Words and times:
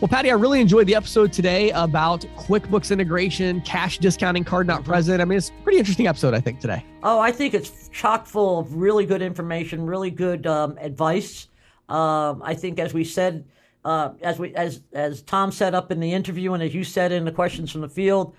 Well, 0.00 0.08
Patty, 0.08 0.30
I 0.30 0.34
really 0.34 0.62
enjoyed 0.62 0.86
the 0.86 0.94
episode 0.94 1.30
today 1.30 1.72
about 1.72 2.22
QuickBooks 2.38 2.90
integration, 2.90 3.60
cash 3.60 3.98
discounting, 3.98 4.44
card 4.44 4.66
not 4.66 4.82
present. 4.82 5.20
I 5.20 5.26
mean, 5.26 5.36
it's 5.36 5.50
a 5.50 5.62
pretty 5.62 5.78
interesting 5.78 6.06
episode, 6.06 6.32
I 6.32 6.40
think, 6.40 6.58
today. 6.58 6.82
Oh, 7.02 7.18
I 7.18 7.30
think 7.30 7.52
it's 7.52 7.90
chock 7.90 8.26
full 8.26 8.60
of 8.60 8.76
really 8.76 9.04
good 9.04 9.20
information, 9.20 9.84
really 9.84 10.10
good 10.10 10.46
um, 10.46 10.78
advice. 10.78 11.48
Um, 11.90 12.40
I 12.42 12.54
think, 12.54 12.78
as 12.78 12.94
we 12.94 13.04
said, 13.04 13.44
uh, 13.84 14.12
as 14.22 14.38
we 14.38 14.54
as 14.54 14.80
as 14.94 15.20
Tom 15.20 15.52
set 15.52 15.74
up 15.74 15.92
in 15.92 16.00
the 16.00 16.14
interview, 16.14 16.54
and 16.54 16.62
as 16.62 16.74
you 16.74 16.82
said 16.82 17.12
in 17.12 17.26
the 17.26 17.32
questions 17.32 17.70
from 17.70 17.82
the 17.82 17.88
field, 17.90 18.34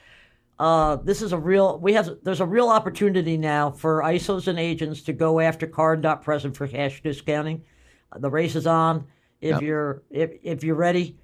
uh, 0.58 0.96
this 0.96 1.22
is 1.22 1.32
a 1.32 1.38
real. 1.38 1.78
We 1.78 1.94
have 1.94 2.10
there's 2.24 2.42
a 2.42 2.46
real 2.46 2.70
opportunity 2.70 3.38
now 3.38 3.70
for 3.70 4.02
ISOs 4.02 4.48
and 4.48 4.58
agents 4.58 5.04
to 5.04 5.14
go 5.14 5.40
after 5.40 5.68
card 5.68 6.02
not 6.02 6.24
present 6.24 6.58
for 6.58 6.68
cash 6.68 7.04
discounting. 7.04 7.62
The 8.18 8.32
race 8.32 8.56
is 8.56 8.66
on. 8.66 9.06
If 9.42 9.52
yep. 9.52 9.62
you're 9.62 10.02
if 10.10 10.32
if 10.42 10.64
you're 10.64 10.74
ready 10.74 11.18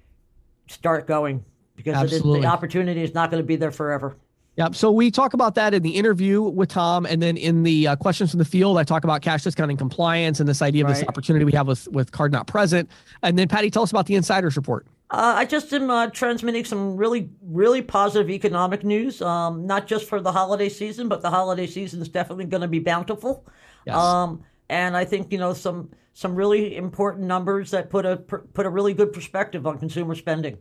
start 0.68 1.06
going 1.06 1.44
because 1.76 2.10
the 2.10 2.46
opportunity 2.46 3.02
is 3.02 3.14
not 3.14 3.30
going 3.30 3.42
to 3.42 3.46
be 3.46 3.56
there 3.56 3.70
forever. 3.70 4.16
Yep. 4.56 4.74
So 4.74 4.90
we 4.90 5.12
talk 5.12 5.34
about 5.34 5.54
that 5.54 5.72
in 5.72 5.84
the 5.84 5.90
interview 5.90 6.42
with 6.42 6.68
Tom, 6.68 7.06
and 7.06 7.22
then 7.22 7.36
in 7.36 7.62
the 7.62 7.86
uh, 7.86 7.96
questions 7.96 8.32
from 8.32 8.38
the 8.38 8.44
field, 8.44 8.76
I 8.76 8.82
talk 8.82 9.04
about 9.04 9.22
cash 9.22 9.44
discounting 9.44 9.76
compliance 9.76 10.40
and 10.40 10.48
this 10.48 10.62
idea 10.62 10.82
of 10.82 10.90
right. 10.90 10.98
this 10.98 11.08
opportunity 11.08 11.44
we 11.44 11.52
have 11.52 11.68
with 11.68 11.86
with 11.88 12.10
card 12.10 12.32
not 12.32 12.48
present. 12.48 12.90
And 13.22 13.38
then 13.38 13.46
Patty, 13.46 13.70
tell 13.70 13.84
us 13.84 13.92
about 13.92 14.06
the 14.06 14.16
insiders 14.16 14.56
report. 14.56 14.88
Uh, 15.10 15.34
I 15.36 15.44
just 15.44 15.72
am 15.72 15.88
uh, 15.90 16.08
transmitting 16.08 16.64
some 16.64 16.96
really, 16.96 17.30
really 17.40 17.82
positive 17.82 18.30
economic 18.30 18.82
news. 18.82 19.22
Um, 19.22 19.64
not 19.64 19.86
just 19.86 20.06
for 20.06 20.20
the 20.20 20.32
holiday 20.32 20.68
season, 20.68 21.08
but 21.08 21.22
the 21.22 21.30
holiday 21.30 21.68
season 21.68 22.02
is 22.02 22.08
definitely 22.08 22.46
going 22.46 22.62
to 22.62 22.68
be 22.68 22.80
bountiful. 22.80 23.46
Yes. 23.86 23.96
Um, 23.96 24.42
and 24.68 24.96
I 24.96 25.04
think 25.04 25.30
you 25.32 25.38
know 25.38 25.54
some 25.54 25.90
some 26.18 26.34
really 26.34 26.74
important 26.74 27.28
numbers 27.28 27.70
that 27.70 27.90
put 27.90 28.04
a 28.04 28.16
put 28.16 28.66
a 28.66 28.68
really 28.68 28.92
good 28.92 29.12
perspective 29.12 29.68
on 29.68 29.78
consumer 29.78 30.16
spending. 30.16 30.58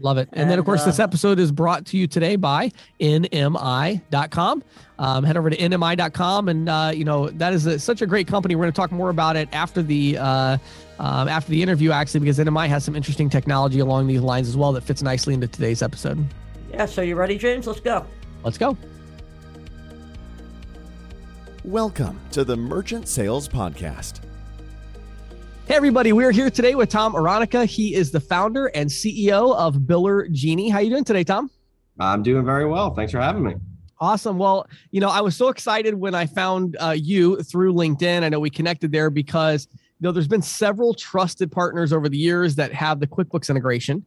Love 0.00 0.18
it. 0.18 0.28
And, 0.32 0.42
and 0.42 0.50
then, 0.50 0.58
of 0.58 0.64
course, 0.64 0.82
uh, 0.82 0.86
this 0.86 0.98
episode 0.98 1.38
is 1.38 1.52
brought 1.52 1.86
to 1.86 1.96
you 1.96 2.08
today 2.08 2.34
by 2.34 2.72
NMI.com. 3.00 4.64
Um, 4.98 5.24
head 5.24 5.36
over 5.36 5.50
to 5.50 5.56
NMI.com. 5.56 6.48
And, 6.48 6.68
uh, 6.68 6.90
you 6.92 7.04
know, 7.04 7.30
that 7.30 7.52
is 7.52 7.66
a, 7.66 7.78
such 7.78 8.02
a 8.02 8.06
great 8.06 8.26
company. 8.26 8.56
We're 8.56 8.64
going 8.64 8.72
to 8.72 8.76
talk 8.76 8.90
more 8.90 9.10
about 9.10 9.36
it 9.36 9.48
after 9.52 9.82
the. 9.82 10.18
Uh, 10.18 10.58
um, 10.98 11.28
after 11.28 11.52
the 11.52 11.62
interview, 11.62 11.92
actually, 11.92 12.18
because 12.18 12.40
NMI 12.40 12.66
has 12.66 12.84
some 12.84 12.96
interesting 12.96 13.30
technology 13.30 13.78
along 13.78 14.08
these 14.08 14.20
lines 14.20 14.48
as 14.48 14.56
well 14.56 14.72
that 14.72 14.80
fits 14.80 15.00
nicely 15.00 15.32
into 15.32 15.46
today's 15.46 15.80
episode. 15.80 16.26
Yeah. 16.72 16.86
So, 16.86 17.02
you 17.02 17.14
ready, 17.14 17.38
James? 17.38 17.68
Let's 17.68 17.78
go. 17.78 18.04
Let's 18.42 18.58
go. 18.58 18.76
Welcome 21.62 22.18
to 22.32 22.42
the 22.42 22.56
Merchant 22.56 23.06
Sales 23.06 23.48
Podcast 23.48 24.27
Hey, 25.68 25.74
everybody, 25.74 26.14
we're 26.14 26.30
here 26.30 26.48
today 26.48 26.74
with 26.74 26.88
Tom 26.88 27.12
Aronica. 27.12 27.66
He 27.66 27.94
is 27.94 28.10
the 28.10 28.20
founder 28.20 28.68
and 28.68 28.88
CEO 28.88 29.54
of 29.54 29.74
Biller 29.74 30.32
Genie. 30.32 30.70
How 30.70 30.78
you 30.78 30.88
doing 30.88 31.04
today, 31.04 31.24
Tom? 31.24 31.50
I'm 32.00 32.22
doing 32.22 32.42
very 32.42 32.64
well. 32.64 32.94
Thanks 32.94 33.12
for 33.12 33.20
having 33.20 33.42
me. 33.42 33.54
Awesome. 34.00 34.38
Well, 34.38 34.66
you 34.92 35.02
know, 35.02 35.10
I 35.10 35.20
was 35.20 35.36
so 35.36 35.48
excited 35.48 35.94
when 35.94 36.14
I 36.14 36.24
found 36.24 36.78
uh, 36.80 36.96
you 36.96 37.42
through 37.42 37.74
LinkedIn. 37.74 38.22
I 38.22 38.30
know 38.30 38.40
we 38.40 38.48
connected 38.48 38.92
there 38.92 39.10
because, 39.10 39.68
you 39.74 39.80
know, 40.00 40.10
there's 40.10 40.26
been 40.26 40.40
several 40.40 40.94
trusted 40.94 41.52
partners 41.52 41.92
over 41.92 42.08
the 42.08 42.16
years 42.16 42.54
that 42.54 42.72
have 42.72 42.98
the 42.98 43.06
QuickBooks 43.06 43.50
integration 43.50 44.06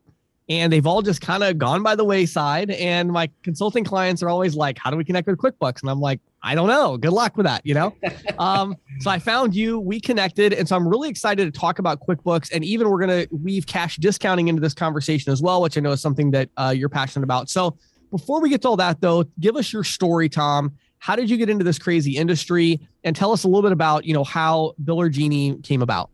and 0.50 0.72
they've 0.72 0.86
all 0.86 1.02
just 1.02 1.22
kind 1.22 1.44
of 1.44 1.58
gone 1.58 1.84
by 1.84 1.96
the 1.96 2.04
wayside. 2.04 2.72
And 2.72 3.12
my 3.12 3.30
consulting 3.44 3.84
clients 3.84 4.22
are 4.22 4.30
always 4.30 4.56
like, 4.56 4.78
how 4.78 4.90
do 4.90 4.98
we 4.98 5.04
connect 5.04 5.28
with 5.28 5.38
QuickBooks? 5.38 5.82
And 5.82 5.90
I'm 5.90 6.02
like, 6.02 6.20
I 6.44 6.56
don't 6.56 6.68
know. 6.68 6.98
Good 6.98 7.14
luck 7.14 7.38
with 7.38 7.46
that, 7.46 7.66
you 7.66 7.74
know? 7.74 7.96
um, 8.40 8.76
so 9.00 9.10
I 9.10 9.20
found 9.20 9.56
you, 9.56 9.80
we 9.80 10.00
connected. 10.00 10.54
And 10.54 10.68
so 10.68 10.76
I'm 10.76 10.88
really 10.88 11.10
excited 11.10 11.52
to 11.52 11.58
talk 11.58 11.80
about 11.80 12.00
QuickBooks. 12.02 12.52
And 12.52 12.66
even 12.66 12.90
we're 12.90 13.06
going 13.06 13.28
to 13.28 13.34
weave 13.34 13.68
cash 13.68 13.98
discounting 13.98 14.48
into 14.48 14.62
this 14.62 14.74
conversation 14.74 15.32
as 15.32 15.42
well, 15.42 15.62
which 15.62 15.78
I 15.78 15.82
know 15.82 15.92
is 15.92 16.02
something 16.02 16.32
that 16.32 16.50
uh, 16.58 16.74
you're 16.76 16.90
passionate 16.90 17.24
about. 17.24 17.50
So 17.50 17.78
before 18.10 18.42
we 18.42 18.50
get 18.50 18.62
to 18.64 18.70
all 18.70 18.78
that, 18.78 19.00
though, 19.00 19.24
give 19.40 19.56
us 19.56 19.72
your 19.72 19.84
story, 19.84 20.28
Tom. 20.28 20.74
How 21.00 21.16
did 21.16 21.30
you 21.30 21.38
get 21.38 21.50
into 21.50 21.64
this 21.64 21.80
crazy 21.80 22.18
industry? 22.18 22.80
And 23.04 23.16
tell 23.16 23.32
us 23.32 23.44
a 23.44 23.48
little 23.48 23.64
bit 23.64 23.72
about, 23.72 24.06
you 24.06 24.14
know, 24.14 24.24
how 24.24 24.74
Biller 24.84 25.12
Genie 25.12 25.58
came 25.64 25.82
about. 25.82 26.10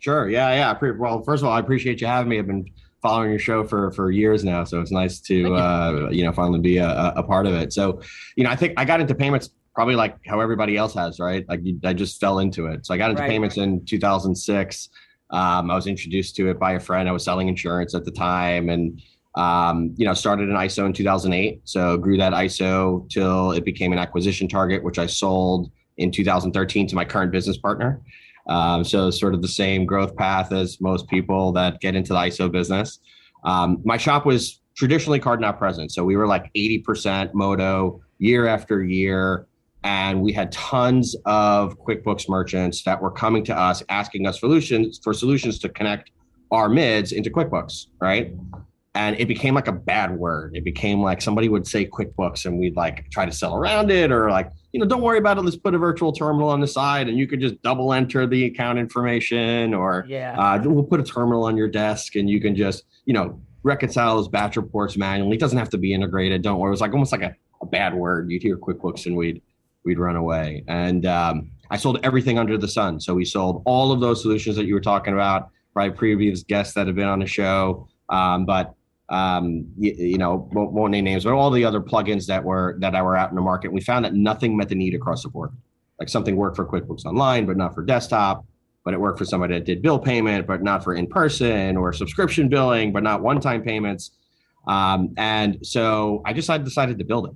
Sure. 0.00 0.28
Yeah. 0.28 0.52
Yeah. 0.52 0.92
Well, 0.98 1.22
first 1.22 1.42
of 1.42 1.48
all, 1.48 1.54
I 1.54 1.60
appreciate 1.60 2.00
you 2.00 2.08
having 2.08 2.28
me. 2.28 2.38
I've 2.38 2.46
been 2.46 2.68
following 3.02 3.30
your 3.30 3.38
show 3.38 3.64
for 3.64 3.90
for 3.90 4.10
years 4.10 4.44
now, 4.44 4.64
so 4.64 4.80
it's 4.80 4.92
nice 4.92 5.20
to 5.20 5.54
uh, 5.54 6.08
you 6.10 6.24
know 6.24 6.32
finally 6.32 6.60
be 6.60 6.78
a, 6.78 7.12
a 7.16 7.22
part 7.22 7.46
of 7.46 7.54
it. 7.54 7.72
So, 7.72 8.00
you 8.36 8.44
know, 8.44 8.50
I 8.50 8.56
think 8.56 8.74
I 8.76 8.84
got 8.84 9.00
into 9.00 9.14
payments 9.14 9.50
probably 9.74 9.94
like 9.94 10.16
how 10.26 10.40
everybody 10.40 10.76
else 10.76 10.94
has, 10.94 11.18
right? 11.18 11.44
Like 11.48 11.60
I 11.84 11.92
just 11.92 12.20
fell 12.20 12.38
into 12.38 12.66
it. 12.66 12.86
So 12.86 12.94
I 12.94 12.98
got 12.98 13.10
into 13.10 13.22
right. 13.22 13.30
payments 13.30 13.56
in 13.56 13.84
2006. 13.84 14.88
Um, 15.30 15.70
I 15.70 15.74
was 15.74 15.86
introduced 15.86 16.36
to 16.36 16.50
it 16.50 16.58
by 16.58 16.72
a 16.72 16.80
friend. 16.80 17.08
I 17.08 17.12
was 17.12 17.24
selling 17.24 17.48
insurance 17.48 17.94
at 17.94 18.04
the 18.04 18.10
time, 18.10 18.68
and 18.68 19.00
um, 19.34 19.94
you 19.96 20.04
know, 20.04 20.14
started 20.14 20.48
an 20.48 20.56
ISO 20.56 20.84
in 20.86 20.92
2008. 20.92 21.62
So 21.64 21.96
grew 21.96 22.18
that 22.18 22.32
ISO 22.32 23.08
till 23.08 23.52
it 23.52 23.64
became 23.64 23.92
an 23.92 23.98
acquisition 23.98 24.46
target, 24.46 24.84
which 24.84 24.98
I 24.98 25.06
sold 25.06 25.70
in 25.96 26.10
2013 26.10 26.86
to 26.88 26.94
my 26.94 27.04
current 27.04 27.32
business 27.32 27.56
partner. 27.56 28.00
Um, 28.48 28.84
so 28.84 29.10
sort 29.10 29.34
of 29.34 29.42
the 29.42 29.48
same 29.48 29.86
growth 29.86 30.16
path 30.16 30.52
as 30.52 30.80
most 30.80 31.08
people 31.08 31.52
that 31.52 31.80
get 31.80 31.94
into 31.94 32.12
the 32.12 32.18
ISO 32.18 32.50
business. 32.50 32.98
Um, 33.44 33.80
my 33.84 33.96
shop 33.96 34.26
was 34.26 34.60
traditionally 34.76 35.18
card 35.18 35.40
not 35.40 35.58
present. 35.58 35.92
So 35.92 36.04
we 36.04 36.16
were 36.16 36.26
like 36.26 36.52
80% 36.54 37.34
MOTO 37.34 38.00
year 38.18 38.46
after 38.46 38.82
year. 38.82 39.46
And 39.84 40.22
we 40.22 40.32
had 40.32 40.52
tons 40.52 41.16
of 41.24 41.76
QuickBooks 41.80 42.28
merchants 42.28 42.84
that 42.84 43.02
were 43.02 43.10
coming 43.10 43.44
to 43.44 43.58
us 43.58 43.82
asking 43.88 44.26
us 44.26 44.38
solutions 44.38 45.00
for 45.02 45.12
solutions 45.12 45.58
to 45.60 45.68
connect 45.68 46.12
our 46.52 46.68
mids 46.68 47.10
into 47.12 47.30
QuickBooks, 47.30 47.86
right? 48.00 48.32
and 48.94 49.18
it 49.18 49.26
became 49.26 49.54
like 49.54 49.68
a 49.68 49.72
bad 49.72 50.16
word. 50.16 50.54
It 50.54 50.64
became 50.64 51.00
like 51.00 51.22
somebody 51.22 51.48
would 51.48 51.66
say 51.66 51.86
QuickBooks 51.86 52.44
and 52.44 52.58
we'd 52.58 52.76
like 52.76 53.08
try 53.10 53.24
to 53.24 53.32
sell 53.32 53.56
around 53.56 53.90
it 53.90 54.12
or 54.12 54.30
like, 54.30 54.50
you 54.72 54.80
know, 54.80 54.86
don't 54.86 55.02
worry 55.02 55.18
about 55.18 55.36
it. 55.36 55.42
Let's 55.42 55.56
put 55.56 55.74
a 55.74 55.78
virtual 55.78 56.12
terminal 56.12 56.48
on 56.48 56.60
the 56.60 56.66
side 56.66 57.08
and 57.08 57.18
you 57.18 57.26
could 57.26 57.40
just 57.40 57.60
double 57.62 57.92
enter 57.92 58.26
the 58.26 58.46
account 58.46 58.78
information 58.78 59.74
or 59.74 60.06
yeah. 60.08 60.34
Uh, 60.38 60.62
we'll 60.64 60.82
put 60.82 60.98
a 60.98 61.02
terminal 61.02 61.44
on 61.44 61.56
your 61.56 61.68
desk 61.68 62.16
and 62.16 62.28
you 62.28 62.40
can 62.40 62.56
just, 62.56 62.84
you 63.04 63.12
know, 63.12 63.38
reconcile 63.62 64.16
those 64.16 64.28
batch 64.28 64.56
reports 64.56 64.96
manually. 64.96 65.36
It 65.36 65.40
doesn't 65.40 65.58
have 65.58 65.68
to 65.70 65.78
be 65.78 65.92
integrated. 65.92 66.42
Don't 66.42 66.58
worry. 66.58 66.70
It 66.70 66.72
was 66.72 66.80
like 66.80 66.92
almost 66.92 67.12
like 67.12 67.22
a, 67.22 67.36
a 67.60 67.66
bad 67.66 67.94
word. 67.94 68.30
You'd 68.30 68.42
hear 68.42 68.56
QuickBooks 68.56 69.06
and 69.06 69.14
we'd, 69.14 69.42
we'd 69.84 69.98
run 69.98 70.16
away. 70.16 70.64
And 70.68 71.04
um, 71.04 71.50
I 71.70 71.76
sold 71.76 72.00
everything 72.02 72.38
under 72.38 72.56
the 72.56 72.68
sun. 72.68 72.98
So 72.98 73.14
we 73.14 73.26
sold 73.26 73.62
all 73.66 73.92
of 73.92 74.00
those 74.00 74.22
solutions 74.22 74.56
that 74.56 74.64
you 74.64 74.74
were 74.74 74.80
talking 74.80 75.12
about, 75.12 75.50
probably 75.74 75.96
previous 75.96 76.42
guests 76.42 76.74
that 76.74 76.86
have 76.86 76.96
been 76.96 77.08
on 77.08 77.18
the 77.18 77.26
show. 77.26 77.88
Um, 78.08 78.46
but 78.46 78.74
um, 79.08 79.66
you, 79.78 79.92
you, 79.92 80.18
know, 80.18 80.48
won't, 80.52 80.72
won't, 80.72 80.92
name 80.92 81.04
names, 81.04 81.24
but 81.24 81.34
all 81.34 81.50
the 81.50 81.64
other 81.64 81.80
plugins 81.80 82.26
that 82.26 82.44
were 82.44 82.76
that 82.80 82.94
I 82.94 83.02
were 83.02 83.16
out 83.16 83.30
in 83.30 83.36
the 83.36 83.42
market. 83.42 83.72
We 83.72 83.80
found 83.80 84.04
that 84.04 84.14
nothing 84.14 84.56
met 84.56 84.68
the 84.68 84.74
need 84.74 84.94
across 84.94 85.22
the 85.22 85.28
board. 85.28 85.50
Like 85.98 86.08
something 86.08 86.36
worked 86.36 86.56
for 86.56 86.66
QuickBooks 86.66 87.04
Online, 87.04 87.46
but 87.46 87.56
not 87.56 87.74
for 87.74 87.84
desktop. 87.84 88.44
But 88.84 88.94
it 88.94 89.00
worked 89.00 89.18
for 89.18 89.24
somebody 89.24 89.54
that 89.54 89.64
did 89.64 89.80
bill 89.80 89.98
payment, 89.98 90.46
but 90.46 90.62
not 90.62 90.82
for 90.82 90.94
in 90.94 91.06
person, 91.06 91.76
or 91.76 91.92
subscription 91.92 92.48
billing, 92.48 92.92
but 92.92 93.02
not 93.02 93.22
one 93.22 93.40
time 93.40 93.62
payments. 93.62 94.12
Um, 94.66 95.14
and 95.16 95.64
so 95.64 96.22
I 96.24 96.32
just 96.32 96.50
I 96.50 96.58
decided 96.58 96.98
to 96.98 97.04
build 97.04 97.26
it. 97.26 97.34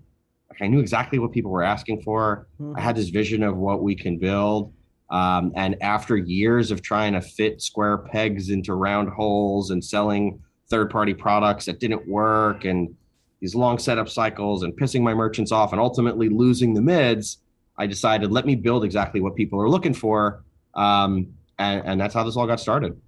Like 0.50 0.62
I 0.62 0.66
knew 0.69 0.81
exactly 0.81 1.19
what 1.19 1.32
people 1.32 1.50
were 1.50 1.62
asking 1.62 2.03
for. 2.03 2.49
Mm-hmm. 2.60 2.78
I 2.78 2.81
had 2.81 2.97
this 2.97 3.10
vision 3.10 3.43
of 3.43 3.56
what 3.56 3.82
we 3.82 3.94
can 3.94 4.19
build. 4.19 4.72
Um, 5.10 5.53
and 5.55 5.76
after 5.82 6.16
years 6.16 6.71
of 6.71 6.82
trying 6.82 7.12
to 7.12 7.21
fit 7.21 7.60
square 7.60 7.99
pegs 7.99 8.50
into 8.50 8.75
round 8.75 9.10
holes 9.10 9.71
and 9.71 9.84
selling 9.84 10.41
third 10.69 10.91
party 10.91 11.15
products 11.15 11.66
that 11.66 11.81
didn't 11.81 12.06
work 12.09 12.65
and 12.65 12.94
these 13.41 13.54
long 13.54 13.78
setup 13.78 14.09
cycles 14.09 14.62
and 14.62 14.72
pissing 14.72 15.03
my 15.03 15.15
merchants 15.15 15.53
off 15.53 15.72
and 15.72 15.81
ultimately 15.81 16.28
losing 16.28 16.75
the 16.75 16.82
mids, 16.82 17.38
I 17.77 17.87
decided 17.87 18.32
let 18.32 18.47
me 18.47 18.54
build 18.54 18.84
exactly 18.84 19.21
what 19.21 19.37
people 19.37 19.60
are 19.60 19.69
looking 19.69 19.94
for. 19.94 20.43
Um, 20.75 21.34
and, 21.59 21.82
and 21.87 22.00
that's 22.00 22.15
how 22.15 22.25
this 22.25 22.37
all 22.37 22.47
got 22.47 22.60
started. 22.60 23.00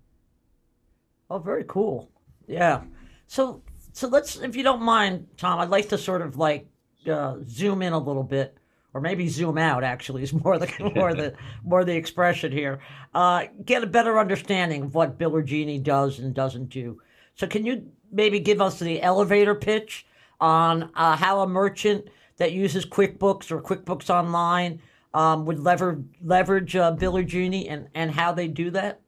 Oh, 1.31 1.39
very 1.39 1.65
cool. 1.67 2.11
Yeah. 2.47 2.83
So, 3.27 3.63
so 3.93 4.09
let's, 4.09 4.37
if 4.37 4.57
you 4.57 4.63
don't 4.63 4.83
mind, 4.83 5.27
Tom, 5.37 5.59
I'd 5.59 5.69
like 5.69 5.89
to 5.91 5.99
sort 5.99 6.23
of 6.23 6.37
like 6.37 6.67
uh, 7.09 7.37
zoom 7.47 7.83
in 7.83 7.93
a 7.93 7.99
little 7.99 8.23
bit, 8.23 8.57
or 8.95 9.01
maybe 9.01 9.29
zoom 9.29 9.59
out. 9.59 9.85
Actually, 9.85 10.23
is 10.23 10.33
more 10.33 10.59
the 10.59 10.93
more 10.95 11.15
the 11.15 11.35
more 11.65 11.85
the 11.85 11.95
expression 11.95 12.51
here. 12.53 12.81
Uh, 13.15 13.47
get 13.65 13.83
a 13.83 13.87
better 13.87 14.19
understanding 14.19 14.85
of 14.85 14.95
what 14.95 15.19
Biller 15.19 15.45
Genie 15.45 15.79
does 15.79 16.19
and 16.19 16.35
doesn't 16.35 16.71
do. 16.71 17.01
So 17.39 17.47
can 17.47 17.65
you 17.65 17.87
maybe 18.11 18.41
give 18.41 18.61
us 18.61 18.79
the 18.79 19.01
elevator 19.01 19.55
pitch 19.55 20.07
on 20.41 20.91
uh, 20.95 21.17
how 21.17 21.41
a 21.41 21.47
merchant 21.47 22.07
that 22.37 22.53
uses 22.53 22.85
QuickBooks 22.85 23.51
or 23.51 23.63
QuickBooks 23.63 24.11
Online 24.11 24.81
um, 25.15 25.47
would 25.47 25.61
lever, 25.61 26.03
leverage 26.23 26.77
uh, 26.77 26.95
Biller 26.95 27.27
Genie 27.27 27.69
and, 27.69 27.89
and 27.95 28.11
how 28.11 28.33
they 28.33 28.49
do 28.49 28.71
that? 28.71 29.01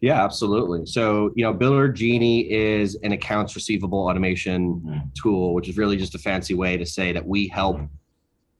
Yeah, 0.00 0.22
absolutely. 0.22 0.86
So, 0.86 1.32
you 1.34 1.44
know, 1.44 1.54
Biller 1.54 1.92
Genie 1.92 2.50
is 2.50 2.96
an 2.96 3.12
accounts 3.12 3.54
receivable 3.54 4.06
automation 4.06 4.80
mm. 4.80 5.14
tool, 5.14 5.54
which 5.54 5.68
is 5.68 5.76
really 5.76 5.96
just 5.96 6.14
a 6.14 6.18
fancy 6.18 6.54
way 6.54 6.76
to 6.76 6.86
say 6.86 7.12
that 7.12 7.26
we 7.26 7.48
help 7.48 7.80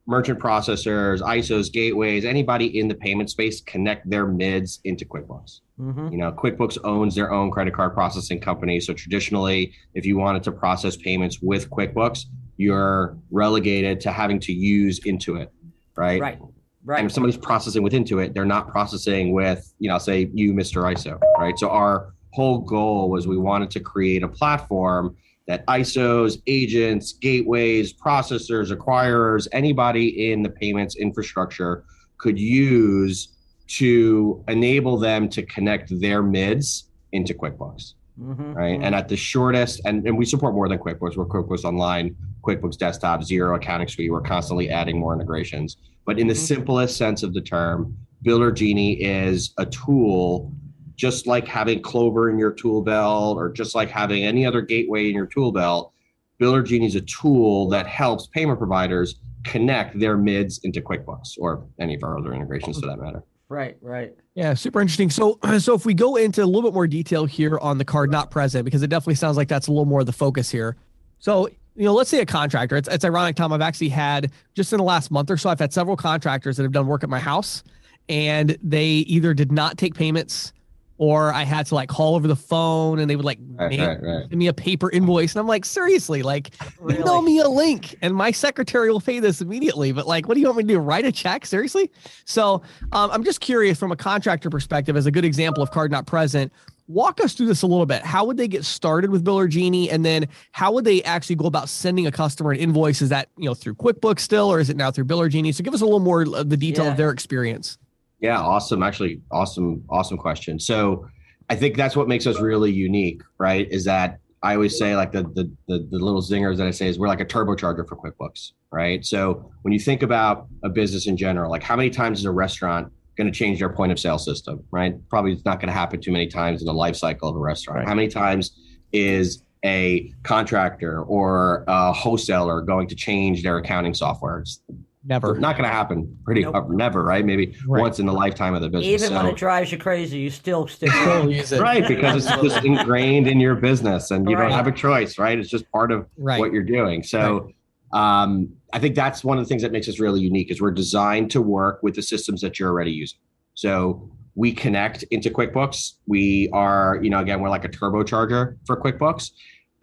merchant 0.06 0.38
processors, 0.38 1.20
ISOs, 1.20 1.72
gateways, 1.72 2.24
anybody 2.24 2.78
in 2.78 2.88
the 2.88 2.94
payment 2.94 3.30
space 3.30 3.60
connect 3.62 4.08
their 4.08 4.26
mids 4.26 4.80
into 4.84 5.04
QuickBooks. 5.04 5.60
Mm-hmm. 5.80 6.08
You 6.12 6.18
know, 6.18 6.32
QuickBooks 6.32 6.78
owns 6.84 7.14
their 7.14 7.32
own 7.32 7.50
credit 7.50 7.74
card 7.74 7.94
processing 7.94 8.40
company. 8.40 8.80
So 8.80 8.92
traditionally, 8.92 9.72
if 9.94 10.04
you 10.04 10.18
wanted 10.18 10.42
to 10.44 10.52
process 10.52 10.96
payments 10.96 11.40
with 11.40 11.70
QuickBooks, 11.70 12.26
you're 12.56 13.16
relegated 13.30 14.00
to 14.02 14.12
having 14.12 14.38
to 14.40 14.52
use 14.52 15.00
Intuit, 15.00 15.48
right? 15.96 16.20
Right. 16.20 16.38
And 16.40 16.50
Right. 16.86 17.02
if 17.02 17.12
somebody's 17.12 17.38
processing 17.38 17.82
with 17.82 17.94
Intuit, 17.94 18.34
they're 18.34 18.44
not 18.44 18.68
processing 18.68 19.32
with, 19.32 19.72
you 19.78 19.88
know, 19.88 19.96
say 19.96 20.28
you, 20.34 20.52
Mr. 20.52 20.82
ISO, 20.82 21.18
right? 21.38 21.58
So 21.58 21.70
our 21.70 22.12
whole 22.34 22.58
goal 22.58 23.08
was 23.08 23.26
we 23.26 23.38
wanted 23.38 23.70
to 23.70 23.80
create 23.80 24.22
a 24.22 24.28
platform 24.28 25.16
that 25.46 25.66
ISOs, 25.66 26.40
agents, 26.46 27.12
gateways, 27.14 27.92
processors, 27.92 28.72
acquirers, 28.72 29.46
anybody 29.52 30.30
in 30.32 30.42
the 30.42 30.48
payments 30.48 30.96
infrastructure 30.96 31.84
could 32.18 32.38
use 32.38 33.28
to 33.66 34.42
enable 34.48 34.98
them 34.98 35.28
to 35.28 35.42
connect 35.42 35.98
their 36.00 36.22
mids 36.22 36.88
into 37.12 37.34
QuickBooks 37.34 37.94
Mm-hmm. 38.20 38.52
right? 38.52 38.80
And 38.80 38.94
at 38.94 39.08
the 39.08 39.16
shortest, 39.16 39.80
and, 39.84 40.06
and 40.06 40.16
we 40.16 40.24
support 40.24 40.54
more 40.54 40.68
than 40.68 40.78
QuickBooks. 40.78 41.16
We're 41.16 41.24
QuickBooks 41.26 41.64
Online, 41.64 42.14
QuickBooks 42.42 42.78
Desktop, 42.78 43.22
Xero 43.22 43.56
Accounting 43.56 43.88
Suite. 43.88 44.08
We're 44.08 44.20
constantly 44.20 44.70
adding 44.70 45.00
more 45.00 45.12
integrations. 45.12 45.78
But 46.06 46.20
in 46.20 46.28
the 46.28 46.32
Mhm. 46.34 46.46
simplest 46.46 46.96
sense 46.96 47.24
of 47.24 47.34
the 47.34 47.40
term, 47.40 47.96
Biller 48.24 48.54
Genie 48.54 49.02
is 49.02 49.52
a 49.58 49.66
tool, 49.66 50.52
just 50.96 51.26
like 51.26 51.46
having 51.46 51.82
Clover 51.82 52.30
in 52.30 52.38
your 52.38 52.52
tool 52.52 52.82
belt, 52.82 53.36
or 53.36 53.50
just 53.50 53.74
like 53.74 53.90
having 53.90 54.24
any 54.24 54.46
other 54.46 54.60
gateway 54.60 55.08
in 55.08 55.14
your 55.14 55.26
tool 55.26 55.52
belt. 55.52 55.92
Biller 56.40 56.64
Genie 56.64 56.86
is 56.86 56.94
a 56.96 57.00
tool 57.02 57.68
that 57.68 57.86
helps 57.86 58.26
payment 58.28 58.58
providers 58.58 59.16
connect 59.44 59.98
their 59.98 60.16
mids 60.16 60.58
into 60.64 60.80
QuickBooks 60.80 61.34
or 61.38 61.64
any 61.78 61.94
of 61.94 62.02
our 62.02 62.18
other 62.18 62.32
integrations 62.32 62.80
for 62.80 62.86
that 62.86 62.98
matter. 62.98 63.22
Right. 63.48 63.76
Right. 63.80 64.14
Yeah, 64.34 64.54
super 64.54 64.80
interesting. 64.80 65.10
So, 65.10 65.38
so 65.58 65.74
if 65.74 65.84
we 65.84 65.94
go 65.94 66.16
into 66.16 66.42
a 66.42 66.46
little 66.46 66.62
bit 66.62 66.74
more 66.74 66.86
detail 66.86 67.24
here 67.26 67.58
on 67.58 67.78
the 67.78 67.84
card 67.84 68.10
not 68.10 68.30
present, 68.30 68.64
because 68.64 68.82
it 68.82 68.88
definitely 68.88 69.14
sounds 69.14 69.36
like 69.36 69.48
that's 69.48 69.68
a 69.68 69.70
little 69.70 69.84
more 69.84 70.00
of 70.00 70.06
the 70.06 70.12
focus 70.12 70.50
here. 70.50 70.76
So, 71.18 71.48
you 71.76 71.84
know, 71.84 71.94
let's 71.94 72.10
say 72.10 72.20
a 72.20 72.26
contractor. 72.26 72.76
It's 72.76 72.88
it's 72.88 73.04
ironic, 73.04 73.36
Tom. 73.36 73.52
I've 73.52 73.60
actually 73.60 73.88
had 73.88 74.30
just 74.54 74.72
in 74.72 74.78
the 74.78 74.84
last 74.84 75.10
month 75.10 75.30
or 75.30 75.36
so, 75.36 75.50
I've 75.50 75.58
had 75.58 75.72
several 75.72 75.96
contractors 75.96 76.56
that 76.56 76.62
have 76.62 76.72
done 76.72 76.86
work 76.86 77.02
at 77.02 77.08
my 77.08 77.18
house, 77.18 77.64
and 78.08 78.56
they 78.62 78.86
either 78.86 79.34
did 79.34 79.50
not 79.50 79.76
take 79.76 79.94
payments, 79.94 80.52
or 80.96 81.32
I 81.32 81.42
had 81.42 81.66
to 81.66 81.74
like 81.74 81.88
call 81.88 82.14
over 82.14 82.28
the 82.28 82.36
phone, 82.36 82.98
and 83.00 83.10
they 83.10 83.16
would 83.16 83.24
like 83.24 83.38
Right, 83.56 83.70
mail- 83.70 83.88
right, 83.88 84.02
right. 84.02 84.28
give 84.30 84.38
me 84.38 84.46
a 84.48 84.52
paper 84.52 84.90
invoice, 84.90 85.32
and 85.34 85.40
I'm 85.40 85.46
like, 85.48 85.64
seriously, 85.64 86.22
like 86.22 86.50
email 86.90 87.22
me 87.22 87.38
a 87.40 87.48
link 87.48 87.96
and 88.02 88.14
my 88.14 88.30
secretary 88.30 88.90
will 88.90 89.00
pay 89.00 89.18
this 89.20 89.40
immediately. 89.40 89.92
But 89.92 90.06
like, 90.06 90.28
what 90.28 90.34
do 90.34 90.40
you 90.40 90.46
want 90.46 90.58
me 90.58 90.64
to 90.64 90.68
do? 90.74 90.78
Write 90.78 91.04
a 91.04 91.12
check? 91.12 91.46
Seriously? 91.46 91.90
So 92.24 92.62
um, 92.92 93.10
I'm 93.10 93.24
just 93.24 93.40
curious 93.40 93.78
from 93.78 93.92
a 93.92 93.96
contractor 93.96 94.50
perspective, 94.50 94.96
as 94.96 95.06
a 95.06 95.10
good 95.10 95.24
example 95.24 95.62
of 95.62 95.70
card 95.70 95.90
not 95.90 96.06
present, 96.06 96.52
walk 96.86 97.20
us 97.22 97.32
through 97.34 97.46
this 97.46 97.62
a 97.62 97.66
little 97.66 97.86
bit. 97.86 98.02
How 98.02 98.24
would 98.26 98.36
they 98.36 98.46
get 98.48 98.64
started 98.64 99.10
with 99.10 99.24
Biller 99.24 99.48
Genie? 99.48 99.88
And 99.90 100.04
then 100.04 100.26
how 100.52 100.70
would 100.72 100.84
they 100.84 101.02
actually 101.04 101.36
go 101.36 101.46
about 101.46 101.68
sending 101.68 102.06
a 102.06 102.12
customer 102.12 102.52
an 102.52 102.58
invoice? 102.58 103.00
Is 103.02 103.08
that, 103.08 103.30
you 103.38 103.46
know, 103.46 103.54
through 103.54 103.74
QuickBooks 103.76 104.20
still, 104.20 104.52
or 104.52 104.60
is 104.60 104.68
it 104.70 104.76
now 104.76 104.90
through 104.90 105.06
Biller 105.06 105.30
Genie? 105.30 105.50
So 105.52 105.64
give 105.64 105.74
us 105.74 105.80
a 105.80 105.84
little 105.84 106.00
more 106.00 106.22
of 106.22 106.50
the 106.50 106.56
detail 106.56 106.84
Yeah. 106.84 106.90
of 106.92 106.96
their 106.96 107.10
experience. 107.10 107.78
Yeah, 108.24 108.40
awesome. 108.40 108.82
Actually, 108.82 109.20
awesome, 109.30 109.84
awesome 109.90 110.16
question. 110.16 110.58
So 110.58 111.06
I 111.50 111.56
think 111.56 111.76
that's 111.76 111.94
what 111.94 112.08
makes 112.08 112.26
us 112.26 112.40
really 112.40 112.72
unique, 112.72 113.20
right? 113.36 113.70
Is 113.70 113.84
that 113.84 114.18
I 114.42 114.54
always 114.54 114.78
say 114.78 114.96
like 114.96 115.12
the 115.12 115.24
the 115.24 115.52
the, 115.68 115.86
the 115.90 115.98
little 115.98 116.22
zingers 116.22 116.56
that 116.56 116.66
I 116.66 116.70
say 116.70 116.88
is 116.88 116.98
we're 116.98 117.06
like 117.06 117.20
a 117.20 117.26
turbocharger 117.26 117.86
for 117.86 117.96
QuickBooks, 117.96 118.52
right? 118.72 119.04
So 119.04 119.52
when 119.60 119.74
you 119.74 119.78
think 119.78 120.02
about 120.02 120.46
a 120.62 120.70
business 120.70 121.06
in 121.06 121.18
general, 121.18 121.50
like 121.50 121.62
how 121.62 121.76
many 121.76 121.90
times 121.90 122.20
is 122.20 122.24
a 122.24 122.30
restaurant 122.30 122.90
going 123.18 123.30
to 123.30 123.38
change 123.38 123.58
their 123.58 123.68
point 123.68 123.92
of 123.92 124.00
sale 124.00 124.18
system, 124.18 124.64
right? 124.70 124.94
Probably 125.10 125.34
it's 125.34 125.44
not 125.44 125.60
going 125.60 125.68
to 125.68 125.74
happen 125.74 126.00
too 126.00 126.10
many 126.10 126.26
times 126.26 126.62
in 126.62 126.66
the 126.66 126.72
life 126.72 126.96
cycle 126.96 127.28
of 127.28 127.36
a 127.36 127.38
restaurant. 127.38 127.80
Right. 127.80 127.88
How 127.88 127.94
many 127.94 128.08
times 128.08 128.58
is 128.94 129.44
a 129.66 130.10
contractor 130.22 131.02
or 131.02 131.64
a 131.68 131.92
wholesaler 131.92 132.62
going 132.62 132.88
to 132.88 132.94
change 132.94 133.42
their 133.42 133.58
accounting 133.58 133.92
software? 133.92 134.38
It's 134.38 134.62
Never. 135.06 135.36
not 135.38 135.56
going 135.56 135.68
to 135.68 135.74
happen 135.74 136.16
pretty 136.24 136.42
Nope. 136.42 136.54
uh, 136.54 136.62
never, 136.70 137.02
right? 137.04 137.24
Maybe 137.24 137.54
Right. 137.66 137.80
once 137.82 137.98
in 137.98 138.06
the 138.06 138.12
lifetime 138.12 138.54
of 138.54 138.62
the 138.62 138.70
business. 138.70 139.02
Even 139.02 139.14
when 139.14 139.24
So- 139.26 139.30
it 139.30 139.36
drives 139.36 139.70
you 139.70 139.76
crazy, 139.78 140.18
you 140.18 140.30
still 140.30 140.66
stick. 140.66 140.90
Still 140.90 141.30
use 141.30 141.52
it. 141.52 141.60
right 141.60 141.86
because 141.86 142.26
it's 142.26 142.42
just 142.42 142.64
ingrained 142.64 143.26
in 143.28 143.38
your 143.38 143.54
business 143.54 144.10
and 144.10 144.28
you 144.28 144.34
Right. 144.36 144.44
don't 144.48 144.52
have 144.56 144.66
a 144.66 144.72
choice 144.72 145.18
right 145.18 145.38
it's 145.38 145.50
just 145.50 145.70
part 145.72 145.92
of 145.92 146.06
Right. 146.16 146.38
what 146.40 146.52
you're 146.52 146.62
doing 146.62 147.02
so 147.02 147.50
um, 147.92 148.48
i 148.72 148.78
think 148.78 148.94
that's 148.94 149.22
one 149.22 149.38
of 149.38 149.44
the 149.44 149.48
things 149.48 149.62
that 149.62 149.72
makes 149.72 149.88
us 149.88 150.00
really 150.00 150.20
unique 150.20 150.50
is 150.50 150.60
we're 150.60 150.70
designed 150.70 151.30
to 151.32 151.40
work 151.42 151.80
with 151.82 151.94
the 151.94 152.02
systems 152.02 152.40
that 152.40 152.58
you're 152.58 152.70
already 152.70 152.90
using 152.90 153.18
so 153.54 154.08
we 154.34 154.52
connect 154.52 155.02
into 155.04 155.30
quickbooks 155.30 155.92
we 156.06 156.48
are 156.52 156.98
you 157.02 157.10
know 157.10 157.20
again 157.20 157.40
we're 157.40 157.50
like 157.50 157.64
a 157.64 157.68
turbocharger 157.68 158.56
for 158.66 158.80
quickbooks 158.80 159.30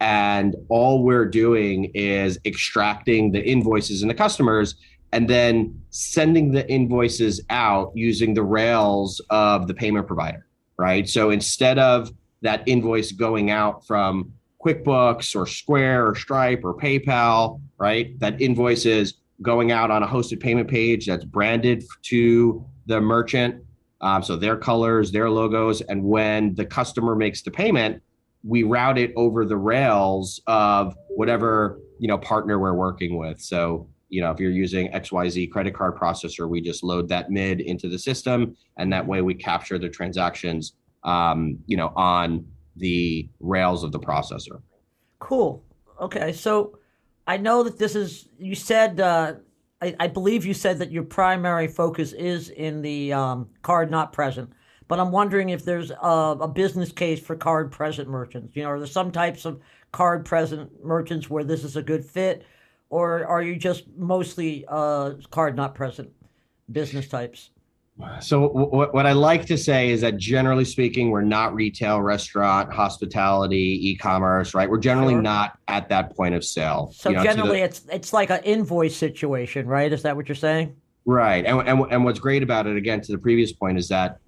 and 0.00 0.56
all 0.68 1.02
we're 1.04 1.26
doing 1.26 1.84
is 1.94 2.38
extracting 2.44 3.30
the 3.32 3.42
invoices 3.48 4.02
and 4.02 4.10
the 4.10 4.14
customers 4.14 4.74
and 5.12 5.28
then 5.28 5.80
sending 5.90 6.52
the 6.52 6.68
invoices 6.70 7.40
out 7.50 7.92
using 7.94 8.34
the 8.34 8.42
rails 8.42 9.20
of 9.30 9.68
the 9.68 9.74
payment 9.74 10.06
provider 10.06 10.46
right? 10.82 11.08
So 11.08 11.30
instead 11.30 11.78
of 11.78 12.10
that 12.40 12.64
invoice 12.66 13.12
going 13.12 13.50
out 13.50 13.86
from 13.86 14.32
QuickBooks 14.64 15.36
or 15.36 15.46
Square 15.46 16.08
or 16.08 16.14
Stripe 16.16 16.62
or 16.64 16.74
PayPal, 16.74 17.60
right? 17.78 18.18
That 18.18 18.40
invoice 18.40 18.84
is 18.84 19.14
going 19.42 19.70
out 19.70 19.92
on 19.92 20.02
a 20.02 20.06
hosted 20.06 20.40
payment 20.40 20.68
page 20.68 21.06
that's 21.06 21.24
branded 21.24 21.84
to 22.02 22.64
the 22.86 23.00
merchant. 23.00 23.64
Um, 24.00 24.24
so 24.24 24.34
their 24.34 24.56
colors, 24.56 25.12
their 25.12 25.30
logos. 25.30 25.82
And 25.82 26.02
when 26.02 26.54
the 26.56 26.64
customer 26.64 27.14
makes 27.14 27.42
the 27.42 27.52
payment, 27.52 28.02
we 28.42 28.64
route 28.64 28.98
it 28.98 29.12
over 29.14 29.44
the 29.44 29.56
rails 29.56 30.40
of 30.48 30.96
whatever, 31.10 31.78
you 32.00 32.08
know, 32.08 32.18
partner 32.18 32.58
we're 32.58 32.74
working 32.74 33.16
with. 33.16 33.40
So, 33.40 33.88
you 34.12 34.20
know, 34.20 34.30
if 34.30 34.38
you're 34.38 34.50
using 34.50 34.92
XYZ 34.92 35.50
credit 35.50 35.74
card 35.74 35.96
processor, 35.96 36.46
we 36.46 36.60
just 36.60 36.84
load 36.84 37.08
that 37.08 37.30
mid 37.30 37.62
into 37.62 37.88
the 37.88 37.98
system. 37.98 38.54
And 38.76 38.92
that 38.92 39.06
way 39.06 39.22
we 39.22 39.32
capture 39.32 39.78
the 39.78 39.88
transactions, 39.88 40.74
um, 41.02 41.58
you 41.66 41.78
know, 41.78 41.94
on 41.96 42.46
the 42.76 43.26
rails 43.40 43.82
of 43.82 43.90
the 43.90 43.98
processor. 43.98 44.60
Cool. 45.18 45.64
Okay, 45.98 46.30
so 46.34 46.78
I 47.26 47.38
know 47.38 47.62
that 47.62 47.78
this 47.78 47.96
is. 47.96 48.28
You 48.38 48.54
said. 48.54 49.00
Uh, 49.00 49.34
I, 49.80 49.96
I 49.98 50.06
believe 50.06 50.44
you 50.44 50.54
said 50.54 50.78
that 50.78 50.92
your 50.92 51.02
primary 51.02 51.66
focus 51.66 52.12
is 52.12 52.50
in 52.50 52.82
the 52.82 53.14
um, 53.14 53.48
card 53.62 53.90
not 53.90 54.12
present. 54.12 54.52
But 54.88 55.00
I'm 55.00 55.10
wondering 55.10 55.48
if 55.48 55.64
there's 55.64 55.90
a, 55.90 56.36
a 56.40 56.48
business 56.48 56.92
case 56.92 57.18
for 57.18 57.34
card 57.34 57.72
present 57.72 58.08
merchants. 58.08 58.54
You 58.54 58.62
know, 58.62 58.68
are 58.68 58.78
there 58.78 58.86
some 58.86 59.10
types 59.10 59.44
of 59.44 59.60
card 59.90 60.24
present 60.24 60.84
merchants 60.84 61.30
where 61.30 61.44
this 61.44 61.64
is 61.64 61.76
a 61.76 61.82
good 61.82 62.04
fit, 62.04 62.44
or 62.92 63.24
are 63.26 63.42
you 63.42 63.56
just 63.56 63.84
mostly 63.96 64.66
uh, 64.68 65.14
card 65.30 65.56
not 65.56 65.74
present 65.74 66.10
business 66.70 67.08
types? 67.08 67.48
So 68.20 68.48
what, 68.48 68.92
what 68.92 69.06
I 69.06 69.12
like 69.12 69.46
to 69.46 69.56
say 69.56 69.90
is 69.90 70.02
that 70.02 70.18
generally 70.18 70.66
speaking, 70.66 71.10
we're 71.10 71.22
not 71.22 71.54
retail, 71.54 72.02
restaurant, 72.02 72.70
hospitality, 72.72 73.90
e-commerce, 73.90 74.54
right? 74.54 74.68
We're 74.68 74.78
generally 74.78 75.14
Sure. 75.14 75.22
not 75.22 75.58
at 75.68 75.88
that 75.88 76.14
point 76.14 76.34
of 76.34 76.44
sale. 76.44 76.92
So 76.94 77.08
you 77.08 77.16
know, 77.16 77.22
to 77.22 77.28
the- 77.28 77.34
generally, 77.34 77.60
it's 77.60 77.82
it's 77.90 78.12
like 78.12 78.28
an 78.30 78.40
invoice 78.44 78.96
situation, 78.96 79.66
right? 79.66 79.90
Is 79.90 80.02
that 80.02 80.14
what 80.14 80.28
you're 80.28 80.34
saying? 80.36 80.76
Right. 81.06 81.46
And, 81.46 81.66
and, 81.66 81.80
and 81.90 82.04
what's 82.04 82.20
great 82.20 82.42
about 82.42 82.66
it, 82.66 82.76
again, 82.76 83.00
to 83.00 83.12
the 83.12 83.18
previous 83.18 83.52
point, 83.52 83.78
is 83.78 83.88
that 83.88 84.18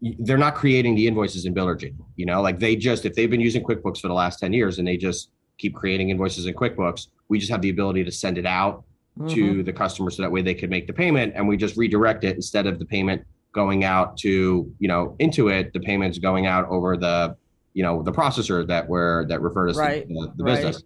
they're 0.00 0.38
not 0.38 0.54
creating 0.54 0.94
the 0.94 1.06
invoices 1.06 1.44
in 1.44 1.54
Billergy. 1.54 1.94
You 2.16 2.26
know, 2.26 2.40
like 2.40 2.58
they 2.58 2.74
just, 2.74 3.04
if 3.04 3.14
they've 3.14 3.30
been 3.30 3.40
using 3.40 3.62
QuickBooks 3.62 4.00
for 4.00 4.08
the 4.08 4.14
last 4.14 4.38
10 4.38 4.52
years 4.52 4.78
and 4.78 4.88
they 4.88 4.96
just 4.96 5.30
keep 5.58 5.74
creating 5.74 6.10
invoices 6.10 6.46
in 6.46 6.54
QuickBooks, 6.54 7.08
we 7.28 7.38
just 7.38 7.50
have 7.50 7.62
the 7.62 7.70
ability 7.70 8.04
to 8.04 8.10
send 8.12 8.38
it 8.38 8.46
out 8.46 8.84
Mhm. 9.18 9.30
to 9.30 9.62
the 9.62 9.72
customer 9.72 10.10
so 10.10 10.22
that 10.22 10.30
way 10.32 10.42
they 10.42 10.54
can 10.54 10.68
make 10.68 10.86
the 10.86 10.92
payment 10.92 11.32
and 11.36 11.46
we 11.46 11.56
just 11.56 11.76
redirect 11.76 12.24
it 12.24 12.34
instead 12.36 12.66
of 12.66 12.78
the 12.78 12.84
payment 12.84 13.22
going 13.52 13.84
out 13.84 14.16
to, 14.18 14.68
you 14.80 14.88
know, 14.88 15.14
Intuit, 15.20 15.72
the 15.72 15.80
payments 15.80 16.18
going 16.18 16.46
out 16.46 16.68
over 16.68 16.96
the, 16.96 17.36
you 17.72 17.82
know, 17.84 18.02
the 18.02 18.10
processor 18.10 18.66
that 18.66 18.88
we're, 18.88 19.24
that 19.28 19.40
refer 19.40 19.68
to 19.72 19.78
Right, 19.78 20.08
the, 20.08 20.32
the 20.36 20.44
right. 20.44 20.56
business. 20.56 20.82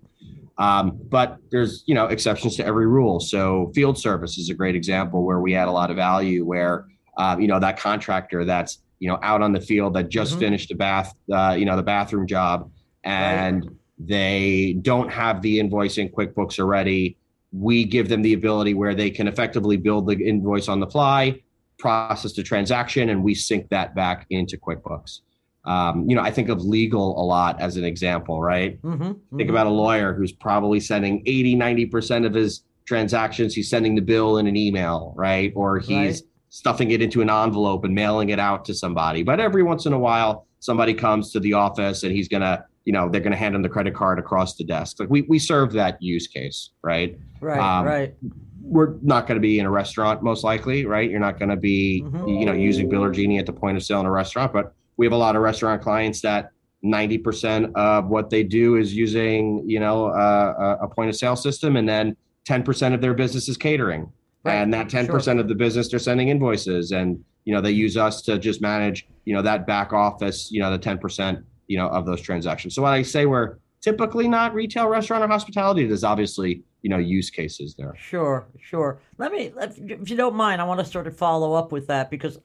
Um, 0.59 0.99
but 1.09 1.39
there's 1.53 1.85
you 1.87 1.95
know 1.95 2.07
exceptions 2.07 2.57
to 2.57 2.67
every 2.67 2.87
rule. 2.89 3.21
So 3.21 3.71
field 3.75 3.97
service 3.97 4.39
is 4.39 4.51
a 4.51 4.55
great 4.55 4.75
example 4.75 5.25
where 5.25 5.39
we 5.41 5.55
add 5.55 5.69
a 5.69 5.71
lot 5.71 5.89
of 5.89 5.97
value. 5.97 6.45
Where 6.45 6.85
um, 7.17 7.41
you 7.41 7.47
know 7.47 7.61
that 7.61 7.79
contractor 7.79 8.45
that's 8.45 8.83
you 8.99 9.09
know 9.09 9.21
out 9.23 9.41
on 9.41 9.53
the 9.53 9.61
field 9.61 9.95
that 9.95 10.09
just 10.09 10.35
Mhm. 10.35 10.41
finished 10.41 10.69
the 10.71 10.75
bath 10.75 11.15
uh, 11.33 11.55
you 11.57 11.65
know 11.65 11.77
the 11.77 11.83
bathroom 11.85 12.27
job 12.27 12.73
and 13.05 13.71
they 13.99 14.79
don't 14.83 15.11
have 15.11 15.43
the 15.43 15.59
invoice 15.61 15.99
in 15.99 16.09
QuickBooks 16.09 16.59
already. 16.59 17.17
We 17.53 17.85
give 17.85 18.09
them 18.09 18.23
the 18.23 18.35
ability 18.35 18.75
where 18.75 18.95
they 18.95 19.11
can 19.11 19.27
effectively 19.27 19.77
build 19.77 20.07
the 20.07 20.15
invoice 20.15 20.69
on 20.69 20.81
the 20.81 20.87
fly, 20.87 21.41
process 21.79 22.33
the 22.35 22.43
transaction, 22.43 23.09
and 23.09 23.25
we 23.25 23.35
sync 23.35 23.69
that 23.71 23.95
back 23.95 24.27
into 24.31 24.57
QuickBooks. 24.57 25.21
Um, 25.65 26.09
you 26.09 26.15
know, 26.15 26.23
I 26.23 26.31
think 26.31 26.49
of 26.49 26.63
legal 26.63 27.21
a 27.21 27.25
lot 27.25 27.61
as 27.61 27.77
an 27.77 27.85
example, 27.85 28.41
right? 28.41 28.81
Mm-hmm. 28.83 29.37
Think 29.37 29.51
about 29.51 29.67
a 29.67 29.71
lawyer 29.71 30.15
who's 30.15 30.33
probably 30.33 30.81
sending 30.81 31.23
80, 31.27 31.57
90% 31.57 32.25
of 32.25 32.35
his 32.35 32.63
transactions, 32.89 33.55
he's 33.55 33.69
sending 33.69 33.95
the 33.95 34.01
bill 34.01 34.39
in 34.39 34.47
an 34.47 34.57
email, 34.57 35.13
right? 35.15 35.53
Or 35.55 35.79
he's 35.79 35.89
right. 35.91 36.23
stuffing 36.49 36.91
it 36.91 37.03
into 37.03 37.21
an 37.21 37.29
envelope 37.29 37.85
and 37.85 37.95
mailing 37.95 38.31
it 38.31 38.39
out 38.39 38.65
to 38.65 38.75
somebody. 38.75 39.23
But 39.23 39.41
every 39.41 39.63
once 39.63 39.85
in 39.85 39.93
a 39.93 39.99
while, 39.99 40.47
somebody 40.61 40.95
comes 40.95 41.31
to 41.33 41.41
the 41.41 41.53
office 41.53 42.03
and 42.03 42.13
he's 42.13 42.29
gonna, 42.29 42.65
you 42.89 42.93
know, 42.93 43.11
they're 43.11 43.21
gonna 43.21 43.37
hand 43.37 43.55
him 43.55 43.61
the 43.61 43.69
credit 43.69 43.95
card 43.95 44.19
across 44.19 44.57
the 44.57 44.65
desk. 44.65 44.99
Like 44.99 45.11
we 45.11 45.21
we 45.23 45.39
serve 45.39 45.73
that 45.73 46.01
use 46.01 46.27
case, 46.27 46.71
right? 46.83 47.19
Right, 47.39 47.61
um, 47.61 47.85
right. 47.85 48.15
We're 48.63 48.95
not 49.03 49.27
going 49.27 49.37
to 49.37 49.43
be 49.43 49.59
in 49.59 49.67
a 49.67 49.71
restaurant, 49.71 50.23
most 50.23 50.43
likely, 50.43 50.87
right? 50.87 51.09
You're 51.09 51.21
not 51.21 51.39
going 51.39 51.51
to 51.51 51.57
be, 51.57 52.03
mm-hmm. 52.05 52.29
you 52.29 52.47
know, 52.47 52.53
using 52.53 52.91
Biller 52.91 53.15
Genie 53.15 53.39
at 53.39 53.47
the 53.47 53.53
point 53.53 53.77
of 53.77 53.83
sale 53.83 54.01
in 54.01 54.07
a 54.07 54.11
restaurant. 54.11 54.53
But 54.53 54.75
we 54.97 55.07
have 55.07 55.13
a 55.13 55.17
lot 55.17 55.37
of 55.37 55.43
restaurant 55.43 55.81
clients 55.81 56.21
that 56.23 56.51
90% 56.85 57.73
of 57.75 58.09
what 58.09 58.31
they 58.31 58.43
do 58.43 58.77
is 58.77 58.95
using, 58.95 59.63
you 59.67 59.81
know, 59.81 60.07
uh, 60.07 60.79
a 60.81 60.89
point 60.89 61.09
of 61.09 61.17
sale 61.17 61.37
system, 61.37 61.77
and 61.77 61.89
then 61.89 62.17
10% 62.47 62.95
of 62.95 63.01
their 63.01 63.15
business 63.15 63.49
is 63.49 63.57
catering. 63.57 64.11
Right. 64.45 64.55
And 64.55 64.73
that 64.73 64.89
10% 64.89 65.25
sure. 65.25 65.39
of 65.41 65.49
the 65.49 65.55
business, 65.55 65.89
they're 65.91 65.99
sending 65.99 66.29
invoices 66.29 66.93
and, 66.93 67.23
you 67.45 67.55
know, 67.55 67.61
they 67.61 67.71
use 67.71 67.97
us 67.97 68.23
to 68.23 68.39
just 68.39 68.61
manage, 68.61 69.07
you 69.25 69.35
know, 69.35 69.43
that 69.43 69.67
back 69.67 69.93
office, 69.93 70.51
you 70.51 70.61
know, 70.61 70.71
the 70.71 70.79
10%, 70.79 71.43
you 71.69 71.79
know, 71.79 71.89
of 71.89 72.05
those 72.07 72.21
transactions. 72.21 72.75
So 72.75 72.83
when 72.83 72.93
I 72.93 73.03
say 73.03 73.27
we're 73.27 73.59
typically 73.81 74.27
not 74.27 74.55
retail, 74.55 74.89
restaurant, 74.89 75.23
or 75.23 75.29
hospitality, 75.29 75.87
there's 75.87 76.05
obviously, 76.05 76.65
you 76.83 76.91
know, 76.91 76.99
use 76.99 77.31
cases 77.31 77.75
there. 77.77 77.95
Sure, 77.97 78.49
sure. 78.61 79.01
Let 79.19 79.33
me, 79.33 79.53
if 79.57 80.11
you 80.11 80.17
don't 80.17 80.35
mind, 80.35 80.61
I 80.61 80.65
want 80.65 80.81
to 80.81 80.87
sort 80.87 81.07
of 81.07 81.17
follow 81.17 81.55
up 81.55 81.71
with 81.71 81.87
that 81.87 82.11
because 82.11 82.39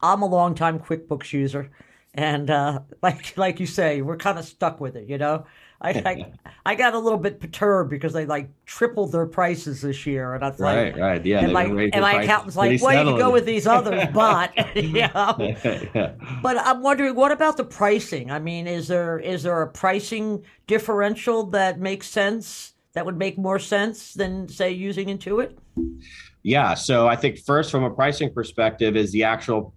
I'm 0.00 0.22
a 0.22 0.26
longtime 0.26 0.80
QuickBooks 0.80 1.32
user. 1.32 1.70
And 2.14 2.50
uh, 2.50 2.80
like 3.02 3.36
like 3.36 3.60
you 3.60 3.66
say, 3.66 4.02
we're 4.02 4.16
kind 4.16 4.38
of 4.38 4.44
stuck 4.44 4.80
with 4.80 4.96
it, 4.96 5.08
you 5.08 5.18
know. 5.18 5.46
I, 5.84 5.90
I, 5.90 6.32
I 6.66 6.74
got 6.74 6.94
a 6.94 6.98
little 6.98 7.18
bit 7.18 7.38
perturbed 7.38 7.90
because 7.90 8.12
they 8.12 8.24
like 8.24 8.48
tripled 8.64 9.12
their 9.12 9.26
prices 9.26 9.82
this 9.82 10.06
year, 10.06 10.34
and 10.34 10.42
I 10.42 10.48
was 10.48 10.58
right, 10.58 10.92
like, 10.92 10.96
right, 10.96 11.26
yeah, 11.26 11.40
and 11.40 11.52
like, 11.52 11.68
and 11.68 12.00
my 12.00 12.22
accountant's 12.22 12.56
like, 12.56 12.80
well, 12.80 13.04
you 13.04 13.10
can 13.10 13.18
go 13.18 13.30
with 13.30 13.44
these 13.44 13.66
others, 13.66 14.06
but 14.14 14.52
yeah. 14.76 15.34
yeah. 15.38 16.12
But 16.42 16.58
I'm 16.58 16.82
wondering, 16.82 17.14
what 17.14 17.32
about 17.32 17.58
the 17.58 17.64
pricing? 17.64 18.30
I 18.30 18.38
mean, 18.38 18.66
is 18.66 18.88
there 18.88 19.18
is 19.18 19.42
there 19.42 19.60
a 19.60 19.68
pricing 19.68 20.42
differential 20.66 21.44
that 21.50 21.78
makes 21.78 22.08
sense? 22.08 22.72
That 22.94 23.04
would 23.04 23.18
make 23.18 23.36
more 23.36 23.58
sense 23.58 24.14
than 24.14 24.48
say 24.48 24.70
using 24.70 25.08
Intuit? 25.08 25.56
Yeah, 26.44 26.74
so 26.74 27.08
I 27.08 27.16
think 27.16 27.38
first, 27.38 27.70
from 27.70 27.82
a 27.82 27.90
pricing 27.90 28.32
perspective, 28.32 28.96
is 28.96 29.12
the 29.12 29.24
actual 29.24 29.74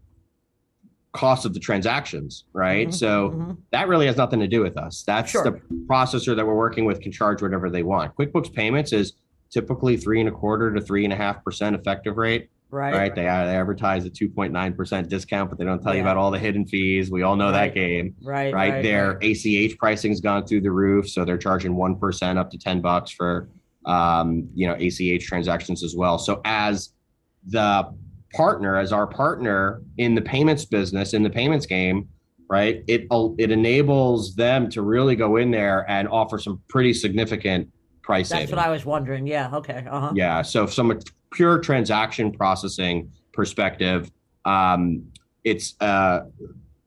cost 1.13 1.45
of 1.45 1.53
the 1.53 1.59
transactions, 1.59 2.45
right? 2.53 2.87
Mm-hmm, 2.87 2.95
so 2.95 3.29
mm-hmm. 3.29 3.51
that 3.71 3.87
really 3.87 4.05
has 4.05 4.17
nothing 4.17 4.39
to 4.39 4.47
do 4.47 4.61
with 4.61 4.77
us. 4.77 5.03
That's 5.05 5.31
sure. 5.31 5.43
the 5.43 5.51
processor 5.87 6.35
that 6.35 6.45
we're 6.45 6.55
working 6.55 6.85
with 6.85 7.01
can 7.01 7.11
charge 7.11 7.41
whatever 7.41 7.69
they 7.69 7.83
want. 7.83 8.15
QuickBooks 8.15 8.53
Payments 8.53 8.93
is 8.93 9.13
typically 9.49 9.97
three 9.97 10.19
and 10.19 10.29
a 10.29 10.31
quarter 10.31 10.73
to 10.73 10.81
three 10.81 11.03
and 11.03 11.13
a 11.13 11.15
half 11.15 11.43
percent 11.43 11.75
effective 11.75 12.17
rate. 12.17 12.49
Right. 12.69 12.93
Right. 12.93 13.15
They, 13.15 13.21
they 13.21 13.27
advertise 13.27 14.05
a 14.05 14.09
2.9% 14.09 15.07
discount, 15.07 15.49
but 15.49 15.57
they 15.57 15.63
don't 15.63 15.81
tell 15.81 15.93
yeah. 15.93 15.99
you 15.99 16.03
about 16.03 16.17
all 16.17 16.31
the 16.31 16.39
hidden 16.39 16.67
fees. 16.67 17.09
We 17.09 17.23
all 17.23 17.37
know 17.37 17.45
right. 17.45 17.73
that 17.73 17.75
game. 17.75 18.13
Right. 18.21 18.53
Right. 18.53 18.73
right 18.73 18.83
Their 18.83 19.17
right. 19.21 19.37
ACH 19.37 19.77
pricing's 19.77 20.19
gone 20.19 20.45
through 20.45 20.61
the 20.61 20.71
roof. 20.71 21.09
So 21.09 21.23
they're 21.23 21.37
charging 21.37 21.75
1% 21.75 22.37
up 22.37 22.51
to 22.51 22.57
10 22.57 22.81
bucks 22.81 23.11
for, 23.11 23.47
um, 23.85 24.49
you 24.53 24.67
know, 24.67 24.73
ACH 24.73 25.25
transactions 25.25 25.81
as 25.81 25.95
well. 25.95 26.19
So 26.19 26.41
as 26.43 26.89
the 27.45 27.89
partner 28.33 28.77
as 28.77 28.91
our 28.91 29.07
partner 29.07 29.81
in 29.97 30.15
the 30.15 30.21
payments 30.21 30.65
business 30.65 31.13
in 31.13 31.23
the 31.23 31.29
payments 31.29 31.65
game 31.65 32.07
right 32.49 32.83
it 32.87 33.07
it 33.37 33.51
enables 33.51 34.35
them 34.35 34.69
to 34.69 34.81
really 34.81 35.15
go 35.15 35.37
in 35.37 35.51
there 35.51 35.89
and 35.89 36.07
offer 36.09 36.37
some 36.37 36.61
pretty 36.67 36.93
significant 36.93 37.69
price 38.01 38.29
that's 38.29 38.41
savings. 38.41 38.55
what 38.55 38.65
i 38.65 38.69
was 38.69 38.85
wondering 38.85 39.25
yeah 39.27 39.49
okay 39.53 39.85
uh-huh. 39.89 40.11
yeah 40.15 40.41
so 40.41 40.67
from 40.67 40.91
a 40.91 40.99
pure 41.31 41.59
transaction 41.59 42.31
processing 42.31 43.11
perspective 43.33 44.11
um, 44.45 45.03
it's 45.43 45.75
uh, 45.81 46.21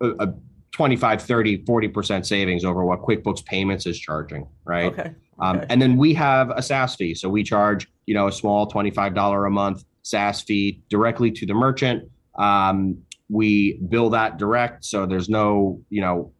a, 0.01 0.09
a 0.19 0.35
25 0.73 1.23
30 1.23 1.65
40% 1.65 2.25
savings 2.25 2.65
over 2.65 2.85
what 2.85 3.03
quickbooks 3.03 3.45
payments 3.45 3.87
is 3.87 3.99
charging 3.99 4.47
right 4.65 4.93
okay. 4.93 5.15
Um, 5.41 5.57
okay. 5.57 5.67
and 5.71 5.81
then 5.81 5.97
we 5.97 6.15
have 6.15 6.51
a 6.51 6.63
SaaS 6.63 6.95
fee. 6.95 7.15
So 7.15 7.29
we 7.29 7.43
charge, 7.43 7.89
you 8.07 8.15
know, 8.15 8.29
a 8.29 8.33
small 8.33 8.71
$25 8.71 9.47
a 9.47 9.51
month 9.51 9.85
SaaS 10.03 10.43
fee 10.43 10.83
directly 10.89 11.31
to 11.31 11.47
the 11.47 11.55
merchant. 11.55 12.11
Um, 12.39 12.99
we 13.29 13.81
bill 13.89 14.11
that 14.11 14.39
direct, 14.39 14.85
so 14.85 15.07
there's 15.07 15.29
no 15.29 15.81
you 15.91 16.01
know 16.01 16.33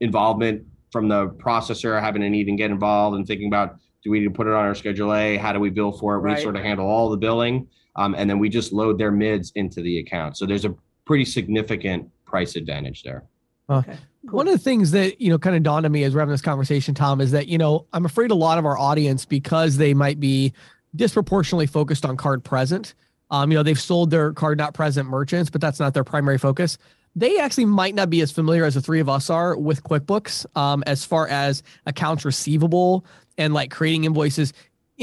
involvement 0.00 0.64
from 0.90 1.08
the 1.08 1.28
processor 1.28 2.00
having 2.00 2.22
to 2.22 2.28
even 2.28 2.56
get 2.56 2.70
involved 2.70 3.16
and 3.16 3.26
thinking 3.26 3.48
about 3.48 3.76
do 4.02 4.10
we 4.10 4.20
need 4.20 4.26
to 4.26 4.30
put 4.30 4.46
it 4.46 4.52
on 4.54 4.64
our 4.64 4.74
schedule 4.74 5.12
A? 5.12 5.36
How 5.36 5.52
do 5.52 5.60
we 5.60 5.70
bill 5.70 5.92
for 5.92 6.14
it? 6.14 6.20
Right. 6.20 6.36
We 6.36 6.42
sort 6.42 6.56
of 6.56 6.62
handle 6.62 6.86
all 6.86 7.10
the 7.10 7.16
billing, 7.16 7.68
um, 7.96 8.14
and 8.14 8.30
then 8.30 8.38
we 8.38 8.48
just 8.48 8.72
load 8.72 8.98
their 8.98 9.10
mids 9.10 9.52
into 9.54 9.82
the 9.82 9.98
account. 9.98 10.36
So 10.36 10.46
there's 10.46 10.64
a 10.64 10.74
pretty 11.04 11.24
significant 11.24 12.08
price 12.24 12.56
advantage 12.56 13.02
there. 13.02 13.24
Okay. 13.70 13.96
Cool. 14.26 14.36
One 14.36 14.48
of 14.48 14.54
the 14.54 14.58
things 14.58 14.90
that 14.92 15.20
you 15.20 15.30
know 15.30 15.38
kind 15.38 15.56
of 15.56 15.62
dawned 15.62 15.84
on 15.84 15.92
me 15.92 16.04
as 16.04 16.14
we're 16.14 16.20
having 16.20 16.32
this 16.32 16.40
conversation, 16.40 16.94
Tom, 16.94 17.20
is 17.20 17.32
that 17.32 17.48
you 17.48 17.58
know 17.58 17.86
I'm 17.92 18.06
afraid 18.06 18.30
a 18.30 18.34
lot 18.34 18.58
of 18.58 18.64
our 18.64 18.78
audience 18.78 19.24
because 19.24 19.76
they 19.76 19.94
might 19.94 20.20
be 20.20 20.52
disproportionately 20.96 21.66
focused 21.66 22.06
on 22.06 22.16
card 22.16 22.44
present 22.44 22.94
um, 23.30 23.50
you 23.50 23.58
know, 23.58 23.62
they've 23.62 23.80
sold 23.80 24.10
their 24.10 24.32
card 24.32 24.58
not 24.58 24.74
present 24.74 25.08
merchants, 25.08 25.50
but 25.50 25.60
that's 25.60 25.80
not 25.80 25.94
their 25.94 26.04
primary 26.04 26.38
focus. 26.38 26.78
They 27.14 27.38
actually 27.38 27.64
might 27.64 27.94
not 27.94 28.10
be 28.10 28.20
as 28.20 28.30
familiar 28.30 28.64
as 28.64 28.74
the 28.74 28.80
three 28.80 29.00
of 29.00 29.08
us 29.08 29.28
are 29.28 29.56
with 29.56 29.82
QuickBooks 29.82 30.46
um, 30.56 30.82
as 30.86 31.04
far 31.04 31.26
as 31.28 31.62
accounts 31.86 32.24
receivable 32.24 33.04
and 33.36 33.54
like 33.54 33.70
creating 33.70 34.04
invoices. 34.04 34.52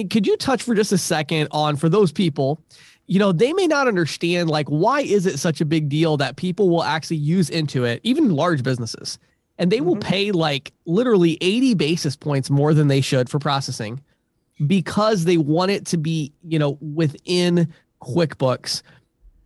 Could 0.09 0.27
you 0.27 0.37
touch 0.37 0.63
for 0.63 0.75
just 0.75 0.91
a 0.91 0.97
second 0.97 1.47
on 1.51 1.75
for 1.75 1.89
those 1.89 2.11
people? 2.11 2.61
You 3.07 3.19
know, 3.19 3.31
they 3.31 3.53
may 3.53 3.67
not 3.67 3.87
understand 3.87 4.49
like 4.49 4.67
why 4.67 5.01
is 5.01 5.25
it 5.25 5.39
such 5.39 5.61
a 5.61 5.65
big 5.65 5.89
deal 5.89 6.17
that 6.17 6.35
people 6.37 6.69
will 6.69 6.83
actually 6.83 7.17
use 7.17 7.49
Intuit, 7.49 7.99
even 8.03 8.35
large 8.35 8.63
businesses, 8.63 9.19
and 9.57 9.71
they 9.71 9.77
mm-hmm. 9.77 9.85
will 9.85 9.97
pay 9.97 10.31
like 10.31 10.73
literally 10.85 11.37
80 11.41 11.75
basis 11.75 12.15
points 12.15 12.49
more 12.49 12.73
than 12.73 12.87
they 12.87 13.01
should 13.01 13.29
for 13.29 13.39
processing 13.39 14.01
because 14.67 15.25
they 15.25 15.37
want 15.37 15.71
it 15.71 15.85
to 15.87 15.97
be, 15.97 16.33
you 16.43 16.57
know, 16.57 16.77
within 16.81 17.73
QuickBooks. 18.05 18.81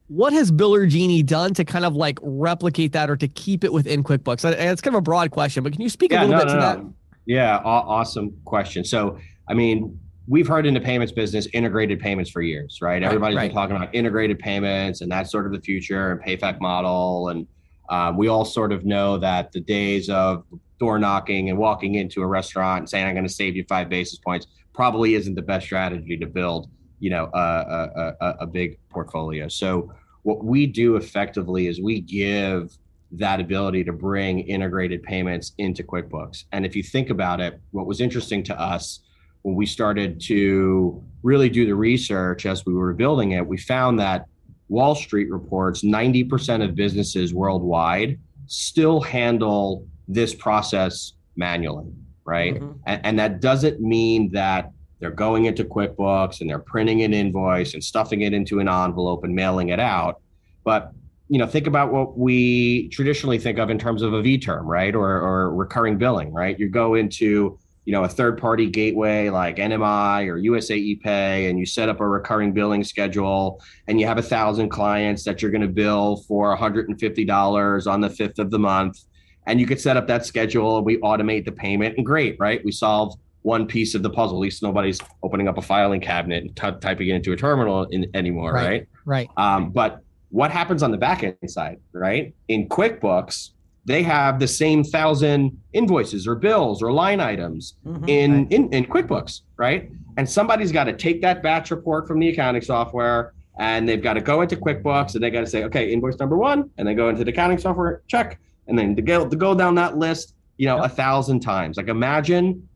What 0.07 0.33
has 0.33 0.51
Biller 0.51 0.89
Genie 0.89 1.21
done 1.21 1.53
to 1.53 1.63
kind 1.63 1.85
of 1.85 1.95
like 1.95 2.17
replicate 2.21 2.93
that 2.93 3.09
or 3.09 3.17
to 3.17 3.27
keep 3.27 3.63
it 3.63 3.71
within 3.71 4.03
QuickBooks? 4.03 4.43
And 4.43 4.55
it's 4.55 4.81
kind 4.81 4.95
of 4.95 4.99
a 4.99 5.03
broad 5.03 5.31
question, 5.31 5.63
but 5.63 5.73
can 5.73 5.81
you 5.81 5.89
speak 5.89 6.11
yeah, 6.11 6.23
a 6.23 6.25
little 6.25 6.37
no, 6.37 6.45
bit 6.45 6.47
no, 6.47 6.53
to 6.53 6.59
no. 6.59 6.83
that? 6.83 6.93
Yeah, 7.25 7.57
awesome 7.63 8.35
question. 8.43 8.83
So, 8.83 9.19
I 9.47 9.53
mean, 9.53 9.99
we've 10.27 10.47
heard 10.47 10.65
in 10.65 10.73
the 10.73 10.79
payments 10.79 11.11
business 11.11 11.47
integrated 11.53 11.99
payments 11.99 12.31
for 12.31 12.41
years, 12.41 12.79
right? 12.81 12.93
right 12.93 13.03
Everybody's 13.03 13.37
right. 13.37 13.49
been 13.49 13.55
talking 13.55 13.75
about 13.75 13.93
integrated 13.93 14.39
payments 14.39 15.01
and 15.01 15.11
that's 15.11 15.31
sort 15.31 15.45
of 15.45 15.51
the 15.51 15.61
future 15.61 16.13
and 16.13 16.21
PayFac 16.23 16.59
model. 16.59 17.29
And 17.29 17.47
um, 17.89 18.17
we 18.17 18.29
all 18.29 18.45
sort 18.45 18.71
of 18.71 18.85
know 18.85 19.17
that 19.17 19.51
the 19.51 19.59
days 19.59 20.09
of 20.09 20.43
door 20.79 20.97
knocking 20.97 21.49
and 21.49 21.57
walking 21.57 21.95
into 21.95 22.21
a 22.21 22.27
restaurant 22.27 22.79
and 22.79 22.89
saying, 22.89 23.05
I'm 23.05 23.13
going 23.13 23.27
to 23.27 23.33
save 23.33 23.55
you 23.55 23.65
five 23.67 23.89
basis 23.89 24.17
points 24.17 24.47
probably 24.73 25.15
isn't 25.15 25.35
the 25.35 25.41
best 25.41 25.65
strategy 25.65 26.17
to 26.17 26.25
build 26.25 26.69
you 26.99 27.09
know 27.09 27.29
a, 27.33 28.15
a, 28.21 28.35
a 28.41 28.47
big 28.47 28.77
portfolio. 28.89 29.47
So 29.47 29.91
what 30.23 30.43
we 30.43 30.65
do 30.65 30.95
effectively 30.95 31.67
is 31.67 31.81
we 31.81 32.01
give 32.01 32.77
that 33.11 33.39
ability 33.39 33.83
to 33.83 33.93
bring 33.93 34.39
integrated 34.41 35.01
payments 35.03 35.53
into 35.57 35.83
QuickBooks. 35.83 36.43
And 36.51 36.65
if 36.65 36.75
you 36.75 36.83
think 36.83 37.09
about 37.09 37.41
it, 37.41 37.59
what 37.71 37.87
was 37.87 38.01
interesting 38.01 38.43
to 38.43 38.59
us 38.59 38.99
when 39.41 39.55
we 39.55 39.65
started 39.65 40.21
to 40.21 41.03
really 41.23 41.49
do 41.49 41.65
the 41.65 41.75
research 41.75 42.45
as 42.45 42.65
we 42.65 42.73
were 42.73 42.93
building 42.93 43.31
it, 43.31 43.45
we 43.45 43.57
found 43.57 43.99
that 43.99 44.25
Wall 44.67 44.93
Street 44.93 45.31
reports 45.31 45.83
90% 45.83 46.63
of 46.63 46.75
businesses 46.75 47.33
worldwide 47.33 48.19
still 48.45 49.01
handle 49.01 49.87
this 50.07 50.35
process 50.35 51.13
manually, 51.35 51.91
right? 52.25 52.55
Mm-hmm. 52.55 52.71
And, 52.85 53.05
and 53.05 53.19
that 53.19 53.41
doesn't 53.41 53.79
mean 53.79 54.31
that 54.31 54.71
they're 54.99 55.11
going 55.11 55.45
into 55.45 55.63
QuickBooks 55.63 56.41
and 56.41 56.49
they're 56.49 56.59
printing 56.59 57.03
an 57.03 57.13
invoice 57.13 57.73
and 57.73 57.83
stuffing 57.83 58.21
it 58.21 58.33
into 58.33 58.59
an 58.59 58.67
envelope 58.67 59.23
and 59.23 59.33
mailing 59.33 59.69
it 59.69 59.79
out. 59.79 60.21
But 60.63 60.91
you 61.29 61.37
know, 61.37 61.45
think 61.45 61.67
about 61.67 61.93
what 61.93 62.17
we 62.17 62.89
traditionally 62.89 63.37
think 63.37 63.59
of 63.59 63.69
in 63.69 63.77
terms 63.77 64.01
of 64.01 64.13
a 64.13 64.21
V 64.21 64.39
term, 64.39 64.65
right? 64.65 64.95
Or, 64.95 65.07
or 65.07 65.55
recurring 65.55 65.97
billing, 65.97 66.33
right? 66.33 66.59
You 66.59 66.69
go 66.69 66.95
into 66.95 67.57
you 67.85 67.93
know 67.93 68.03
a 68.03 68.09
third 68.09 68.39
party 68.39 68.67
gateway 68.67 69.29
like 69.29 69.57
NMI 69.57 70.27
or 70.27 70.37
USA 70.37 70.75
ePay, 70.75 71.49
and 71.49 71.57
you 71.57 71.65
set 71.65 71.87
up 71.87 71.99
a 71.99 72.07
recurring 72.07 72.51
billing 72.51 72.83
schedule, 72.83 73.61
and 73.87 73.99
you 73.99 74.07
have 74.07 74.17
a 74.17 74.23
thousand 74.23 74.69
clients 74.69 75.23
that 75.23 75.41
you're 75.41 75.51
going 75.51 75.61
to 75.61 75.67
bill 75.67 76.17
for 76.27 76.55
$150 76.57 77.91
on 77.91 78.01
the 78.01 78.09
fifth 78.09 78.39
of 78.39 78.49
the 78.49 78.59
month, 78.59 78.99
and 79.45 79.59
you 79.59 79.67
could 79.67 79.79
set 79.79 79.97
up 79.97 80.07
that 80.07 80.25
schedule. 80.25 80.77
And 80.77 80.85
we 80.85 80.97
automate 80.97 81.45
the 81.45 81.51
payment, 81.51 81.95
and 81.97 82.05
great, 82.05 82.37
right? 82.39 82.59
We 82.65 82.71
solve 82.71 83.15
one 83.49 83.65
piece 83.65 83.95
of 83.95 84.01
the 84.03 84.09
puzzle. 84.09 84.37
At 84.37 84.41
least 84.41 84.61
nobody's 84.61 84.99
opening 85.23 85.47
up 85.47 85.57
a 85.57 85.61
filing 85.61 85.99
cabinet 86.01 86.43
and 86.43 86.55
t- 86.55 86.79
typing 86.85 87.07
it 87.09 87.15
into 87.15 87.31
a 87.33 87.35
terminal 87.35 87.83
in, 87.85 88.01
anymore, 88.13 88.53
right? 88.53 88.87
Right. 89.05 89.27
right. 89.27 89.29
Um, 89.37 89.71
but 89.71 89.91
what 90.29 90.51
happens 90.51 90.83
on 90.83 90.91
the 90.91 90.97
back 90.97 91.23
end 91.23 91.35
side, 91.47 91.77
right? 91.91 92.33
In 92.47 92.69
QuickBooks, 92.69 93.49
they 93.85 94.03
have 94.03 94.39
the 94.39 94.47
same 94.47 94.83
thousand 94.83 95.57
invoices 95.73 96.27
or 96.27 96.35
bills 96.35 96.83
or 96.83 96.91
line 96.91 97.19
items 97.19 97.61
Mhm. 97.87 98.07
in, 98.07 98.47
in 98.55 98.61
in 98.77 98.85
QuickBooks, 98.85 99.41
right? 99.57 99.89
And 100.17 100.29
somebody's 100.29 100.71
got 100.71 100.83
to 100.91 100.93
take 100.93 101.21
that 101.21 101.41
batch 101.41 101.71
report 101.71 102.07
from 102.07 102.19
the 102.19 102.29
accounting 102.29 102.61
software 102.61 103.33
and 103.57 103.89
they've 103.89 104.03
got 104.09 104.13
to 104.13 104.21
go 104.21 104.41
into 104.43 104.55
QuickBooks 104.57 105.15
and 105.15 105.23
they 105.23 105.31
got 105.31 105.41
to 105.41 105.47
say, 105.55 105.63
okay, 105.63 105.91
invoice 105.91 106.19
number 106.19 106.37
one, 106.37 106.69
and 106.77 106.87
then 106.87 106.95
go 106.95 107.09
into 107.09 107.23
the 107.23 107.31
accounting 107.31 107.57
software, 107.57 108.01
check, 108.07 108.39
and 108.67 108.77
then 108.77 108.95
to 108.95 109.01
go 109.01 109.27
to 109.27 109.35
go 109.35 109.55
down 109.55 109.73
that 109.83 109.97
list, 109.97 110.35
you 110.57 110.67
know, 110.67 110.77
a 110.83 110.89
thousand 111.03 111.39
times. 111.39 111.75
Like 111.77 111.87
imagine 111.87 112.68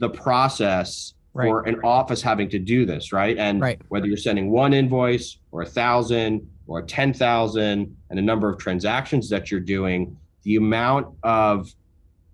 the 0.00 0.08
process 0.10 1.14
Right. 1.32 1.46
for 1.46 1.62
an 1.68 1.76
office 1.84 2.20
having 2.22 2.48
to 2.50 2.58
do 2.58 2.84
this, 2.84 3.12
right? 3.12 3.38
And 3.38 3.60
Right. 3.60 3.80
whether 3.88 4.08
you're 4.08 4.16
sending 4.16 4.50
one 4.50 4.72
invoice 4.74 5.38
or 5.52 5.62
a 5.62 5.66
thousand 5.66 6.44
or 6.66 6.82
ten 6.82 7.12
thousand, 7.12 7.96
and 8.10 8.18
the 8.18 8.22
number 8.22 8.48
of 8.48 8.58
transactions 8.58 9.28
that 9.28 9.48
you're 9.48 9.60
doing, 9.60 10.16
the 10.42 10.56
amount 10.56 11.06
of 11.22 11.68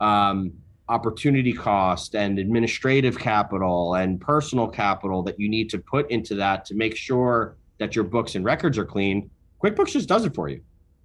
um, 0.01 0.53
opportunity 0.89 1.53
cost 1.53 2.15
and 2.15 2.39
administrative 2.39 3.19
capital 3.19 3.95
and 3.97 4.19
personal 4.21 4.69
capital 4.69 5.23
that 5.25 5.39
you 5.41 5.49
need 5.49 5.69
to 5.71 5.79
put 5.79 6.11
into 6.11 6.35
that 6.37 6.65
to 6.67 6.75
make 6.75 6.97
sure 6.97 7.57
that 7.79 7.95
your 7.95 8.05
books 8.05 8.35
and 8.35 8.45
records 8.47 8.79
are 8.79 8.85
clean. 8.85 9.29
QuickBooks 9.63 9.89
just 9.93 10.09
does 10.09 10.25
it 10.25 10.35
for 10.35 10.49
you, 10.49 10.61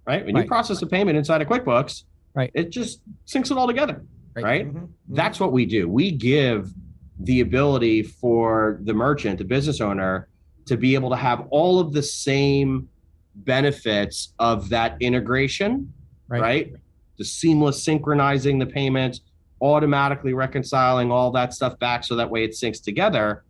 right? 0.06 0.24
When 0.24 0.34
Right. 0.34 0.42
you 0.44 0.48
process 0.48 0.80
a 0.82 0.86
payment 0.86 1.18
inside 1.18 1.42
of 1.42 1.48
QuickBooks, 1.48 2.04
Right. 2.34 2.50
it 2.54 2.70
just 2.70 3.00
syncs 3.26 3.50
it 3.50 3.58
all 3.58 3.66
together, 3.66 4.04
Right. 4.34 4.44
right? 4.44 4.74
Mhm. 4.74 4.88
That's 5.08 5.38
what 5.40 5.52
we 5.52 5.66
do. 5.66 5.88
We 5.88 6.10
give 6.10 6.72
the 7.20 7.40
ability 7.40 8.02
for 8.02 8.80
the 8.84 8.94
merchant, 8.94 9.38
the 9.38 9.44
business 9.44 9.80
owner, 9.80 10.28
to 10.66 10.76
be 10.76 10.94
able 10.94 11.10
to 11.10 11.16
have 11.16 11.46
all 11.50 11.78
of 11.78 11.92
the 11.92 12.02
same 12.02 12.88
benefits 13.34 14.32
of 14.38 14.68
that 14.70 14.96
integration, 15.00 15.92
Right. 16.28 16.40
right? 16.40 16.72
The 17.18 17.24
seamless 17.24 17.82
synchronizing 17.82 18.58
the 18.58 18.66
payments, 18.66 19.20
automatically 19.60 20.32
reconciling 20.34 21.10
all 21.10 21.30
that 21.32 21.52
stuff 21.54 21.78
back 21.78 22.04
so 22.04 22.16
that 22.16 22.30
way 22.30 22.44
it 22.44 22.50
syncs 22.52 22.82
together. 22.82 23.44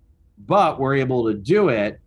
But 0.47 0.81
we're 0.81 0.97
able 0.97 1.25
to 1.27 1.35
do 1.35 1.69
it 1.69 2.01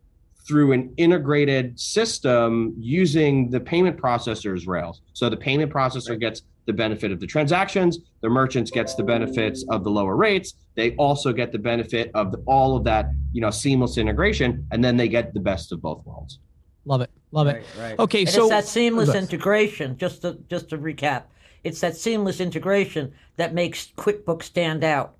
through 0.47 0.73
an 0.73 0.93
integrated 0.97 1.79
system 1.79 2.73
using 2.77 3.49
the 3.49 3.59
payment 3.59 3.97
processor's 3.97 4.67
rails. 4.67 5.01
So 5.13 5.27
the 5.29 5.37
payment 5.37 5.71
processor 5.71 6.19
gets 6.19 6.43
the 6.65 6.73
benefit 6.73 7.11
of 7.11 7.19
the 7.19 7.27
transactions, 7.27 7.99
the 8.21 8.29
merchants 8.29 8.71
gets 8.71 8.95
the 8.95 9.03
benefits 9.03 9.63
of 9.69 9.83
the 9.83 9.89
lower 9.89 10.15
rates. 10.15 10.55
They 10.75 10.95
also 10.95 11.31
get 11.31 11.51
the 11.51 11.59
benefit 11.59 12.11
of 12.13 12.31
the, 12.31 12.39
all 12.47 12.75
of 12.75 12.83
that, 12.85 13.07
you 13.33 13.41
know, 13.41 13.51
seamless 13.51 13.97
integration, 13.97 14.67
and 14.71 14.83
then 14.83 14.97
they 14.97 15.07
get 15.07 15.33
the 15.33 15.39
best 15.39 15.71
of 15.71 15.81
both 15.81 16.05
worlds. 16.05 16.39
Love 16.85 17.01
it. 17.01 17.11
Love 17.31 17.47
it. 17.47 17.63
Right, 17.77 17.89
right. 17.89 17.99
Okay, 17.99 18.21
And 18.21 18.29
so 18.29 18.41
it's 18.41 18.49
that 18.49 18.65
seamless 18.65 19.15
integration. 19.15 19.97
Just 19.97 20.21
to 20.21 20.37
just 20.49 20.69
to 20.69 20.77
recap, 20.77 21.23
it's 21.63 21.81
that 21.81 21.97
seamless 21.97 22.39
integration 22.39 23.13
that 23.37 23.53
makes 23.53 23.87
QuickBooks 23.97 24.43
stand 24.43 24.83
out 24.83 25.15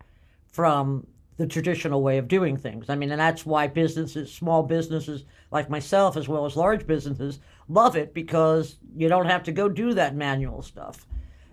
from 0.52 1.06
the 1.38 1.48
traditional 1.48 2.02
way 2.02 2.18
of 2.18 2.28
doing 2.28 2.56
things. 2.56 2.90
I 2.90 2.96
mean, 2.96 3.12
and 3.12 3.20
that's 3.20 3.46
why 3.46 3.68
businesses, 3.68 4.32
small 4.32 4.64
businesses 4.64 5.26
like 5.52 5.70
myself, 5.70 6.16
as 6.16 6.28
well 6.28 6.46
as 6.46 6.56
large 6.56 6.88
businesses, 6.88 7.40
love 7.68 7.96
it 7.96 8.14
because 8.14 8.78
you 8.96 9.10
don't 9.10 9.26
have 9.26 9.44
to 9.44 9.52
go 9.52 9.68
do 9.68 9.94
that 9.94 10.16
manual 10.16 10.62
stuff. 10.62 11.06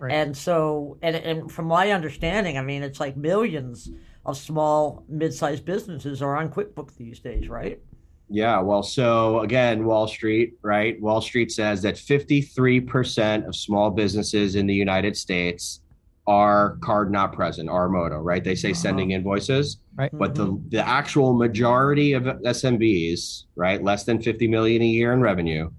Right. 0.03 0.11
And 0.11 0.35
so, 0.35 0.97
and, 1.01 1.15
and 1.15 1.49
from 1.49 1.67
my 1.67 1.91
understanding, 1.91 2.57
I 2.57 2.61
mean, 2.61 2.83
it's 2.83 2.99
like 2.99 3.15
millions 3.15 3.89
of 4.25 4.35
small, 4.35 5.05
mid-sized 5.07 5.63
businesses 5.63 6.21
are 6.21 6.35
on 6.35 6.49
QuickBooks 6.49 6.97
these 6.97 7.21
days, 7.21 7.47
right? 7.47 7.79
Yeah, 8.27 8.59
well, 8.59 8.83
so 8.83 9.39
again, 9.39 9.85
Wall 9.85 10.09
Street, 10.09 10.55
right? 10.61 10.99
Wall 11.01 11.21
Street 11.21 11.53
says 11.53 11.81
that 11.83 11.95
53% 11.95 13.47
of 13.47 13.55
small 13.55 13.91
businesses 13.91 14.55
in 14.55 14.67
the 14.67 14.73
United 14.73 15.15
States 15.15 15.79
are 16.27 16.77
card 16.81 17.09
not 17.09 17.31
present, 17.31 17.69
our 17.69 17.87
MOTO, 17.87 18.17
right? 18.17 18.43
They 18.43 18.55
say 18.55 18.71
uh-huh. 18.71 18.81
sending 18.81 19.11
invoices, 19.11 19.77
Right. 19.95 20.09
but 20.11 20.35
the 20.35 20.47
mm-hmm. 20.47 20.67
the 20.69 20.85
actual 20.85 21.33
majority 21.33 22.11
of 22.11 22.23
SMBs, 22.23 23.43
right, 23.55 23.81
less 23.81 24.03
than 24.03 24.21
50 24.21 24.49
million 24.49 24.81
a 24.81 24.85
year 24.85 25.13
in 25.13 25.21
revenue, 25.21 25.69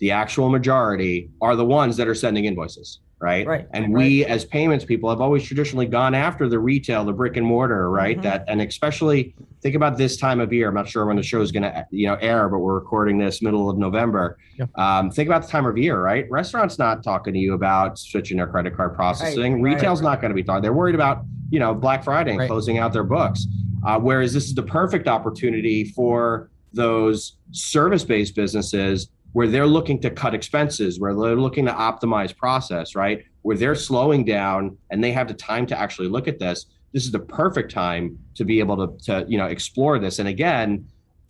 the 0.00 0.10
actual 0.10 0.50
majority 0.50 1.30
are 1.40 1.56
the 1.56 1.64
ones 1.64 1.96
that 1.96 2.08
are 2.08 2.14
sending 2.14 2.44
invoices, 2.44 3.00
right? 3.20 3.46
Right, 3.46 3.66
And 3.72 3.92
we 3.92 4.24
as 4.24 4.44
payments 4.44 4.84
people 4.84 5.10
have 5.10 5.20
always 5.20 5.44
traditionally 5.44 5.86
gone 5.86 6.14
after 6.14 6.48
the 6.48 6.58
retail, 6.58 7.04
the 7.04 7.12
brick 7.12 7.36
and 7.36 7.46
mortar, 7.46 7.90
right? 7.90 8.18
Mhm. 8.18 8.22
That 8.22 8.44
and 8.48 8.60
especially 8.62 9.34
think 9.62 9.74
about 9.74 9.98
this 9.98 10.16
time 10.16 10.40
of 10.40 10.52
year. 10.52 10.68
I'm 10.68 10.74
not 10.74 10.88
sure 10.88 11.04
when 11.04 11.16
the 11.16 11.22
show 11.22 11.42
is 11.42 11.52
going 11.52 11.64
to 11.64 11.86
you 11.90 12.06
know 12.06 12.14
air, 12.14 12.48
but 12.48 12.58
we're 12.60 12.74
recording 12.74 13.18
this 13.18 13.42
middle 13.42 13.68
of 13.68 13.76
November. 13.76 14.38
Yeah. 14.58 14.66
Um, 14.76 15.10
think 15.10 15.28
about 15.28 15.42
the 15.42 15.48
time 15.48 15.66
of 15.66 15.76
year, 15.76 16.00
right? 16.02 16.28
Restaurants 16.30 16.78
not 16.78 17.02
talking 17.02 17.34
to 17.34 17.38
you 17.38 17.52
about 17.54 17.98
switching 17.98 18.38
their 18.38 18.46
credit 18.46 18.74
card 18.74 18.94
processing. 18.94 19.62
right, 19.62 19.74
Retail's 19.74 20.00
not 20.00 20.20
going 20.22 20.30
to 20.30 20.34
be 20.34 20.42
talking. 20.42 20.62
They're 20.62 20.72
worried 20.72 20.94
about 20.94 21.24
you 21.50 21.58
know 21.58 21.74
Black 21.74 22.02
Friday 22.02 22.30
and 22.30 22.40
Right. 22.40 22.48
closing 22.48 22.78
out 22.78 22.92
their 22.92 23.04
books. 23.04 23.46
Uh, 23.84 23.98
whereas 23.98 24.32
this 24.34 24.44
is 24.46 24.54
the 24.54 24.62
perfect 24.62 25.08
opportunity 25.08 25.84
for 25.84 26.50
those 26.72 27.36
service-based 27.50 28.34
businesses 28.36 29.08
where 29.32 29.46
they're 29.46 29.66
looking 29.66 30.00
to 30.00 30.10
cut 30.10 30.34
expenses, 30.34 30.98
where 30.98 31.14
they're 31.14 31.36
looking 31.36 31.66
to 31.66 31.72
optimize 31.72 32.36
process, 32.36 32.94
right? 32.94 33.24
Where 33.42 33.56
they're 33.56 33.74
slowing 33.74 34.24
down 34.24 34.76
and 34.90 35.02
they 35.02 35.12
have 35.12 35.28
the 35.28 35.34
time 35.34 35.66
to 35.66 35.78
actually 35.78 36.08
look 36.08 36.28
at 36.28 36.38
this. 36.38 36.66
This 36.92 37.04
is 37.04 37.12
the 37.12 37.20
perfect 37.20 37.70
time 37.70 38.18
to 38.34 38.44
be 38.44 38.58
able 38.58 38.88
to, 38.88 39.04
to 39.06 39.24
you 39.28 39.38
know 39.38 39.46
explore 39.46 39.98
this. 39.98 40.18
And 40.18 40.28
again, 40.28 40.86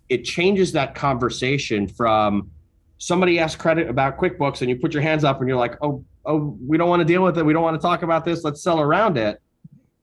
it 0.08 0.24
changes 0.24 0.72
that 0.72 0.94
conversation 0.94 1.86
from 1.86 2.50
somebody 2.98 3.38
asks 3.38 3.60
credit 3.60 3.88
about 3.88 4.18
QuickBooks 4.18 4.60
and 4.60 4.70
you 4.70 4.76
put 4.76 4.92
your 4.94 5.02
hands 5.02 5.24
up 5.24 5.40
and 5.40 5.48
you're 5.48 5.58
like, 5.58 5.76
oh, 5.82 6.04
oh, 6.24 6.56
we 6.66 6.78
don't 6.78 6.88
want 6.88 7.00
to 7.00 7.04
deal 7.04 7.22
with 7.22 7.38
it. 7.38 7.44
We 7.44 7.52
don't 7.52 7.62
want 7.62 7.80
to 7.80 7.82
talk 7.82 8.02
about 8.02 8.24
this. 8.24 8.44
Let's 8.44 8.62
sell 8.62 8.80
around 8.80 9.16
it. 9.18 9.40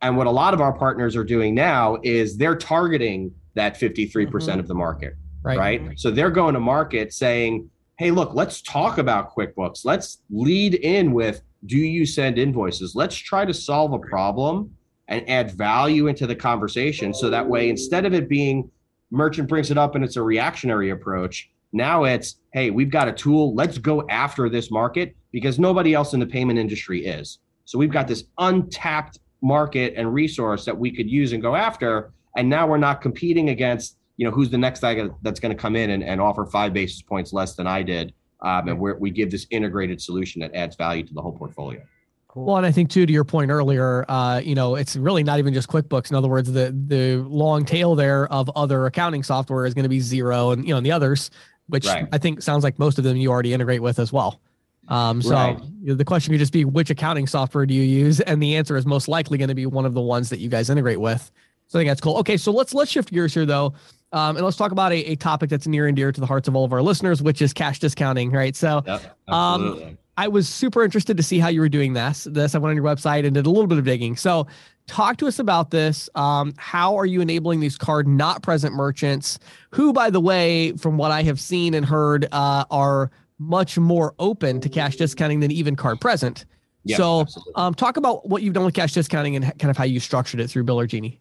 And 0.01 0.15
what 0.15 0.27
a 0.27 0.31
lot 0.31 0.53
of 0.53 0.61
our 0.61 0.73
partners 0.73 1.15
are 1.15 1.23
doing 1.23 1.55
now 1.55 1.97
is 2.03 2.37
they're 2.37 2.55
targeting 2.55 3.33
that 3.55 3.75
53% 3.75 4.29
mm-hmm. 4.29 4.59
of 4.59 4.67
the 4.67 4.75
market 4.75 5.15
Right. 5.43 5.57
right? 5.81 5.99
So 5.99 6.11
they're 6.11 6.31
going 6.31 6.53
to 6.55 6.59
market 6.59 7.13
saying, 7.13 7.69
hey, 7.97 8.11
look, 8.11 8.35
let's 8.35 8.61
talk 8.61 8.99
about 8.99 9.35
QuickBooks. 9.35 9.83
Let's 9.83 10.19
lead 10.29 10.75
in 10.75 11.13
with 11.13 11.41
do 11.65 11.77
you 11.77 12.05
send 12.05 12.37
invoices? 12.37 12.95
Let's 12.95 13.15
try 13.15 13.43
to 13.43 13.53
solve 13.53 13.93
a 13.93 13.99
problem 13.99 14.75
and 15.07 15.27
add 15.27 15.51
value 15.51 16.07
into 16.07 16.27
the 16.27 16.35
conversation. 16.35 17.13
So 17.13 17.29
that 17.29 17.47
way, 17.47 17.69
instead 17.69 18.05
of 18.05 18.13
it 18.13 18.29
being 18.29 18.69
merchant 19.09 19.49
brings 19.49 19.71
it 19.71 19.77
up 19.77 19.95
and 19.95 20.03
it's 20.03 20.15
a 20.15 20.21
reactionary 20.21 20.91
approach, 20.91 21.49
now 21.73 22.03
it's, 22.03 22.35
hey, 22.53 22.69
we've 22.69 22.91
got 22.91 23.07
a 23.07 23.13
tool. 23.13 23.55
Let's 23.55 23.79
go 23.79 24.07
after 24.09 24.47
this 24.47 24.69
market 24.69 25.15
because 25.31 25.57
nobody 25.57 25.93
else 25.93 26.13
in 26.13 26.19
the 26.19 26.25
payment 26.25 26.59
industry 26.59 27.05
is. 27.05 27.39
So 27.65 27.79
we've 27.79 27.91
got 27.91 28.07
this 28.07 28.25
untapped 28.37 29.19
market 29.41 29.93
and 29.97 30.13
resource 30.13 30.65
that 30.65 30.77
we 30.77 30.95
could 30.95 31.09
use 31.09 31.33
and 31.33 31.41
go 31.41 31.55
after. 31.55 32.11
And 32.35 32.47
now 32.47 32.67
we're 32.67 32.77
not 32.77 33.01
competing 33.01 33.49
against 33.49 33.97
you 34.17 34.25
know, 34.25 34.31
who's 34.31 34.49
the 34.49 34.57
next 34.57 34.81
guy 34.81 35.09
that's 35.21 35.39
going 35.39 35.55
to 35.55 35.61
come 35.61 35.75
in 35.75 35.91
and, 35.91 36.03
and 36.03 36.19
offer 36.19 36.45
five 36.45 36.73
basis 36.73 37.01
points 37.01 37.31
less 37.33 37.55
than 37.55 37.67
I 37.67 37.83
did? 37.83 38.13
Um, 38.41 38.67
and 38.67 38.79
we're, 38.79 38.97
we 38.97 39.09
give 39.09 39.31
this 39.31 39.47
integrated 39.49 40.01
solution 40.01 40.41
that 40.41 40.53
adds 40.53 40.75
value 40.75 41.03
to 41.03 41.13
the 41.13 41.21
whole 41.21 41.31
portfolio. 41.31 41.81
Cool. 42.27 42.45
Well, 42.45 42.57
and 42.57 42.65
I 42.65 42.71
think 42.71 42.89
too, 42.89 43.05
to 43.05 43.13
your 43.13 43.23
point 43.23 43.49
earlier, 43.49 44.05
uh, 44.09 44.41
you 44.43 44.53
know, 44.53 44.75
it's 44.75 44.95
really 44.95 45.23
not 45.23 45.39
even 45.39 45.53
just 45.53 45.69
QuickBooks. 45.69 46.11
In 46.11 46.15
other 46.15 46.27
words, 46.27 46.51
the 46.51 46.75
the 46.87 47.17
long 47.27 47.65
tail 47.65 47.95
there 47.95 48.27
of 48.31 48.49
other 48.55 48.85
accounting 48.85 49.23
software 49.23 49.65
is 49.65 49.73
going 49.73 49.83
to 49.83 49.89
be 49.89 49.99
Xero, 49.99 50.53
and 50.53 50.63
you 50.63 50.71
know, 50.71 50.77
and 50.77 50.85
the 50.85 50.91
others, 50.91 51.31
which 51.67 51.87
Right. 51.87 52.07
I 52.11 52.17
think 52.17 52.41
sounds 52.41 52.63
like 52.63 52.77
most 52.77 52.97
of 52.97 53.03
them 53.03 53.17
you 53.17 53.31
already 53.31 53.53
integrate 53.53 53.81
with 53.81 53.97
as 53.97 54.11
well. 54.11 54.39
Um, 54.87 55.21
so 55.21 55.31
Right. 55.31 55.59
you 55.81 55.87
know, 55.87 55.95
the 55.95 56.05
question 56.05 56.31
could 56.31 56.39
just 56.39 56.53
be 56.53 56.63
which 56.63 56.89
accounting 56.89 57.27
software 57.27 57.65
do 57.65 57.73
you 57.73 57.83
use, 57.83 58.19
and 58.19 58.41
the 58.41 58.55
answer 58.55 58.77
is 58.77 58.85
most 58.85 59.07
likely 59.07 59.37
going 59.37 59.49
to 59.49 59.55
be 59.55 59.65
one 59.65 59.85
of 59.85 59.93
the 59.93 60.01
ones 60.01 60.29
that 60.29 60.39
you 60.39 60.49
guys 60.49 60.69
integrate 60.69 60.99
with. 60.99 61.31
So 61.67 61.79
I 61.79 61.81
think 61.81 61.89
that's 61.89 62.01
cool. 62.01 62.17
Okay, 62.17 62.37
so 62.37 62.51
let's 62.51 62.73
let's 62.73 62.91
shift 62.91 63.11
gears 63.11 63.33
here 63.33 63.45
though, 63.45 63.73
um, 64.11 64.37
and 64.37 64.45
let's 64.45 64.57
talk 64.57 64.71
about 64.71 64.91
a, 64.91 65.11
a 65.11 65.15
topic 65.15 65.49
that's 65.49 65.67
near 65.67 65.87
and 65.87 65.95
dear 65.95 66.11
to 66.11 66.19
the 66.19 66.27
hearts 66.27 66.47
of 66.47 66.55
all 66.55 66.65
of 66.65 66.73
our 66.73 66.81
listeners, 66.81 67.21
which 67.21 67.41
is 67.41 67.53
cash 67.53 67.79
discounting. 67.79 68.31
Right. 68.31 68.55
So 68.55 68.83
Yep, 68.85 69.17
Um, 69.27 69.97
I 70.17 70.27
was 70.27 70.49
super 70.49 70.83
interested 70.83 71.15
to 71.17 71.23
see 71.23 71.37
how 71.37 71.47
you 71.47 71.61
were 71.61 71.69
doing 71.69 71.93
this. 71.93 72.27
This 72.29 72.55
I 72.55 72.57
went 72.57 72.71
on 72.71 72.75
your 72.75 72.85
website 72.85 73.23
and 73.23 73.35
did 73.35 73.45
a 73.45 73.49
little 73.51 73.67
bit 73.67 73.77
of 73.77 73.85
digging. 73.85 74.15
So, 74.15 74.47
talk 74.87 75.17
to 75.17 75.27
us 75.27 75.37
about 75.37 75.69
this. 75.69 76.09
Um, 76.15 76.53
how 76.57 76.95
are 76.95 77.05
you 77.05 77.21
enabling 77.21 77.59
these 77.59 77.77
card 77.77 78.07
not 78.07 78.41
present 78.41 78.73
merchants, 78.73 79.37
who, 79.71 79.93
by 79.93 80.09
the 80.09 80.19
way, 80.19 80.71
from 80.73 80.97
what 80.97 81.11
I 81.11 81.21
have 81.23 81.39
seen 81.39 81.75
and 81.75 81.85
heard, 81.85 82.27
uh, 82.31 82.65
are 82.71 83.11
much 83.37 83.77
more 83.77 84.15
open 84.17 84.59
to 84.61 84.69
cash 84.69 84.95
discounting 84.95 85.39
than 85.39 85.51
even 85.51 85.75
card 85.75 86.01
present. 86.01 86.45
Yeah, 86.83 86.97
so, 86.97 87.25
um, 87.55 87.75
talk 87.75 87.97
about 87.97 88.27
what 88.27 88.41
you've 88.41 88.53
done 88.53 88.65
with 88.65 88.73
cash 88.73 88.93
discounting 88.93 89.35
and 89.35 89.45
kind 89.59 89.69
of 89.69 89.77
how 89.77 89.83
you 89.83 89.99
structured 89.99 90.39
it 90.39 90.47
through 90.49 90.63
Biller 90.63 90.87
Genie. 90.87 91.19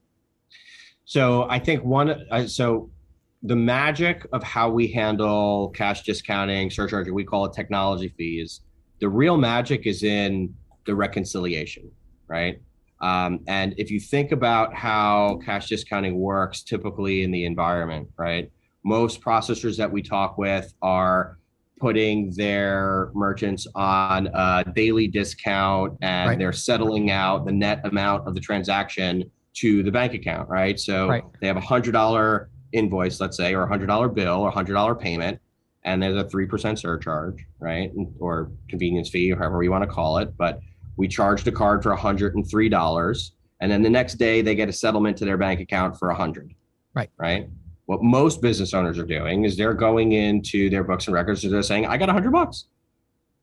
So 1.07 1.47
I 1.49 1.61
think 1.61 1.85
one, 1.85 2.11
uh, 2.33 2.47
so 2.49 2.91
the 3.45 3.55
magic 3.55 4.27
of 4.33 4.43
how 4.43 4.69
we 4.71 4.89
handle 4.89 5.71
cash 5.71 6.03
discounting, 6.03 6.69
surcharging, 6.69 7.15
we 7.15 7.25
call 7.25 7.45
it 7.47 7.53
technology 7.53 8.13
fees. 8.19 8.63
The 9.01 9.09
real 9.09 9.37
magic 9.37 9.87
is 9.87 10.03
in 10.03 10.53
the 10.85 10.97
reconciliation, 10.97 11.91
right? 12.27 12.61
Um, 13.01 13.41
and 13.47 13.73
if 13.79 13.89
you 13.91 14.01
think 14.01 14.33
about 14.33 14.75
how 14.75 15.39
cash 15.45 15.69
discounting 15.69 16.19
works 16.19 16.63
typically 16.63 17.23
in 17.23 17.31
the 17.31 17.45
environment, 17.45 18.09
right? 18.19 18.51
Most 18.85 19.21
processors 19.21 19.77
that 19.77 19.91
we 19.93 20.03
talk 20.03 20.39
with 20.39 20.75
are 20.83 21.39
putting 21.79 22.33
their 22.35 23.11
merchants 23.15 23.67
on 23.77 24.27
a 24.29 24.65
daily 24.75 25.07
discount 25.07 25.99
and 26.03 26.31
Right. 26.31 26.39
they're 26.39 26.53
settling 26.53 27.11
out 27.13 27.45
the 27.45 27.53
net 27.53 27.83
amount 27.85 28.27
of 28.27 28.35
the 28.35 28.41
transaction 28.41 29.31
to 29.57 29.83
the 29.83 29.91
bank 29.91 30.15
account, 30.15 30.49
right? 30.49 30.79
So 30.79 31.09
Right. 31.09 31.25
they 31.41 31.47
have 31.47 31.57
a 31.57 31.61
hundred 31.61 31.93
dollar 31.93 32.49
invoice, 32.73 33.21
let's 33.21 33.37
say, 33.37 33.55
or 33.55 33.63
a 33.63 33.69
hundred 33.69 33.87
dollar 33.87 34.09
bill 34.09 34.41
or 34.43 34.49
a 34.49 34.53
hundred 34.53 34.75
dollar 34.75 34.95
payment, 34.95 35.39
and 35.85 36.03
there's 36.03 36.17
a 36.17 36.29
three 36.29 36.47
percent 36.47 36.79
surcharge, 36.79 37.45
right? 37.59 37.91
Or 38.21 38.51
convenience 38.69 39.09
fee, 39.09 39.33
or 39.33 39.37
however 39.37 39.63
you 39.63 39.71
want 39.71 39.83
to 39.83 39.89
call 39.91 40.19
it. 40.19 40.37
But 40.37 40.61
we 40.97 41.09
charge 41.09 41.45
the 41.45 41.53
card 41.53 41.83
for 41.83 41.93
a 41.93 41.97
hundred 41.97 42.35
and 42.35 42.49
three 42.49 42.69
dollars, 42.69 43.33
and 43.61 43.71
then 43.71 43.83
the 43.83 43.91
next 43.91 44.15
day 44.15 44.43
they 44.43 44.55
get 44.55 44.69
a 44.69 44.73
settlement 44.73 45.17
to 45.19 45.25
their 45.25 45.39
bank 45.39 45.61
account 45.61 45.99
for 45.99 46.11
a 46.11 46.15
hundred. 46.15 46.53
Right. 46.95 47.11
Right. 47.19 47.49
What 47.87 48.03
most 48.03 48.43
business 48.43 48.75
owners 48.75 48.99
are 48.99 49.07
doing 49.07 49.45
is 49.45 49.57
they're 49.57 49.75
going 49.75 50.13
into 50.13 50.69
their 50.69 50.83
books 50.83 51.07
and 51.07 51.15
records 51.15 51.45
and 51.45 51.53
they're 51.53 51.63
saying, 51.63 51.87
I 51.87 51.97
got 51.97 52.09
a 52.09 52.13
hundred 52.13 52.33
bucks. 52.33 52.67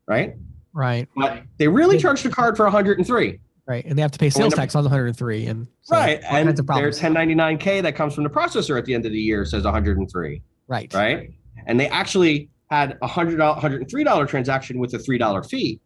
Right. 0.05 0.35
Right. 0.73 1.07
But 1.15 1.43
they 1.57 1.67
really 1.67 1.97
charged 1.97 2.25
the 2.25 2.29
card 2.29 2.57
for 2.57 2.65
a 2.65 2.71
hundred 2.71 2.97
and 2.97 3.07
three. 3.07 3.39
Right. 3.65 3.85
And 3.85 3.97
they 3.97 4.01
have 4.01 4.11
to 4.11 4.19
pay 4.19 4.29
sales 4.29 4.53
tax 4.53 4.75
on 4.75 4.83
the 4.83 4.89
103 4.89 5.45
and 5.47 5.67
so 5.83 5.95
right. 5.95 6.21
And 6.29 6.49
their 6.49 6.89
1099K 6.91 7.81
that 7.83 7.95
comes 7.95 8.13
from 8.13 8.23
the 8.25 8.29
processor 8.29 8.77
at 8.77 8.85
the 8.85 8.93
end 8.93 9.05
of 9.05 9.11
the 9.13 9.19
year 9.19 9.45
says 9.45 9.63
103. 9.63 10.41
right. 10.67 10.93
Right. 10.93 11.29
And 11.65 11.79
they 11.79 11.87
actually 11.87 12.49
had 12.69 12.97
a 13.01 13.07
hundred 13.07 13.37
dollar, 13.37 13.59
hundred 13.59 13.81
and 13.81 13.89
three 13.89 14.03
dollar 14.03 14.25
transaction 14.25 14.79
with 14.79 14.93
a 14.95 14.99
three 14.99 15.17
dollar 15.17 15.43
fee. 15.43 15.79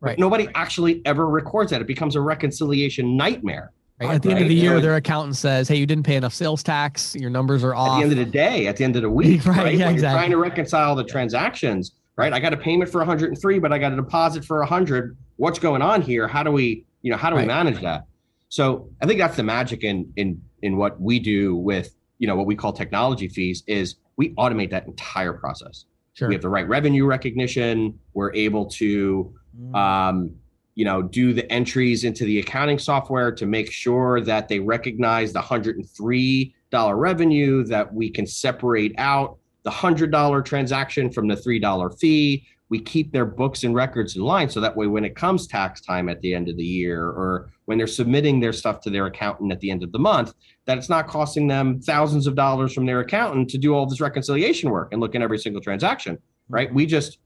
Right. 0.00 0.18
Nobody 0.18 0.46
actually 0.54 1.00
ever 1.04 1.26
records 1.28 1.70
that. 1.72 1.80
It 1.80 1.86
becomes 1.86 2.14
a 2.14 2.20
reconciliation 2.20 3.16
nightmare. 3.16 3.72
Right. 4.00 4.10
At 4.14 4.22
the 4.22 4.28
end 4.28 4.38
of 4.38 4.42
Right. 4.42 4.48
the 4.48 4.54
You 4.54 4.60
year, 4.62 4.74
know, 4.74 4.80
their 4.80 4.96
accountant 4.96 5.36
says, 5.36 5.66
"Hey, 5.68 5.76
you 5.76 5.86
didn't 5.86 6.04
pay 6.04 6.16
enough 6.16 6.34
sales 6.34 6.62
tax. 6.62 7.16
Your 7.16 7.30
numbers 7.30 7.64
are 7.64 7.74
off." 7.74 7.88
At 7.88 7.96
the 7.96 8.02
end 8.02 8.12
of 8.12 8.18
the 8.18 8.24
day, 8.30 8.66
at 8.66 8.76
the 8.76 8.84
end 8.84 8.94
of 8.96 9.02
the 9.02 9.10
week, 9.22 9.44
Right, 9.46 9.56
right? 9.56 9.74
yeah, 9.74 9.86
when 9.86 9.94
exactly. 9.94 10.00
you're 10.00 10.12
trying 10.20 10.30
to 10.30 10.36
reconcile 10.36 10.94
the 10.94 11.02
transactions, 11.04 11.92
right? 12.16 12.32
I 12.32 12.38
got 12.38 12.52
a 12.52 12.56
payment 12.58 12.90
for 12.90 12.98
103, 13.00 13.58
but 13.58 13.72
I 13.72 13.78
got 13.78 13.92
a 13.92 13.96
deposit 13.96 14.44
for 14.44 14.58
100. 14.60 15.16
What's 15.36 15.58
going 15.58 15.80
on 15.82 16.02
here? 16.02 16.28
How 16.28 16.42
do 16.42 16.50
we, 16.52 16.84
you 17.06 17.12
know, 17.12 17.16
how 17.16 17.30
do 17.30 17.36
Right. 17.36 17.42
we 17.42 17.46
manage 17.46 17.80
that? 17.82 18.02
So 18.48 18.90
I 19.00 19.06
think 19.06 19.20
that's 19.20 19.36
the 19.36 19.44
magic 19.44 19.84
in 19.84 20.12
in 20.16 20.42
in 20.62 20.76
what 20.76 21.00
we 21.00 21.20
do 21.20 21.54
with 21.54 21.94
you 22.18 22.26
know 22.26 22.34
what 22.34 22.46
we 22.46 22.56
call 22.56 22.72
technology 22.72 23.28
fees 23.28 23.62
is 23.68 23.94
we 24.16 24.34
automate 24.34 24.70
that 24.70 24.86
entire 24.86 25.32
process. 25.34 25.84
sure. 26.14 26.28
We 26.28 26.34
have 26.34 26.42
the 26.42 26.48
right 26.48 26.66
revenue 26.66 27.04
recognition. 27.06 27.98
We're 28.14 28.32
able 28.34 28.64
to 28.82 29.32
Mm. 29.58 29.74
um, 29.74 30.30
you 30.74 30.84
know, 30.84 31.00
do 31.02 31.32
the 31.32 31.50
entries 31.50 32.04
into 32.04 32.24
the 32.26 32.38
accounting 32.40 32.78
software 32.78 33.30
to 33.32 33.46
make 33.46 33.70
sure 33.72 34.20
that 34.20 34.48
they 34.48 34.58
recognize 34.60 35.32
the 35.32 35.40
hundred 35.40 35.76
and 35.76 35.88
three 35.88 36.54
dollar 36.70 36.96
revenue, 36.96 37.64
that 37.64 37.86
we 37.94 38.10
can 38.10 38.26
separate 38.26 38.92
out 38.98 39.38
the 39.62 39.70
hundred 39.70 40.10
dollar 40.10 40.42
transaction 40.42 41.10
from 41.10 41.28
the 41.28 41.36
three 41.36 41.58
dollar 41.58 41.88
fee. 41.90 42.44
We 42.68 42.80
keep 42.80 43.12
their 43.12 43.24
books 43.24 43.62
and 43.62 43.74
records 43.74 44.16
in 44.16 44.22
line 44.22 44.50
so 44.50 44.60
that 44.60 44.76
way 44.76 44.86
when 44.86 45.04
it 45.04 45.14
comes 45.14 45.46
tax 45.46 45.80
time 45.80 46.08
at 46.08 46.20
the 46.20 46.34
end 46.34 46.48
of 46.48 46.56
the 46.56 46.64
year 46.64 47.04
or 47.04 47.50
when 47.66 47.78
they're 47.78 47.86
submitting 47.86 48.40
their 48.40 48.52
stuff 48.52 48.80
to 48.80 48.90
their 48.90 49.06
accountant 49.06 49.52
at 49.52 49.60
the 49.60 49.70
end 49.70 49.82
of 49.82 49.92
the 49.92 49.98
month, 49.98 50.34
that 50.64 50.76
it's 50.76 50.88
not 50.88 51.06
costing 51.06 51.46
them 51.46 51.80
thousands 51.80 52.26
of 52.26 52.34
dollars 52.34 52.72
from 52.72 52.86
their 52.86 53.00
accountant 53.00 53.48
to 53.50 53.58
do 53.58 53.74
all 53.74 53.86
this 53.86 54.00
reconciliation 54.00 54.70
work 54.70 54.88
and 54.92 55.00
look 55.00 55.14
at 55.14 55.22
every 55.22 55.38
single 55.38 55.60
transaction, 55.60 56.18
right? 56.48 56.72
We 56.72 56.86
just 56.86 57.18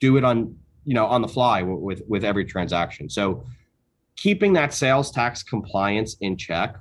do 0.00 0.16
it 0.16 0.24
on 0.24 0.56
you 0.84 0.94
know 0.94 1.06
on 1.06 1.22
the 1.22 1.28
fly 1.28 1.62
with 1.62 2.02
with 2.08 2.24
every 2.24 2.44
transaction 2.44 3.08
so 3.10 3.44
keeping 4.16 4.54
that 4.54 4.72
sales 4.72 5.10
tax 5.10 5.42
compliance 5.42 6.16
in 6.20 6.36
check 6.36 6.76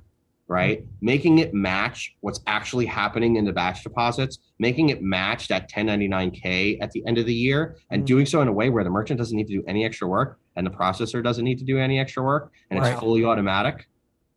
right 0.47 0.85
making 1.01 1.39
it 1.39 1.53
match 1.53 2.15
what's 2.21 2.39
actually 2.47 2.85
happening 2.85 3.35
in 3.35 3.43
the 3.43 3.51
batch 3.51 3.83
deposits 3.83 4.39
making 4.59 4.89
it 4.89 5.01
match 5.01 5.47
that 5.49 5.69
1099k 5.69 6.77
at 6.81 6.91
the 6.91 7.03
end 7.05 7.17
of 7.17 7.25
the 7.25 7.33
year 7.33 7.75
and 7.91 8.03
Mm. 8.03 8.05
doing 8.05 8.25
so 8.25 8.41
in 8.41 8.47
a 8.47 8.53
way 8.53 8.69
where 8.69 8.83
the 8.83 8.89
merchant 8.89 9.17
doesn't 9.17 9.35
need 9.35 9.47
to 9.47 9.53
do 9.53 9.63
any 9.67 9.83
extra 9.83 10.07
work 10.07 10.39
and 10.55 10.65
the 10.65 10.71
processor 10.71 11.21
doesn't 11.23 11.43
need 11.43 11.59
to 11.59 11.65
do 11.65 11.77
any 11.77 11.99
extra 11.99 12.23
work 12.23 12.51
and 12.71 12.79
Right. 12.79 12.91
it's 12.93 12.99
fully 12.99 13.25
automatic 13.25 13.87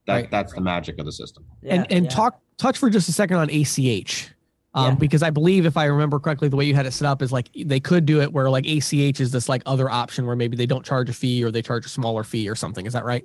that 0.07 0.15
Right. 0.15 0.31
that's 0.31 0.53
the 0.53 0.61
magic 0.61 0.99
of 0.99 1.07
the 1.07 1.13
system 1.13 1.45
Yeah, 1.63 1.75
and 1.75 1.93
and 1.93 2.05
yeah. 2.07 2.11
talk 2.11 2.41
touch 2.59 2.77
for 2.79 2.91
just 2.91 3.09
a 3.09 3.13
second 3.13 3.37
on 3.37 3.49
ACH. 3.51 4.31
Um, 4.75 4.85
Yeah. 4.91 4.95
because 4.97 5.23
I 5.23 5.31
believe 5.31 5.65
if 5.67 5.77
I 5.77 5.87
remember 5.87 6.19
correctly, 6.21 6.49
the 6.49 6.57
way 6.57 6.65
you 6.65 6.75
had 6.75 6.87
it 6.87 6.93
set 6.93 7.07
up 7.07 7.23
is 7.23 7.33
like 7.33 7.49
they 7.65 7.81
could 7.81 8.05
do 8.07 8.21
it 8.21 8.33
where 8.33 8.51
like 8.51 8.67
ACH 8.67 9.21
is 9.21 9.31
this 9.33 9.49
like 9.49 9.63
other 9.67 9.89
option 9.91 10.27
where 10.27 10.37
maybe 10.37 10.57
they 10.57 10.67
don't 10.67 10.85
charge 10.85 11.09
a 11.09 11.13
fee 11.13 11.43
or 11.45 11.51
they 11.51 11.63
charge 11.63 11.87
a 11.87 11.89
smaller 11.89 12.23
fee 12.25 12.49
or 12.49 12.55
something. 12.55 12.85
Is 12.87 12.93
that 12.93 13.05
right? 13.05 13.25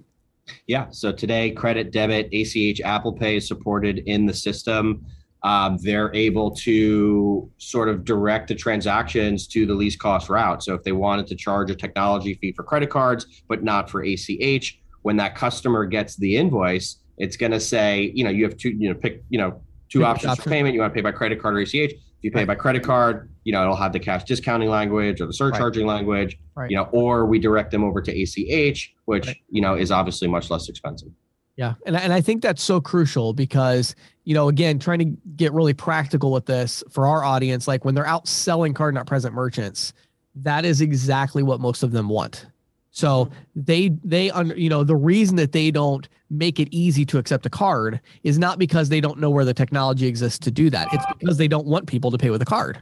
Yeah. 0.67 0.87
So 0.91 1.11
today, 1.11 1.51
credit, 1.51 1.91
debit, 1.91 2.29
ACH, 2.33 2.81
Apple 2.81 3.13
Pay 3.13 3.37
is 3.37 3.47
supported 3.47 3.99
in 3.99 4.25
the 4.25 4.33
system. 4.33 5.05
Um, 5.43 5.77
they're 5.81 6.13
able 6.15 6.51
to 6.57 7.51
sort 7.57 7.87
of 7.87 8.03
direct 8.03 8.47
the 8.47 8.55
transactions 8.55 9.47
to 9.49 9.65
the 9.65 9.73
least 9.73 9.99
cost 9.99 10.27
route. 10.27 10.63
So 10.63 10.73
if 10.73 10.83
they 10.83 10.91
wanted 10.91 11.27
to 11.27 11.35
charge 11.35 11.69
a 11.69 11.75
technology 11.75 12.33
fee 12.33 12.51
for 12.51 12.63
credit 12.63 12.89
cards, 12.89 13.43
but 13.47 13.63
not 13.63 13.89
for 13.89 14.03
ACH, 14.03 14.79
when 15.03 15.17
that 15.17 15.35
customer 15.35 15.85
gets 15.85 16.15
the 16.15 16.35
invoice, 16.37 16.97
it's 17.17 17.37
going 17.37 17.51
to 17.51 17.59
say, 17.59 18.11
you 18.15 18.23
know, 18.23 18.31
you 18.31 18.43
have 18.43 18.57
two, 18.57 18.71
you 18.71 18.89
know, 18.89 18.95
pick, 18.95 19.23
you 19.29 19.37
know, 19.37 19.61
two 19.89 19.99
Pick 19.99 20.07
options 20.07 20.31
option. 20.31 20.43
for 20.43 20.49
payment. 20.49 20.73
You 20.73 20.81
want 20.81 20.93
to 20.93 20.95
pay 20.95 21.01
by 21.01 21.11
credit 21.11 21.39
card 21.39 21.55
or 21.55 21.59
ACH. 21.59 21.93
You 22.25 22.31
pay 22.31 22.43
by 22.43 22.55
credit 22.55 22.81
card, 22.81 23.29
you 23.43 23.53
know, 23.53 23.61
it'll 23.61 23.75
have 23.75 23.93
the 23.93 23.99
cash 23.99 24.23
discounting 24.23 24.67
language 24.67 25.21
or 25.21 25.27
the 25.27 25.33
surcharging 25.33 25.85
language, 25.85 26.39
Right. 26.55 26.71
you 26.71 26.75
know, 26.75 26.89
or 26.91 27.27
we 27.27 27.37
direct 27.37 27.69
them 27.69 27.83
over 27.83 28.01
to 28.01 28.11
ACH, 28.11 28.95
which, 29.05 29.27
Right. 29.27 29.37
you 29.51 29.61
know, 29.61 29.75
is 29.75 29.91
obviously 29.91 30.27
much 30.27 30.49
less 30.49 30.67
expensive. 30.67 31.09
Yeah. 31.55 31.75
And, 31.85 31.95
and 31.95 32.11
I 32.11 32.21
think 32.21 32.41
that's 32.41 32.63
so 32.63 32.81
crucial 32.81 33.33
because, 33.33 33.93
you 34.23 34.33
know, 34.33 34.49
again, 34.49 34.79
trying 34.79 34.97
to 34.97 35.05
get 35.35 35.53
really 35.53 35.75
practical 35.75 36.31
with 36.31 36.47
this 36.47 36.83
for 36.89 37.05
our 37.05 37.23
audience, 37.23 37.67
like 37.67 37.85
when 37.85 37.93
they're 37.93 38.07
out 38.07 38.27
selling 38.27 38.73
card 38.73 38.95
not 38.95 39.05
present 39.05 39.35
merchants, 39.35 39.93
that 40.33 40.65
is 40.65 40.81
exactly 40.81 41.43
what 41.43 41.59
most 41.59 41.83
of 41.83 41.91
them 41.91 42.09
want. 42.09 42.47
So 42.95 43.25
mm-hmm. 43.25 43.33
they 43.55 43.89
they 44.03 44.31
under 44.31 44.57
you 44.57 44.69
know 44.69 44.85
the 44.85 44.95
reason 44.95 45.35
that 45.35 45.51
they 45.51 45.69
don't 45.69 46.07
make 46.29 46.61
it 46.61 46.69
easy 46.71 47.05
to 47.05 47.17
accept 47.17 47.45
a 47.45 47.49
card 47.49 47.99
is 48.23 48.39
not 48.39 48.57
because 48.57 48.87
they 48.87 49.01
don't 49.01 49.19
know 49.19 49.29
where 49.29 49.43
the 49.43 49.53
technology 49.53 50.07
exists 50.07 50.39
to 50.39 50.51
do 50.51 50.69
that. 50.69 50.87
It's 50.93 51.05
because 51.19 51.37
they 51.37 51.49
don't 51.49 51.67
want 51.67 51.87
people 51.87 52.09
to 52.09 52.17
pay 52.17 52.29
with 52.29 52.41
a 52.41 52.45
card. 52.45 52.81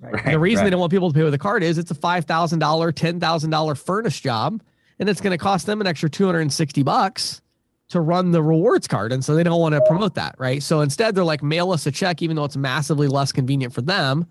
Right. 0.00 0.32
The 0.32 0.38
reason 0.38 0.58
right. 0.58 0.64
they 0.64 0.70
don't 0.70 0.80
want 0.80 0.92
people 0.92 1.10
to 1.10 1.14
pay 1.14 1.24
with 1.24 1.32
a 1.32 1.38
card 1.38 1.62
is 1.62 1.78
it's 1.78 1.90
a 1.90 1.94
five 1.94 2.26
thousand 2.26 2.58
dollar, 2.58 2.92
ten 2.92 3.18
thousand 3.18 3.50
dollar 3.50 3.74
furnace 3.74 4.20
job, 4.20 4.62
and 4.98 5.08
it's 5.08 5.22
going 5.22 5.30
to 5.30 5.42
cost 5.42 5.64
them 5.64 5.80
an 5.80 5.86
extra 5.86 6.10
two 6.10 6.26
hundred 6.26 6.40
and 6.40 6.52
sixty 6.52 6.82
bucks 6.82 7.40
to 7.88 8.02
run 8.02 8.32
the 8.32 8.42
rewards 8.42 8.86
card, 8.86 9.12
and 9.12 9.24
so 9.24 9.34
they 9.34 9.42
don't 9.42 9.60
want 9.60 9.74
to 9.74 9.80
promote 9.86 10.14
that, 10.16 10.34
right? 10.38 10.62
So 10.62 10.82
instead, 10.82 11.14
they're 11.14 11.24
like 11.24 11.42
mail 11.42 11.70
us 11.70 11.86
a 11.86 11.90
check, 11.90 12.20
even 12.20 12.36
though 12.36 12.44
it's 12.44 12.56
massively 12.56 13.08
less 13.08 13.32
convenient 13.32 13.72
for 13.72 13.80
them. 13.80 14.26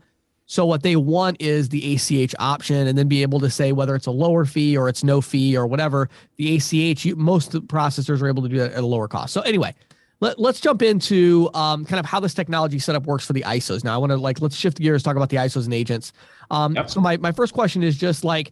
So 0.54 0.68
what 0.68 0.84
they 0.84 0.96
want 0.96 1.38
is 1.40 1.70
the 1.70 1.96
ACH 1.96 2.36
option, 2.38 2.86
and 2.86 2.96
then 2.96 3.08
be 3.08 3.24
able 3.24 3.40
to 3.40 3.50
say 3.50 3.72
whether 3.72 3.96
it's 3.96 4.06
a 4.06 4.12
lower 4.12 4.46
fee 4.46 4.78
or 4.78 4.88
it's 4.88 5.04
no 5.04 5.20
fee 5.20 5.58
or 5.58 5.66
whatever. 5.66 6.12
The 6.38 6.58
ACH, 6.58 7.04
you, 7.04 7.16
most 7.16 7.54
processors 7.66 8.22
are 8.22 8.28
able 8.28 8.44
to 8.44 8.50
do 8.50 8.60
that 8.60 8.74
at 8.74 8.84
a 8.84 8.86
lower 8.86 9.08
cost. 9.08 9.34
So 9.34 9.42
anyway, 9.42 9.74
let, 10.20 10.38
let's 10.38 10.60
jump 10.60 10.84
into 10.84 11.50
um, 11.56 11.86
kind 11.86 12.00
of 12.00 12.06
how 12.06 12.20
this 12.20 12.36
technology 12.36 12.78
setup 12.78 13.08
works 13.08 13.26
for 13.26 13.34
the 13.34 13.42
ISOs. 13.42 13.84
Now, 13.84 13.96
I 13.96 13.98
want 13.98 14.12
to 14.12 14.18
like 14.18 14.42
let's 14.42 14.56
shift 14.56 14.78
gears, 14.78 15.02
talk 15.02 15.16
about 15.16 15.30
the 15.30 15.38
ISOs 15.38 15.66
and 15.66 15.74
agents. 15.74 16.14
Um, 16.52 16.76
Yep. 16.76 16.88
So 16.92 17.02
my 17.02 17.18
my 17.18 17.32
first 17.32 17.56
question 17.56 17.82
is 17.82 17.98
just 17.98 18.24
like 18.24 18.52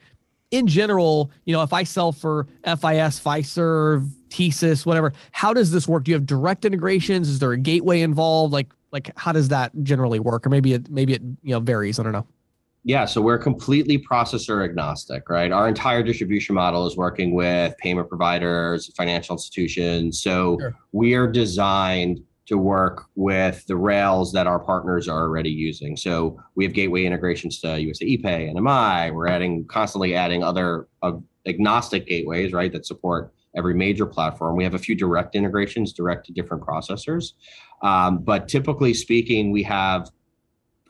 in 0.49 0.65
general, 0.65 1.29
you 1.45 1.53
know, 1.53 1.61
if 1.61 1.71
I 1.71 1.83
sell 1.83 2.11
for 2.11 2.47
FIS, 2.63 3.19
Fiserv, 3.19 4.09
TSYS, 4.29 4.87
whatever, 4.87 5.13
how 5.33 5.53
does 5.53 5.69
this 5.69 5.87
work? 5.87 6.05
Do 6.05 6.09
you 6.09 6.15
have 6.15 6.25
direct 6.25 6.65
integrations? 6.65 7.29
Is 7.29 7.37
there 7.37 7.51
a 7.51 7.59
gateway 7.59 8.01
involved? 8.01 8.53
Like 8.53 8.69
like 8.91 9.11
how 9.17 9.31
does 9.31 9.47
that 9.49 9.71
generally 9.83 10.19
work? 10.19 10.45
Or 10.45 10.49
maybe 10.49 10.73
it 10.73 10.89
maybe 10.89 11.13
it 11.13 11.21
you 11.43 11.51
know 11.51 11.59
varies. 11.59 11.99
I 11.99 12.03
don't 12.03 12.11
know. 12.11 12.27
Yeah, 12.83 13.05
so 13.05 13.21
we're 13.21 13.37
completely 13.37 13.99
processor 13.99 14.63
agnostic, 14.63 15.29
right? 15.29 15.51
Our 15.51 15.67
entire 15.67 16.01
distribution 16.01 16.55
model 16.55 16.87
is 16.87 16.97
working 16.97 17.35
with 17.35 17.77
payment 17.77 18.09
providers, 18.09 18.91
financial 18.97 19.35
institutions. 19.35 20.19
So 20.23 20.57
Sure. 20.59 20.75
we 20.91 21.13
are 21.13 21.27
designed 21.27 22.21
to 22.47 22.57
work 22.57 23.05
with 23.15 23.63
the 23.67 23.75
rails 23.75 24.33
that 24.33 24.47
our 24.47 24.57
partners 24.57 25.07
are 25.07 25.21
already 25.21 25.51
using. 25.51 25.95
So 25.95 26.41
we 26.55 26.63
have 26.63 26.73
gateway 26.73 27.05
integrations 27.05 27.59
to 27.61 27.79
USA 27.79 28.05
ePay, 28.05 28.51
NMI. 28.51 29.13
We're 29.13 29.27
adding 29.27 29.63
constantly 29.65 30.15
adding 30.15 30.43
other 30.43 30.87
uh, 31.03 31.13
agnostic 31.45 32.07
gateways, 32.07 32.51
right, 32.51 32.71
that 32.73 32.87
support 32.87 33.31
every 33.55 33.73
major 33.73 34.05
platform. 34.05 34.55
We 34.55 34.63
have 34.63 34.73
a 34.73 34.79
few 34.79 34.95
direct 34.95 35.35
integrations 35.35 35.93
direct 35.93 36.25
to 36.27 36.33
different 36.33 36.63
processors. 36.63 37.33
Um, 37.81 38.19
but 38.19 38.47
typically 38.47 38.93
speaking, 38.93 39.51
we 39.51 39.63
have 39.63 40.09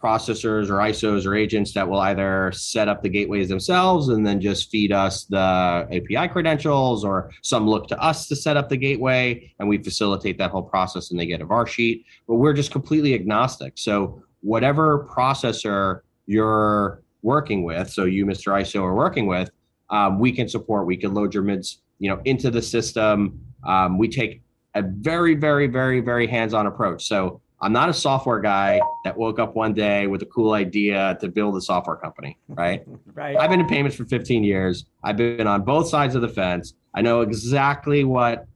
processors 0.02 0.70
or 0.70 0.76
ISOs 0.78 1.26
or 1.26 1.36
agents 1.36 1.74
that 1.74 1.88
will 1.88 2.00
either 2.00 2.52
set 2.54 2.88
up 2.88 3.04
the 3.04 3.10
gateways 3.10 3.50
themselves 3.50 4.10
and 4.10 4.26
then 4.26 4.42
just 4.42 4.72
feed 4.72 4.92
us 4.92 5.26
the 5.26 5.88
API 5.92 6.28
credentials, 6.28 7.06
or 7.06 7.32
some 7.42 7.68
look 7.68 7.88
to 7.88 8.02
us 8.02 8.28
to 8.28 8.36
set 8.36 8.58
up 8.58 8.68
the 8.68 8.78
gateway 8.78 9.54
and 9.60 9.70
we 9.70 9.78
facilitate 9.78 10.38
that 10.40 10.50
whole 10.50 10.64
process 10.64 11.12
and 11.12 11.20
they 11.20 11.26
get 11.26 11.42
a 11.42 11.46
VAR 11.46 11.68
sheet. 11.68 12.06
But 12.28 12.36
we're 12.36 12.54
just 12.54 12.72
completely 12.72 13.14
agnostic. 13.14 13.74
So 13.76 14.24
whatever 14.42 15.08
processor 15.08 16.02
you're 16.26 17.04
working 17.22 17.64
with, 17.64 17.90
so 17.90 18.06
you, 18.06 18.26
Mr. 18.26 18.54
ISO, 18.60 18.82
are 18.82 18.96
working 18.96 19.28
with, 19.28 19.52
um, 19.92 20.20
we 20.20 20.32
can 20.32 20.48
support. 20.48 20.88
We 20.88 20.98
can 20.98 21.14
load 21.14 21.34
your 21.34 21.44
mids, 21.44 21.82
you 22.02 22.10
know, 22.10 22.20
into 22.26 22.50
the 22.50 22.62
system. 22.62 23.40
Um, 23.66 23.98
we 24.00 24.10
take 24.10 24.42
a 24.74 24.82
very, 24.82 25.36
very, 25.36 25.68
very, 25.68 26.02
very 26.02 26.26
hands-on 26.26 26.66
approach. 26.66 27.06
So 27.06 27.42
I'm 27.62 27.72
not 27.72 27.90
a 27.90 27.94
software 27.94 28.40
guy 28.40 28.82
that 29.06 29.16
woke 29.16 29.38
up 29.38 29.56
one 29.56 29.76
day 29.76 30.08
with 30.08 30.24
a 30.24 30.26
cool 30.26 30.54
idea 30.54 31.16
to 31.22 31.30
build 31.30 31.56
a 31.56 31.62
software 31.62 31.96
company, 31.96 32.40
right? 32.50 32.84
right. 33.14 33.38
I've 33.38 33.52
been 33.52 33.60
in 33.60 33.68
payments 33.68 33.96
for 33.96 34.06
15 34.06 34.44
years. 34.44 34.86
I've 35.04 35.16
been 35.16 35.46
on 35.46 35.62
both 35.62 35.88
sides 35.88 36.16
of 36.16 36.24
the 36.24 36.28
fence. 36.28 36.74
I 36.96 37.04
know 37.04 37.22
exactly 37.22 38.04
what 38.04 38.48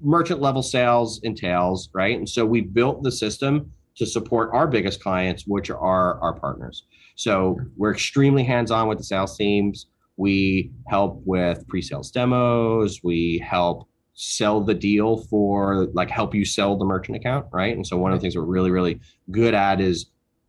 merchant 0.00 0.40
level 0.40 0.62
sales 0.62 1.20
entails, 1.24 1.90
right? 1.92 2.16
And 2.16 2.28
so 2.28 2.46
we 2.46 2.60
built 2.60 3.02
the 3.02 3.10
system 3.10 3.72
to 3.96 4.06
support 4.06 4.50
our 4.52 4.68
biggest 4.68 5.02
clients, 5.02 5.44
which 5.48 5.70
are 5.70 6.20
our 6.20 6.34
partners. 6.34 6.84
So 7.16 7.58
we're 7.76 7.92
extremely 7.92 8.44
hands 8.44 8.70
on 8.70 8.86
with 8.86 8.98
the 8.98 9.04
sales 9.04 9.36
teams. 9.36 9.86
We 10.22 10.70
help 10.86 11.20
with 11.24 11.66
pre 11.66 11.82
sales 11.82 12.12
demos. 12.12 13.00
We 13.02 13.44
help 13.44 13.88
sell 14.14 14.60
the 14.60 14.74
deal 14.74 15.24
for 15.24 15.88
like 15.94 16.10
help 16.10 16.32
you 16.32 16.44
sell 16.44 16.78
the 16.78 16.84
merchant 16.84 17.16
account, 17.16 17.46
right? 17.52 17.74
And 17.74 17.84
so 17.84 17.96
one 17.96 18.12
of 18.12 18.18
the 18.18 18.22
things 18.22 18.36
we're 18.36 18.44
really 18.44 18.70
really 18.70 19.00
good 19.32 19.52
at 19.52 19.80
is 19.80 20.06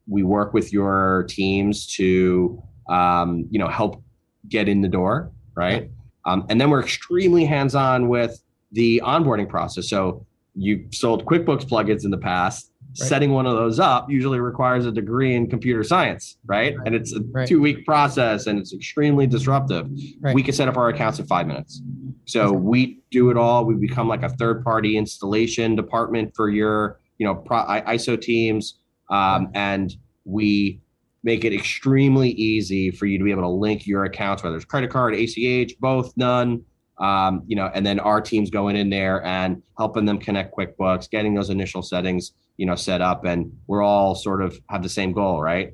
we 0.08 0.22
work 0.22 0.54
with 0.54 0.72
your 0.72 1.26
teams 1.28 1.88
to 1.96 2.62
um, 2.88 3.48
you 3.50 3.58
know 3.58 3.68
help 3.68 4.04
get 4.48 4.70
in 4.70 4.82
the 4.82 4.88
door, 4.88 5.32
right? 5.56 5.90
Um, 6.26 6.46
and 6.50 6.62
then 6.62 6.70
we're 6.70 6.84
extremely 6.84 7.44
hands 7.44 7.74
on 7.74 8.10
with 8.10 8.44
the 8.74 9.02
onboarding 9.04 9.50
process. 9.50 9.90
So 9.90 10.24
you 10.54 10.88
sold 10.92 11.26
QuickBooks 11.26 11.68
plugins 11.68 12.06
in 12.06 12.12
the 12.12 12.18
past. 12.20 12.72
Right. 13.00 13.10
Setting 13.10 13.32
one 13.32 13.48
of 13.48 13.56
those 13.56 13.80
up 13.80 14.10
usually 14.10 14.40
requires 14.40 14.86
a 14.86 14.92
degree 14.92 15.36
in 15.36 15.50
computer 15.50 15.84
science, 15.84 16.38
right? 16.46 16.78
right. 16.78 16.86
And 16.86 16.96
it's 16.96 17.12
a 17.14 17.22
right. 17.32 17.48
two 17.48 17.60
week 17.60 17.86
process 17.86 18.46
and 18.46 18.60
it's 18.60 18.72
extremely 18.72 19.26
disruptive. 19.26 19.90
We 20.22 20.44
can 20.44 20.54
set 20.54 20.68
up 20.68 20.78
our 20.78 20.90
accounts 20.90 21.18
in 21.18 21.26
five 21.26 21.48
minutes. 21.48 21.82
So 22.26 22.52
we 22.52 23.00
do 23.10 23.32
it 23.32 23.38
all. 23.38 23.66
We 23.66 23.74
become 23.76 24.08
like 24.08 24.22
a 24.22 24.30
third 24.30 24.64
party 24.64 24.96
installation 24.96 25.76
department 25.76 26.36
for 26.36 26.50
your, 26.50 27.00
you 27.18 27.26
know, 27.26 27.36
pro, 27.36 27.64
ISO 27.66 28.20
teams, 28.20 28.80
um, 29.10 29.50
and 29.56 29.96
we 30.24 30.80
make 31.24 31.46
it 31.46 31.54
extremely 31.54 32.30
easy 32.32 32.92
for 32.92 33.06
you 33.06 33.18
to 33.18 33.24
be 33.24 33.32
able 33.32 33.44
to 33.44 33.48
link 33.48 33.88
your 33.88 34.04
accounts, 34.06 34.44
whether 34.44 34.56
it's 34.56 34.66
credit 34.66 34.92
card, 34.92 35.16
ACH, 35.16 35.74
both, 35.80 36.16
none. 36.16 36.64
Um, 37.00 37.42
you 37.48 37.56
know, 37.56 37.72
and 37.74 37.84
then 37.84 38.00
our 38.00 38.22
teams 38.22 38.52
going 38.52 38.76
in 38.76 38.90
there 38.90 39.26
and 39.26 39.64
helping 39.78 40.06
them 40.06 40.20
connect 40.20 40.56
QuickBooks, 40.56 41.10
getting 41.10 41.34
those 41.34 41.50
initial 41.50 41.82
settings, 41.82 42.34
you 42.58 42.66
know, 42.66 42.76
set 42.76 43.02
up, 43.02 43.26
and 43.26 43.52
we're 43.68 43.84
all 43.84 44.16
sort 44.16 44.42
of 44.42 44.60
have 44.70 44.84
the 44.84 44.90
same 44.90 45.12
goal, 45.12 45.42
right? 45.42 45.74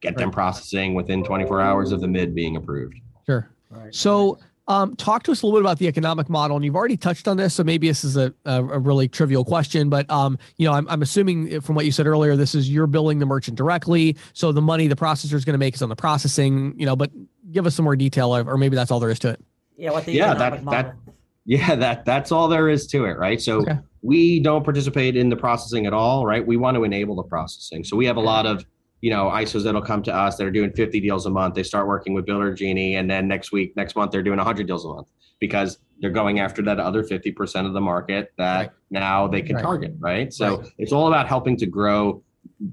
Get 0.00 0.10
right. 0.10 0.18
them 0.18 0.30
processing 0.30 0.94
within 0.94 1.24
24 1.24 1.60
hours 1.60 1.92
of 1.92 2.00
the 2.00 2.08
mid 2.08 2.34
being 2.34 2.56
approved. 2.56 2.94
Sure. 3.26 3.50
Right. 3.70 3.94
So 3.94 4.38
um, 4.68 4.96
talk 4.96 5.22
to 5.24 5.32
us 5.32 5.42
a 5.42 5.46
little 5.46 5.58
bit 5.58 5.64
about 5.64 5.78
the 5.78 5.88
economic 5.88 6.28
model, 6.28 6.56
and 6.56 6.64
you've 6.64 6.76
already 6.76 6.98
touched 6.98 7.26
on 7.26 7.38
this, 7.38 7.54
so 7.54 7.64
maybe 7.64 7.88
this 7.88 8.04
is 8.04 8.18
a, 8.18 8.34
a, 8.44 8.62
a 8.62 8.78
really 8.78 9.08
trivial 9.08 9.44
question, 9.44 9.88
but 9.88 10.08
um, 10.10 10.38
you 10.58 10.68
know, 10.68 10.74
I'm, 10.74 10.86
I'm 10.90 11.00
assuming 11.00 11.62
from 11.62 11.74
what 11.74 11.86
you 11.86 11.92
said 11.92 12.06
earlier, 12.06 12.36
this 12.36 12.54
is 12.54 12.68
you're 12.70 12.86
billing 12.86 13.18
the 13.18 13.26
merchant 13.26 13.56
directly, 13.56 14.16
so 14.34 14.52
the 14.52 14.60
money 14.60 14.86
the 14.86 14.94
processor 14.94 15.32
is 15.34 15.44
going 15.44 15.54
to 15.54 15.58
make 15.58 15.74
is 15.74 15.82
on 15.82 15.88
the 15.88 15.96
processing, 15.96 16.74
you 16.78 16.84
know. 16.84 16.94
But 16.94 17.10
give 17.50 17.66
us 17.66 17.74
some 17.74 17.84
more 17.84 17.96
detail, 17.96 18.36
or 18.36 18.58
maybe 18.58 18.76
that's 18.76 18.90
all 18.90 19.00
there 19.00 19.10
is 19.10 19.18
to 19.20 19.30
it. 19.30 19.44
Yeah, 19.78 19.92
what 19.92 20.04
the 20.04 20.12
yeah, 20.12 20.34
that, 20.34 20.62
model. 20.62 20.82
that 20.82 21.07
yeah, 21.48 21.74
that 21.74 22.04
that's 22.04 22.30
all 22.30 22.46
there 22.46 22.68
is 22.68 22.86
to 22.88 23.06
it, 23.06 23.18
right? 23.18 23.40
So 23.40 23.62
okay. 23.62 23.78
we 24.02 24.38
don't 24.38 24.62
participate 24.62 25.16
in 25.16 25.30
the 25.30 25.36
processing 25.36 25.86
at 25.86 25.94
all, 25.94 26.26
right? 26.26 26.46
We 26.46 26.58
want 26.58 26.76
to 26.76 26.84
enable 26.84 27.16
the 27.16 27.22
processing, 27.22 27.82
so 27.84 27.96
we 27.96 28.04
have 28.06 28.16
a 28.16 28.20
lot 28.20 28.46
of 28.46 28.64
you 29.00 29.10
know, 29.10 29.26
ISOs 29.26 29.62
that'll 29.62 29.82
come 29.82 30.02
to 30.02 30.14
us 30.14 30.36
that 30.36 30.46
are 30.46 30.50
doing 30.50 30.72
50 30.72 31.00
deals 31.00 31.26
a 31.26 31.30
month. 31.30 31.54
They 31.54 31.62
start 31.62 31.86
working 31.86 32.14
with 32.14 32.26
Biller 32.26 32.56
Genie, 32.56 32.96
and 32.96 33.08
then 33.08 33.28
next 33.28 33.52
week, 33.52 33.76
next 33.76 33.94
month, 33.94 34.10
they're 34.10 34.22
doing 34.22 34.38
100 34.38 34.66
deals 34.66 34.84
a 34.84 34.88
month 34.88 35.08
because 35.40 35.78
they're 36.00 36.10
going 36.10 36.40
after 36.40 36.62
that 36.62 36.80
other 36.80 37.04
50% 37.04 37.66
of 37.66 37.72
the 37.72 37.80
market 37.80 38.32
that 38.38 38.58
right. 38.58 38.70
now 38.90 39.28
they 39.28 39.42
can 39.42 39.56
right. 39.56 39.62
target, 39.62 39.94
right? 39.98 40.32
So 40.32 40.58
right. 40.58 40.68
it's 40.78 40.92
all 40.92 41.06
about 41.06 41.28
helping 41.28 41.56
to 41.58 41.66
grow 41.66 42.22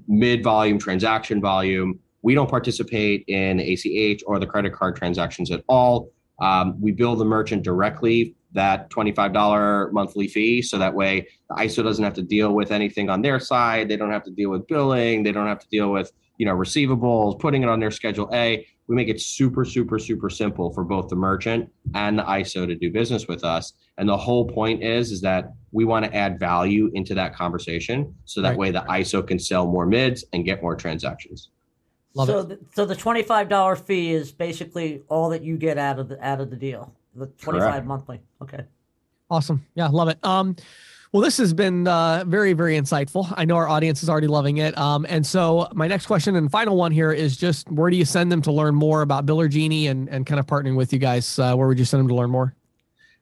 mid 0.08 0.42
volume 0.42 0.78
transaction 0.78 1.40
volume. 1.40 2.00
We 2.22 2.34
don't 2.34 2.50
participate 2.50 3.24
in 3.28 3.60
ACH 3.60 4.22
or 4.26 4.40
the 4.40 4.46
credit 4.46 4.72
card 4.72 4.96
transactions 4.96 5.52
at 5.52 5.62
all. 5.68 6.10
Um, 6.40 6.80
we 6.80 6.90
bill 6.90 7.14
the 7.14 7.24
merchant 7.24 7.62
directly 7.62 8.34
that 8.56 8.90
$25 8.90 9.92
monthly 9.92 10.26
fee. 10.26 10.60
So 10.62 10.78
that 10.78 10.92
way 10.92 11.28
the 11.48 11.54
ISO 11.54 11.84
doesn't 11.84 12.02
have 12.02 12.14
to 12.14 12.22
deal 12.22 12.52
with 12.52 12.72
anything 12.72 13.08
on 13.08 13.22
their 13.22 13.38
side. 13.38 13.88
They 13.88 13.96
don't 13.96 14.10
have 14.10 14.24
to 14.24 14.30
deal 14.30 14.50
with 14.50 14.66
billing. 14.66 15.22
They 15.22 15.32
don't 15.32 15.46
have 15.46 15.60
to 15.60 15.68
deal 15.68 15.92
with, 15.92 16.10
you 16.38 16.46
know, 16.46 16.54
receivables, 16.54 17.38
putting 17.38 17.62
it 17.62 17.68
on 17.68 17.78
their 17.78 17.90
schedule 17.92 18.28
A. 18.32 18.66
We 18.88 18.94
make 18.94 19.08
it 19.08 19.20
super, 19.20 19.64
super, 19.64 19.98
super 19.98 20.30
simple 20.30 20.72
for 20.72 20.84
both 20.84 21.08
the 21.08 21.16
merchant 21.16 21.70
and 21.94 22.18
the 22.18 22.22
ISO 22.22 22.66
to 22.66 22.74
do 22.74 22.90
business 22.90 23.26
with 23.28 23.44
us. 23.44 23.72
And 23.98 24.08
the 24.08 24.16
whole 24.16 24.46
point 24.46 24.82
is, 24.82 25.10
is 25.10 25.20
that 25.22 25.52
we 25.72 25.84
want 25.84 26.04
to 26.04 26.14
add 26.14 26.38
value 26.38 26.90
into 26.94 27.14
that 27.14 27.34
conversation. 27.34 28.14
So 28.24 28.42
that 28.42 28.50
right. 28.50 28.58
way 28.58 28.70
the 28.70 28.84
ISO 28.88 29.26
can 29.26 29.38
sell 29.38 29.66
more 29.66 29.86
mids 29.86 30.24
and 30.32 30.44
get 30.44 30.62
more 30.62 30.76
transactions. 30.76 31.50
Love 32.14 32.28
so, 32.28 32.42
the, 32.44 32.58
so 32.74 32.86
the 32.86 32.96
twenty-five 32.96 33.50
dollar 33.50 33.76
fee 33.76 34.12
is 34.12 34.32
basically 34.32 35.02
all 35.08 35.28
that 35.28 35.42
you 35.42 35.58
get 35.58 35.76
out 35.76 35.98
of 35.98 36.08
the 36.08 36.26
out 36.26 36.40
of 36.40 36.48
the 36.48 36.56
deal. 36.56 36.94
The 37.16 37.26
25 37.26 37.70
Correct. 37.70 37.86
monthly. 37.86 38.20
Okay. 38.42 38.64
Awesome. 39.30 39.64
Yeah, 39.74 39.88
love 39.88 40.08
it. 40.08 40.18
Um, 40.24 40.56
well, 41.12 41.22
this 41.22 41.36
has 41.38 41.54
been 41.54 41.88
uh, 41.88 42.24
very, 42.26 42.52
very 42.52 42.78
insightful. 42.78 43.32
I 43.36 43.46
know 43.46 43.56
our 43.56 43.68
audience 43.68 44.02
is 44.02 44.10
already 44.10 44.26
loving 44.26 44.58
it. 44.58 44.76
Um, 44.76 45.06
and 45.08 45.24
so 45.26 45.66
my 45.72 45.88
next 45.88 46.04
question 46.06 46.36
and 46.36 46.50
final 46.50 46.76
one 46.76 46.92
here 46.92 47.12
is 47.12 47.36
just 47.36 47.70
where 47.70 47.90
do 47.90 47.96
you 47.96 48.04
send 48.04 48.30
them 48.30 48.42
to 48.42 48.52
learn 48.52 48.74
more 48.74 49.00
about 49.02 49.24
Biller 49.24 49.48
Genie 49.48 49.86
and, 49.86 50.10
and 50.10 50.26
kind 50.26 50.38
of 50.38 50.46
partnering 50.46 50.76
with 50.76 50.92
you 50.92 50.98
guys? 50.98 51.38
Uh, 51.38 51.54
where 51.54 51.66
would 51.68 51.78
you 51.78 51.86
send 51.86 52.00
them 52.00 52.08
to 52.08 52.14
learn 52.14 52.28
more? 52.30 52.54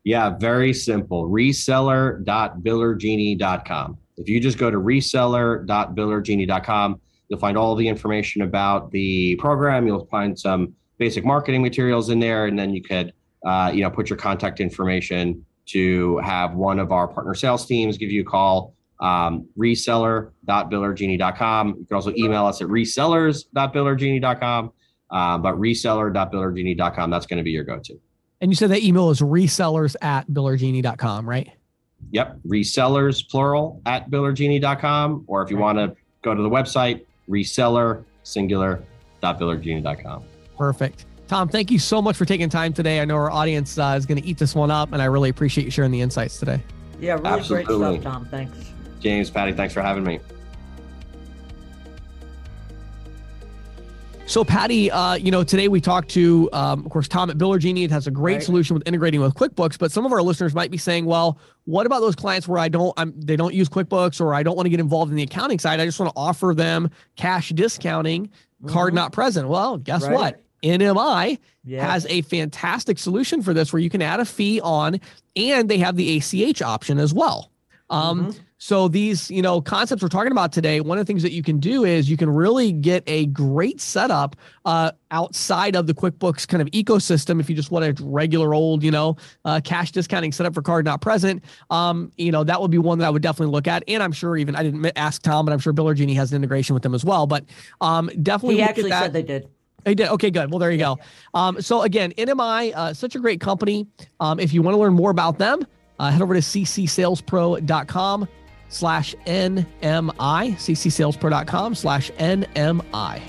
Yeah, 0.02 0.30
very 0.30 0.74
simple. 0.74 1.28
Reseller.billergenie.com. 1.28 3.98
If 4.16 4.28
you 4.28 4.40
just 4.40 4.58
go 4.58 4.70
to 4.70 4.78
reseller.billergenie.com, 4.78 7.00
you'll 7.28 7.40
find 7.40 7.56
all 7.56 7.74
the 7.74 7.88
information 7.88 8.42
about 8.42 8.90
the 8.90 9.36
program. 9.36 9.86
You'll 9.86 10.04
find 10.06 10.38
some 10.38 10.74
basic 10.98 11.24
marketing 11.24 11.62
materials 11.62 12.10
in 12.10 12.20
there, 12.20 12.44
and 12.46 12.58
then 12.58 12.74
you 12.74 12.82
could 12.82 13.14
uh, 13.44 13.70
you 13.72 13.82
know, 13.82 13.90
put 13.90 14.10
your 14.10 14.16
contact 14.16 14.58
information 14.60 15.44
to 15.66 16.18
have 16.18 16.54
one 16.54 16.78
of 16.78 16.92
our 16.92 17.08
partner 17.08 17.34
sales 17.34 17.66
teams 17.66 17.98
give 17.98 18.10
you 18.10 18.22
a 18.22 18.24
call. 18.24 18.74
Um, 19.00 19.48
reseller.billergenie.com. 19.58 21.68
You 21.68 21.84
can 21.86 21.94
also 21.94 22.14
email 22.16 22.46
us 22.46 22.62
at 22.62 22.68
resellers.billergenie.com. 22.68 24.72
Uh, 25.10 25.36
but 25.38 25.56
reseller.billergenie.com, 25.56 27.10
that's 27.10 27.26
going 27.26 27.38
to 27.38 27.42
be 27.42 27.50
your 27.50 27.64
go-to. 27.64 28.00
And 28.40 28.50
you 28.50 28.56
said 28.56 28.70
that 28.70 28.82
email 28.82 29.10
is 29.10 29.20
resellers 29.20 29.96
at 30.02 30.28
billergenie.com, 30.28 31.28
right? 31.28 31.50
Yep. 32.10 32.38
Resellers, 32.46 33.28
plural, 33.28 33.82
at 33.86 34.10
billergenie.com. 34.10 35.24
Or 35.26 35.42
if 35.42 35.50
you 35.50 35.56
want 35.56 35.78
to 35.78 35.96
go 36.22 36.34
to 36.34 36.42
the 36.42 36.50
website, 36.50 37.04
reseller, 37.28 38.04
singular.billergenie.com. 38.22 40.24
Perfect. 40.56 41.06
Tom, 41.26 41.48
thank 41.48 41.70
you 41.70 41.78
so 41.78 42.02
much 42.02 42.16
for 42.16 42.24
taking 42.24 42.48
time 42.48 42.72
today. 42.72 43.00
I 43.00 43.04
know 43.04 43.16
our 43.16 43.30
audience 43.30 43.78
uh, 43.78 43.94
is 43.96 44.04
going 44.04 44.20
to 44.20 44.28
eat 44.28 44.38
this 44.38 44.54
one 44.54 44.70
up, 44.70 44.92
and 44.92 45.00
I 45.00 45.06
really 45.06 45.30
appreciate 45.30 45.64
you 45.64 45.70
sharing 45.70 45.90
the 45.90 46.00
insights 46.00 46.38
today. 46.38 46.62
Yeah, 47.00 47.14
really 47.14 47.26
Absolutely. 47.26 47.78
great 47.78 48.00
stuff, 48.02 48.12
Tom. 48.12 48.26
Thanks. 48.26 48.72
James, 49.00 49.30
Patty, 49.30 49.52
thanks 49.52 49.72
for 49.72 49.82
having 49.82 50.04
me. 50.04 50.20
So, 54.26 54.42
Patty, 54.42 54.90
uh, 54.90 55.14
you 55.14 55.30
know, 55.30 55.44
today 55.44 55.68
we 55.68 55.82
talked 55.82 56.08
to, 56.10 56.48
um, 56.54 56.84
of 56.84 56.90
course, 56.90 57.06
Tom 57.08 57.28
at 57.28 57.36
Biller 57.36 57.58
Genie. 57.58 57.84
It 57.84 57.90
has 57.90 58.06
a 58.06 58.10
great 58.10 58.34
right. 58.34 58.42
solution 58.42 58.72
with 58.72 58.82
integrating 58.86 59.20
with 59.20 59.34
QuickBooks. 59.34 59.78
But 59.78 59.92
some 59.92 60.06
of 60.06 60.12
our 60.12 60.22
listeners 60.22 60.54
might 60.54 60.70
be 60.70 60.78
saying, 60.78 61.04
"Well, 61.04 61.38
what 61.64 61.84
about 61.84 62.00
those 62.00 62.14
clients 62.14 62.48
where 62.48 62.58
I 62.58 62.68
don't, 62.68 62.94
I'm, 62.96 63.12
they 63.20 63.36
don't 63.36 63.52
use 63.52 63.68
QuickBooks, 63.68 64.22
or 64.22 64.32
I 64.32 64.42
don't 64.42 64.56
want 64.56 64.64
to 64.64 64.70
get 64.70 64.80
involved 64.80 65.10
in 65.10 65.16
the 65.16 65.22
accounting 65.22 65.58
side? 65.58 65.78
I 65.78 65.84
just 65.84 66.00
want 66.00 66.10
to 66.14 66.18
offer 66.18 66.54
them 66.54 66.90
cash 67.16 67.50
discounting, 67.50 68.28
mm-hmm. 68.28 68.68
card 68.68 68.94
not 68.94 69.12
present." 69.12 69.46
Well, 69.46 69.76
guess 69.76 70.04
right. 70.04 70.14
what? 70.14 70.43
NMI 70.64 71.38
yeah. 71.64 71.86
has 71.86 72.06
a 72.06 72.22
fantastic 72.22 72.98
solution 72.98 73.42
for 73.42 73.54
this 73.54 73.72
where 73.72 73.80
you 73.80 73.90
can 73.90 74.02
add 74.02 74.20
a 74.20 74.24
fee 74.24 74.60
on 74.60 75.00
and 75.36 75.68
they 75.68 75.78
have 75.78 75.96
the 75.96 76.16
ACH 76.16 76.62
option 76.62 76.98
as 76.98 77.12
well. 77.12 77.50
Um, 77.90 78.32
mm-hmm. 78.32 78.40
So 78.64 78.88
these, 78.88 79.30
you 79.30 79.42
know, 79.42 79.60
concepts 79.60 80.02
we're 80.02 80.08
talking 80.08 80.32
about 80.32 80.50
today, 80.50 80.80
one 80.80 80.96
of 80.96 81.04
the 81.04 81.06
things 81.06 81.22
that 81.22 81.32
you 81.32 81.42
can 81.42 81.58
do 81.58 81.84
is 81.84 82.08
you 82.08 82.16
can 82.16 82.30
really 82.30 82.72
get 82.72 83.02
a 83.06 83.26
great 83.26 83.78
setup 83.78 84.36
uh, 84.64 84.92
outside 85.10 85.76
of 85.76 85.86
the 85.86 85.92
QuickBooks 85.92 86.48
kind 86.48 86.62
of 86.62 86.68
ecosystem. 86.70 87.40
If 87.40 87.50
you 87.50 87.56
just 87.56 87.70
want 87.70 87.84
a 87.84 88.02
regular 88.02 88.54
old, 88.54 88.82
you 88.82 88.90
know, 88.90 89.16
uh, 89.44 89.60
cash 89.62 89.92
discounting 89.92 90.32
setup 90.32 90.54
for 90.54 90.62
card 90.62 90.86
not 90.86 91.02
present, 91.02 91.44
um, 91.68 92.10
you 92.16 92.32
know, 92.32 92.42
that 92.42 92.58
would 92.58 92.70
be 92.70 92.78
one 92.78 92.98
that 93.00 93.06
I 93.06 93.10
would 93.10 93.20
definitely 93.20 93.52
look 93.52 93.68
at. 93.68 93.84
And 93.86 94.02
I'm 94.02 94.12
sure 94.12 94.34
even 94.38 94.56
I 94.56 94.62
didn't 94.62 94.90
ask 94.96 95.20
Tom, 95.20 95.44
but 95.44 95.52
I'm 95.52 95.58
sure 95.58 95.74
Biller 95.74 95.94
Genie 95.94 96.14
has 96.14 96.32
an 96.32 96.36
integration 96.36 96.72
with 96.72 96.82
them 96.82 96.94
as 96.94 97.04
well. 97.04 97.26
But 97.26 97.44
um, 97.82 98.10
definitely, 98.22 98.56
he 98.56 98.62
actually 98.62 98.90
said 98.92 99.12
they 99.12 99.22
did. 99.22 99.46
They 99.84 99.94
did. 99.94 100.08
Okay, 100.08 100.30
good. 100.30 100.50
Well, 100.50 100.58
there 100.58 100.70
you 100.70 100.78
go. 100.78 100.98
Um, 101.34 101.60
so 101.60 101.82
again, 101.82 102.12
NMI, 102.12 102.72
uh, 102.74 102.94
such 102.94 103.14
a 103.14 103.18
great 103.18 103.40
company. 103.40 103.86
Um, 104.20 104.40
if 104.40 104.52
you 104.52 104.62
want 104.62 104.74
to 104.74 104.80
learn 104.80 104.94
more 104.94 105.10
about 105.10 105.38
them, 105.38 105.66
uh, 105.98 106.10
head 106.10 106.22
over 106.22 106.34
to 106.34 106.40
ccsalespro.com 106.40 108.28
slash 108.68 109.14
NMI, 109.26 109.64
ccsalespro.com 110.16 111.74
slash 111.74 112.10
NMI. 112.12 113.22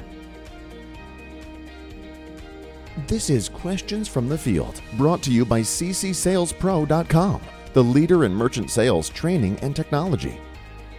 This 3.07 3.29
is 3.29 3.49
Questions 3.49 4.07
from 4.07 4.29
the 4.29 4.37
Field, 4.37 4.81
brought 4.93 5.21
to 5.23 5.31
you 5.31 5.45
by 5.45 5.61
ccsalespro.com, 5.61 7.41
the 7.73 7.83
leader 7.83 8.23
in 8.23 8.33
merchant 8.33 8.71
sales 8.71 9.09
training 9.09 9.59
and 9.61 9.75
technology. 9.75 10.39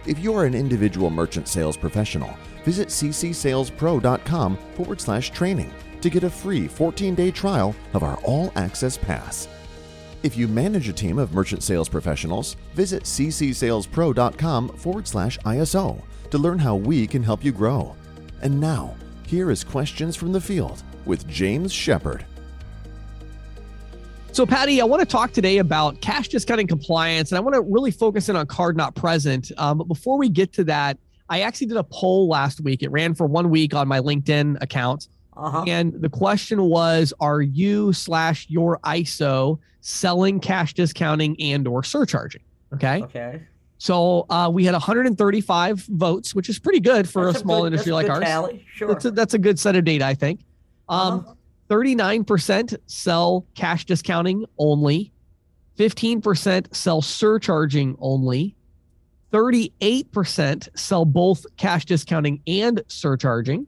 If 0.07 0.19
you 0.19 0.33
are 0.35 0.45
an 0.45 0.55
individual 0.55 1.09
merchant 1.09 1.49
sales 1.49 1.75
professional, 1.75 2.33
visit 2.63 2.87
ccsalespro.com 2.87 4.57
forward 4.75 5.01
slash 5.01 5.31
training 5.31 5.73
to 5.99 6.09
get 6.09 6.23
a 6.23 6.29
free 6.29 6.65
14 6.65 7.13
day 7.13 7.29
trial 7.29 7.75
of 7.93 8.03
our 8.03 8.17
All 8.23 8.53
Access 8.55 8.97
Pass. 8.97 9.49
If 10.23 10.37
you 10.37 10.47
manage 10.47 10.87
a 10.87 10.93
team 10.93 11.19
of 11.19 11.33
merchant 11.33 11.61
sales 11.61 11.89
professionals, 11.89 12.55
visit 12.73 13.03
ccsalespro.com 13.03 14.69
forward 14.69 15.07
slash 15.07 15.37
ISO 15.39 16.01
to 16.31 16.37
learn 16.37 16.57
how 16.57 16.77
we 16.77 17.05
can 17.05 17.21
help 17.21 17.43
you 17.43 17.51
grow. 17.51 17.93
And 18.41 18.59
now, 18.61 18.95
here 19.25 19.51
is 19.51 19.65
questions 19.65 20.15
from 20.15 20.31
the 20.31 20.39
field 20.39 20.83
with 21.05 21.27
James 21.27 21.73
Shepard. 21.73 22.25
So, 24.37 24.45
Patty, 24.45 24.79
I 24.81 24.85
want 24.85 24.99
to 24.99 25.05
talk 25.07 25.31
today 25.31 25.57
about 25.57 25.99
cash 25.99 26.27
discounting 26.27 26.67
compliance, 26.67 27.31
and 27.31 27.37
I 27.39 27.41
want 27.41 27.55
to 27.55 27.61
really 27.61 27.89
focus 27.89 28.29
in 28.29 28.35
on 28.35 28.45
card 28.45 28.77
not 28.77 28.93
present. 28.93 29.51
Um, 29.57 29.79
but 29.79 29.85
before 29.85 30.15
we 30.15 30.29
get 30.29 30.53
to 30.53 30.63
that, 30.65 30.99
I 31.27 31.41
actually 31.41 31.65
did 31.65 31.77
a 31.77 31.83
poll 31.83 32.27
last 32.27 32.61
week. 32.61 32.83
It 32.83 32.91
ran 32.91 33.15
for 33.15 33.25
one 33.25 33.49
week 33.49 33.73
on 33.73 33.87
my 33.87 33.99
LinkedIn 33.99 34.61
account. 34.61 35.07
Uh-huh. 35.35 35.63
And 35.65 35.91
the 35.91 36.09
question 36.09 36.61
was, 36.61 37.15
are 37.19 37.41
you 37.41 37.91
slash 37.93 38.45
your 38.47 38.77
ISO 38.83 39.57
selling 39.81 40.39
cash 40.39 40.75
discounting 40.75 41.35
and 41.41 41.67
or 41.67 41.81
surcharging? 41.81 42.43
Okay. 42.75 43.01
Okay. 43.05 43.41
So 43.79 44.27
uh, 44.29 44.51
we 44.53 44.65
had 44.65 44.73
135 44.73 45.79
votes, 45.79 46.35
which 46.35 46.47
is 46.47 46.59
pretty 46.59 46.79
good 46.79 47.09
for 47.09 47.25
That's 47.25 47.37
a 47.37 47.41
small 47.41 47.61
good- 47.61 47.73
industry 47.73 47.91
that's 47.91 48.07
like 48.07 48.17
a 48.17 48.19
good 48.19 48.23
ours. 48.23 48.49
Tally. 48.51 48.65
Sure. 48.71 48.87
That's 48.89 49.05
a, 49.05 49.09
that's 49.09 49.33
a 49.33 49.39
good 49.39 49.57
set 49.57 49.75
of 49.75 49.83
data, 49.83 50.05
I 50.05 50.13
think. 50.13 50.41
Um, 50.89 51.21
Uh-huh. 51.21 51.33
39% 51.69 52.77
sell 52.85 53.45
cash 53.55 53.85
discounting 53.85 54.45
only, 54.57 55.11
15% 55.77 56.73
sell 56.75 57.01
surcharging 57.01 57.95
only, 57.99 58.55
38% 59.31 60.69
sell 60.77 61.05
both 61.05 61.45
cash 61.57 61.85
discounting 61.85 62.41
and 62.47 62.81
surcharging, 62.87 63.67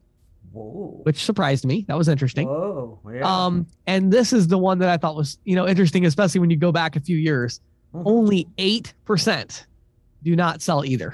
Whoa. 0.52 1.02
which 1.04 1.24
surprised 1.24 1.66
me. 1.66 1.86
That 1.88 1.98
was 1.98 2.08
interesting. 2.08 2.48
Whoa. 2.48 3.00
Yeah. 3.14 3.22
Um, 3.46 3.68
and 3.86 4.12
this 4.12 4.32
is 4.34 4.48
the 4.48 4.58
one 4.58 4.80
that 4.80 4.90
I 4.90 4.98
thought 4.98 5.16
was, 5.16 5.38
you 5.44 5.56
know, 5.56 5.68
interesting, 5.68 6.06
especially 6.06 6.40
when 6.40 6.50
you 6.50 6.58
go 6.58 6.72
back 6.72 6.96
a 6.96 7.00
few 7.00 7.18
years. 7.18 7.60
Mhm. 7.94 8.04
Only 8.06 8.48
8% 8.58 9.66
do 10.24 10.36
not 10.36 10.62
sell 10.62 10.86
either. 10.86 11.14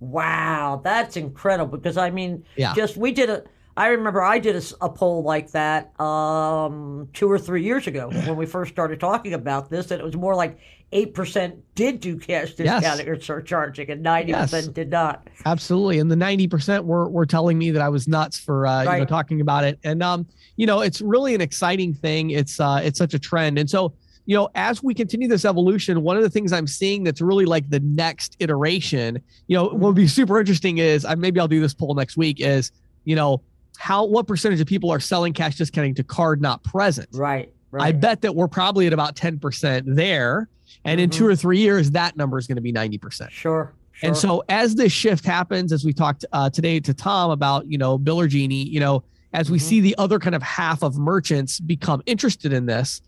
Wow, 0.00 0.80
that's 0.82 1.16
incredible. 1.16 1.76
Because 1.78 1.96
I 1.96 2.10
mean, 2.10 2.44
Yeah. 2.56 2.74
just 2.74 2.96
we 2.96 3.12
did 3.12 3.30
a. 3.30 3.42
I 3.76 3.88
remember 3.88 4.22
I 4.22 4.38
did 4.38 4.62
a 4.80 4.88
poll 4.90 5.22
like 5.22 5.50
that 5.52 5.98
um, 6.00 7.08
two 7.12 7.30
or 7.30 7.38
three 7.38 7.62
years 7.62 7.86
ago 7.86 8.10
when 8.10 8.36
we 8.36 8.44
first 8.44 8.72
started 8.72 9.00
talking 9.00 9.32
about 9.32 9.70
this, 9.70 9.90
and 9.90 10.00
it 10.00 10.04
was 10.04 10.14
more 10.16 10.34
like 10.34 10.58
eight 10.92 11.14
percent 11.14 11.56
did 11.74 12.00
do 12.00 12.18
cash 12.18 12.52
Yes. 12.58 12.82
discounting 12.82 13.08
or 13.08 13.18
surcharging, 13.18 13.90
and 13.90 14.02
ninety 14.02 14.32
percent 14.34 14.66
Yes. 14.66 14.74
did 14.74 14.90
not. 14.90 15.26
Absolutely. 15.46 15.98
And 15.98 16.10
the 16.10 16.16
90% 16.16 16.84
were, 16.84 17.08
were 17.08 17.26
telling 17.26 17.58
me 17.58 17.70
that 17.72 17.82
I 17.82 17.88
was 17.88 18.06
nuts 18.06 18.38
for, 18.38 18.66
uh, 18.66 18.82
you 18.82 18.98
know, 18.98 19.04
talking 19.04 19.40
about 19.40 19.64
it. 19.64 19.78
And, 19.82 20.02
um, 20.02 20.26
you 20.56 20.66
know, 20.66 20.82
it's 20.82 21.00
really 21.00 21.34
an 21.34 21.40
exciting 21.40 21.94
thing. 21.94 22.30
It's, 22.30 22.60
uh, 22.60 22.80
it's 22.84 22.96
such 22.98 23.12
a 23.14 23.18
trend. 23.18 23.58
And 23.58 23.68
so, 23.68 23.94
you 24.26 24.36
know, 24.36 24.50
as 24.54 24.84
we 24.84 24.94
continue 24.94 25.26
this 25.26 25.44
evolution, 25.44 26.02
one 26.02 26.16
of 26.16 26.22
the 26.22 26.30
things 26.30 26.52
I'm 26.52 26.68
seeing 26.68 27.02
that's 27.02 27.20
really 27.20 27.44
like 27.44 27.68
the 27.70 27.80
next 27.80 28.36
iteration, 28.38 29.20
you 29.48 29.56
know, 29.56 29.64
what 29.64 29.80
would 29.80 29.96
be 29.96 30.06
super 30.06 30.38
interesting 30.38 30.78
is 30.78 31.04
I 31.04 31.16
maybe 31.16 31.40
I'll 31.40 31.48
do 31.48 31.60
this 31.60 31.74
poll 31.74 31.94
next 31.94 32.16
week 32.16 32.38
is, 32.40 32.70
you 33.04 33.16
know, 33.16 33.42
how, 33.78 34.04
what 34.04 34.26
percentage 34.26 34.60
of 34.60 34.66
people 34.66 34.90
are 34.90 35.00
selling 35.00 35.32
cash 35.32 35.56
discounting 35.56 35.94
to 35.96 36.04
card 36.04 36.40
not 36.40 36.62
present? 36.62 37.08
Right. 37.12 37.52
Right. 37.70 37.84
I 37.84 37.92
bet 37.92 38.20
that 38.22 38.34
we're 38.36 38.48
probably 38.48 38.86
at 38.86 38.92
about 38.92 39.16
10% 39.16 39.82
there. 39.96 40.48
And 40.84 41.00
in 41.00 41.08
Mhm. 41.10 41.14
two 41.14 41.26
or 41.26 41.34
three 41.36 41.58
years, 41.58 41.90
that 41.92 42.16
number 42.16 42.38
is 42.38 42.46
going 42.46 42.56
to 42.56 42.62
be 42.62 42.72
90%. 42.72 43.30
Sure. 43.32 43.72
Sure. 43.92 44.08
And 44.08 44.16
so 44.16 44.42
as 44.48 44.74
this 44.74 44.92
shift 44.92 45.24
happens, 45.24 45.72
as 45.72 45.84
we 45.84 45.92
talked 45.92 46.24
uh, 46.32 46.50
today 46.50 46.80
to 46.80 46.92
Tom 46.94 47.30
about, 47.30 47.66
you 47.70 47.78
know, 47.78 47.98
Biller 47.98 48.28
Genie, 48.28 48.64
you 48.68 48.80
know, 48.80 49.04
as 49.32 49.50
we 49.50 49.58
Mhm. 49.58 49.62
see 49.62 49.80
the 49.80 49.94
other 49.96 50.18
kind 50.18 50.34
of 50.34 50.42
half 50.42 50.82
of 50.82 50.98
merchants 50.98 51.60
become 51.60 52.02
interested 52.06 52.52
in 52.52 52.66
this, 52.66 53.00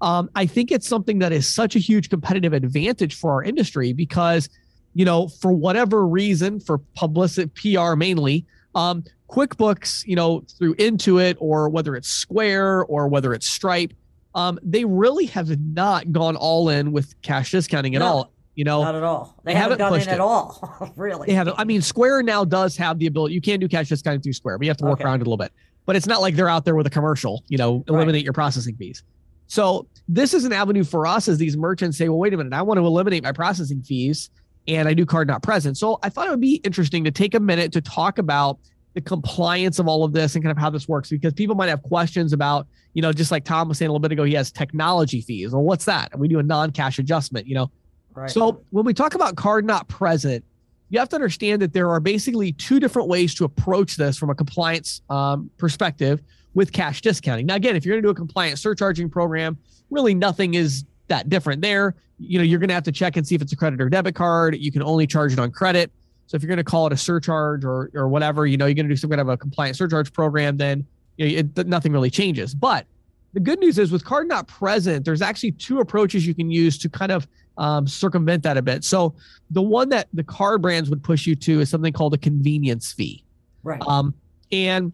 um, 0.00 0.30
I 0.34 0.46
think 0.46 0.70
it's 0.72 0.86
something 0.88 1.18
that 1.18 1.32
is 1.32 1.46
such 1.48 1.74
a 1.76 1.78
huge 1.78 2.08
competitive 2.10 2.52
advantage 2.52 3.14
for 3.14 3.32
our 3.32 3.42
industry 3.42 3.92
because, 3.92 4.48
you 4.94 5.04
know, 5.04 5.28
for 5.28 5.52
whatever 5.52 6.06
reason, 6.06 6.60
for 6.60 6.78
publicity, 6.94 7.50
PR 7.54 7.96
mainly, 7.96 8.46
um, 8.74 9.04
QuickBooks, 9.28 10.06
you 10.06 10.16
know, 10.16 10.42
through 10.58 10.74
Intuit 10.76 11.36
or 11.38 11.68
whether 11.68 11.96
it's 11.96 12.08
Square 12.08 12.84
or 12.84 13.08
whether 13.08 13.34
it's 13.34 13.48
Stripe, 13.48 13.92
um, 14.34 14.58
they 14.62 14.84
really 14.84 15.26
have 15.26 15.48
not 15.60 16.12
gone 16.12 16.36
all 16.36 16.68
in 16.68 16.92
with 16.92 17.14
cash 17.22 17.50
discounting 17.50 17.94
at 17.94 18.00
No. 18.00 18.06
all. 18.06 18.32
You 18.54 18.64
know, 18.64 18.82
not 18.82 18.94
at 18.94 19.02
all. 19.02 19.38
They, 19.44 19.52
they 19.52 19.58
haven't, 19.58 19.80
haven't 19.80 19.90
gone 19.90 19.92
in 19.94 19.98
pushed 20.00 20.08
at 20.10 20.20
all. 20.20 20.92
really. 20.96 21.26
they 21.26 21.34
haven't. 21.34 21.56
I 21.58 21.64
mean, 21.64 21.82
Square 21.82 22.22
now 22.22 22.42
does 22.42 22.74
have 22.78 22.98
the 22.98 23.06
ability. 23.06 23.34
You 23.34 23.42
can 23.42 23.60
do 23.60 23.68
cash 23.68 23.90
discounting 23.90 24.22
through 24.22 24.32
Square, 24.32 24.58
but 24.58 24.64
you 24.64 24.70
have 24.70 24.78
to 24.78 24.84
work 24.84 24.94
Okay. 24.94 25.04
around 25.04 25.20
it 25.20 25.26
a 25.26 25.30
little 25.30 25.36
bit. 25.36 25.52
But 25.84 25.94
it's 25.94 26.06
not 26.06 26.22
like 26.22 26.36
they're 26.36 26.48
out 26.48 26.64
there 26.64 26.74
with 26.74 26.86
a 26.86 26.90
commercial. 26.90 27.44
You 27.48 27.58
know, 27.58 27.84
eliminate 27.86 28.24
your 28.24 28.32
processing 28.32 28.74
fees. 28.76 29.02
So 29.46 29.86
this 30.08 30.32
is 30.32 30.44
an 30.46 30.52
avenue 30.54 30.84
for 30.84 31.06
us 31.06 31.28
as 31.28 31.36
these 31.36 31.54
merchants 31.56 31.98
say, 31.98 32.08
well, 32.08 32.18
wait 32.18 32.32
a 32.32 32.36
minute, 32.38 32.54
I 32.54 32.62
want 32.62 32.78
to 32.78 32.86
eliminate 32.86 33.22
my 33.22 33.32
processing 33.32 33.82
fees, 33.82 34.30
and 34.66 34.88
I 34.88 34.94
do 34.94 35.04
card 35.04 35.28
not 35.28 35.42
present. 35.42 35.76
So 35.76 35.98
I 36.02 36.08
thought 36.08 36.26
it 36.26 36.30
would 36.30 36.40
be 36.40 36.56
interesting 36.64 37.04
to 37.04 37.10
take 37.10 37.34
a 37.34 37.40
minute 37.40 37.72
to 37.72 37.82
talk 37.82 38.16
about 38.18 38.58
the 38.96 39.00
compliance 39.02 39.78
of 39.78 39.86
all 39.86 40.04
of 40.04 40.14
this 40.14 40.34
and 40.34 40.42
kind 40.42 40.50
of 40.50 40.56
how 40.56 40.70
this 40.70 40.88
works 40.88 41.10
because 41.10 41.34
people 41.34 41.54
might 41.54 41.68
have 41.68 41.82
questions 41.82 42.32
about, 42.32 42.66
you 42.94 43.02
know, 43.02 43.12
just 43.12 43.30
like 43.30 43.44
Tom 43.44 43.68
was 43.68 43.76
saying 43.76 43.90
a 43.90 43.92
little 43.92 44.00
bit 44.00 44.10
ago, 44.10 44.24
he 44.24 44.32
has 44.32 44.50
technology 44.50 45.20
fees. 45.20 45.52
Well, 45.52 45.62
what's 45.62 45.84
that? 45.84 46.10
And 46.12 46.20
we 46.20 46.28
do 46.28 46.38
a 46.38 46.42
non-cash 46.42 46.98
adjustment. 46.98 47.46
You 47.46 47.56
know, 47.56 47.70
Right. 48.14 48.30
so 48.30 48.62
when 48.70 48.86
we 48.86 48.94
talk 48.94 49.14
about 49.14 49.36
card 49.36 49.66
not 49.66 49.86
present, 49.88 50.42
you 50.88 50.98
have 50.98 51.10
to 51.10 51.16
understand 51.16 51.60
that 51.60 51.74
there 51.74 51.90
are 51.90 52.00
basically 52.00 52.52
two 52.52 52.80
different 52.80 53.06
ways 53.06 53.34
to 53.34 53.44
approach 53.44 53.96
this 53.96 54.16
from 54.16 54.30
a 54.30 54.34
compliance 54.34 55.02
um, 55.10 55.50
perspective 55.58 56.22
with 56.54 56.72
cash 56.72 57.02
discounting. 57.02 57.44
Now, 57.44 57.56
again, 57.56 57.76
if 57.76 57.84
you're 57.84 57.96
going 57.96 58.02
to 58.02 58.06
do 58.06 58.12
a 58.12 58.14
compliance 58.14 58.62
surcharging 58.62 59.10
program, 59.10 59.58
really 59.90 60.14
nothing 60.14 60.54
is 60.54 60.86
that 61.08 61.28
different 61.28 61.60
there. 61.60 61.96
You 62.18 62.38
know, 62.38 62.44
you're 62.44 62.60
going 62.60 62.68
to 62.68 62.74
have 62.74 62.84
to 62.84 62.92
check 62.92 63.18
and 63.18 63.26
see 63.26 63.34
if 63.34 63.42
it's 63.42 63.52
a 63.52 63.56
credit 63.56 63.78
or 63.78 63.90
debit 63.90 64.14
card. 64.14 64.56
You 64.56 64.72
can 64.72 64.82
only 64.82 65.06
charge 65.06 65.34
it 65.34 65.38
on 65.38 65.50
credit. 65.50 65.92
So 66.26 66.36
if 66.36 66.42
you're 66.42 66.48
going 66.48 66.58
to 66.58 66.64
call 66.64 66.86
it 66.86 66.92
a 66.92 66.96
surcharge 66.96 67.64
or 67.64 67.90
or 67.94 68.08
whatever, 68.08 68.46
you 68.46 68.56
know, 68.56 68.66
you're 68.66 68.74
going 68.74 68.88
to 68.88 68.92
do 68.92 68.96
some 68.96 69.10
kind 69.10 69.20
of 69.20 69.28
a 69.28 69.36
compliant 69.36 69.76
surcharge 69.76 70.12
program, 70.12 70.56
then 70.56 70.86
you 71.16 71.42
know, 71.42 71.50
it, 71.56 71.66
nothing 71.66 71.92
really 71.92 72.10
changes. 72.10 72.54
But 72.54 72.86
the 73.32 73.40
good 73.40 73.58
news 73.60 73.78
is 73.78 73.92
with 73.92 74.04
card 74.04 74.28
not 74.28 74.48
present, 74.48 75.04
there's 75.04 75.22
actually 75.22 75.52
two 75.52 75.80
approaches 75.80 76.26
you 76.26 76.34
can 76.34 76.50
use 76.50 76.78
to 76.78 76.88
kind 76.88 77.12
of 77.12 77.28
um, 77.58 77.86
circumvent 77.86 78.42
that 78.42 78.56
a 78.56 78.62
bit. 78.62 78.84
So 78.84 79.14
the 79.50 79.62
one 79.62 79.88
that 79.90 80.08
the 80.12 80.24
card 80.24 80.62
brands 80.62 80.90
would 80.90 81.02
push 81.02 81.26
you 81.26 81.34
to 81.36 81.60
is 81.60 81.70
something 81.70 81.92
called 81.92 82.14
a 82.14 82.18
convenience 82.18 82.92
fee. 82.92 83.24
right. 83.62 83.80
Um, 83.86 84.14
and 84.52 84.92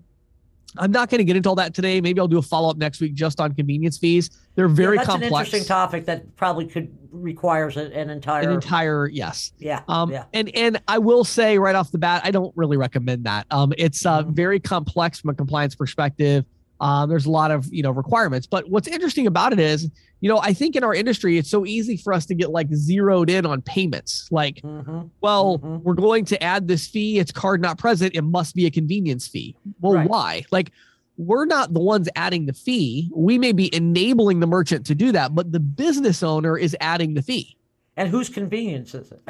I'm 0.79 0.91
not 0.91 1.11
going 1.11 1.19
to 1.19 1.25
get 1.25 1.37
into 1.37 1.49
all 1.49 1.55
that 1.57 1.75
today. 1.75 2.01
Maybe 2.01 2.21
I'll 2.21 2.29
do 2.29 2.39
a 2.39 2.43
follow 2.43 2.71
up 2.71 2.77
next 2.77 3.01
week 3.01 3.15
just 3.15 3.41
on 3.41 3.55
convenience 3.55 3.99
fees. 3.99 4.31
They're 4.55 4.69
very 4.69 4.97
yeah, 4.97 5.01
that's 5.03 5.11
complex. 5.11 5.33
an 5.33 5.39
interesting 5.41 5.65
topic 5.65 6.05
that 6.07 6.37
probably 6.37 6.67
could 6.67 6.97
requires 7.11 7.77
a- 7.77 7.95
an 7.97 8.09
entire. 8.11 8.43
An 8.43 8.53
entire 8.55 9.07
yes. 9.09 9.53
yeah. 9.59 9.83
Um, 9.89 10.11
yeah. 10.11 10.25
and 10.33 10.55
and 10.57 10.81
I 10.89 10.99
will 10.99 11.25
say 11.25 11.59
right 11.59 11.75
off 11.75 11.91
the 11.93 11.99
bat, 11.99 12.23
I 12.25 12.31
don't 12.31 12.53
really 12.57 12.77
recommend 12.77 13.25
that. 13.25 13.47
Um, 13.51 13.73
it's 13.77 14.05
uh, 14.07 14.23
Mhm. 14.23 14.33
very 14.35 14.61
complex 14.61 15.21
from 15.21 15.31
a 15.31 15.35
compliance 15.35 15.75
perspective. 15.75 16.45
Um, 16.83 17.09
there's 17.09 17.27
a 17.27 17.31
lot 17.31 17.51
of 17.53 17.73
you 17.73 17.83
know 17.83 17.93
requirements, 17.93 18.47
but 18.47 18.69
what's 18.69 18.89
interesting 18.89 19.27
about 19.29 19.53
it 19.53 19.61
is, 19.61 19.89
you 20.21 20.29
know, 20.29 20.39
I 20.41 20.53
think 20.53 20.75
in 20.75 20.83
our 20.83 20.93
industry, 20.93 21.39
it's 21.39 21.49
so 21.49 21.65
easy 21.65 21.97
for 21.97 22.13
us 22.13 22.27
to 22.27 22.35
get 22.35 22.51
like 22.51 22.67
zeroed 22.75 23.31
in 23.31 23.47
on 23.47 23.63
payments. 23.63 24.27
Like, 24.33 24.61
Mhm. 24.63 25.09
well, 25.21 25.59
Mhm. 25.61 25.83
we're 25.85 25.95
going 25.95 26.25
to 26.27 26.43
add 26.43 26.67
this 26.67 26.89
fee. 26.89 27.19
It's 27.21 27.31
card 27.31 27.63
not 27.63 27.79
present. 27.79 28.17
It 28.17 28.23
must 28.23 28.57
be 28.57 28.67
a 28.67 28.71
convenience 28.71 29.29
fee. 29.29 29.55
Well, 29.81 29.95
Right. 29.95 30.11
why? 30.11 30.43
Like, 30.51 30.73
we're 31.17 31.45
not 31.47 31.73
the 31.73 31.79
ones 31.81 32.09
adding 32.17 32.47
the 32.47 32.53
fee. 32.53 33.09
We 33.15 33.39
may 33.39 33.53
be 33.53 33.73
enabling 33.73 34.41
the 34.41 34.49
merchant 34.49 34.85
to 34.87 34.95
do 34.97 35.13
that, 35.13 35.35
but 35.37 35.53
the 35.53 35.61
business 35.61 36.21
owner 36.23 36.59
is 36.59 36.77
adding 36.81 37.15
the 37.15 37.23
fee. 37.23 37.57
And 37.97 38.09
whose 38.09 38.29
convenience 38.29 38.93
is 38.95 39.13
it? 39.13 39.21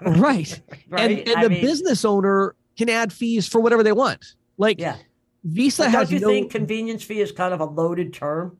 Right. 0.00 0.60
right. 0.88 1.10
And, 1.18 1.28
and 1.28 1.44
the 1.44 1.50
mean, 1.50 1.60
business 1.60 2.04
owner 2.06 2.54
can 2.78 2.88
add 2.88 3.12
fees 3.12 3.46
for 3.46 3.60
whatever 3.60 3.82
they 3.82 3.92
want. 3.92 4.34
Like 4.56 4.80
Yeah. 4.80 4.96
Visa 5.44 5.82
But 5.84 5.90
has 5.90 6.08
don't 6.08 6.14
you 6.14 6.20
no. 6.20 6.28
think 6.28 6.50
convenience 6.50 7.02
fee 7.02 7.20
is 7.20 7.32
kind 7.32 7.52
of 7.52 7.60
a 7.60 7.64
loaded 7.64 8.12
term? 8.12 8.56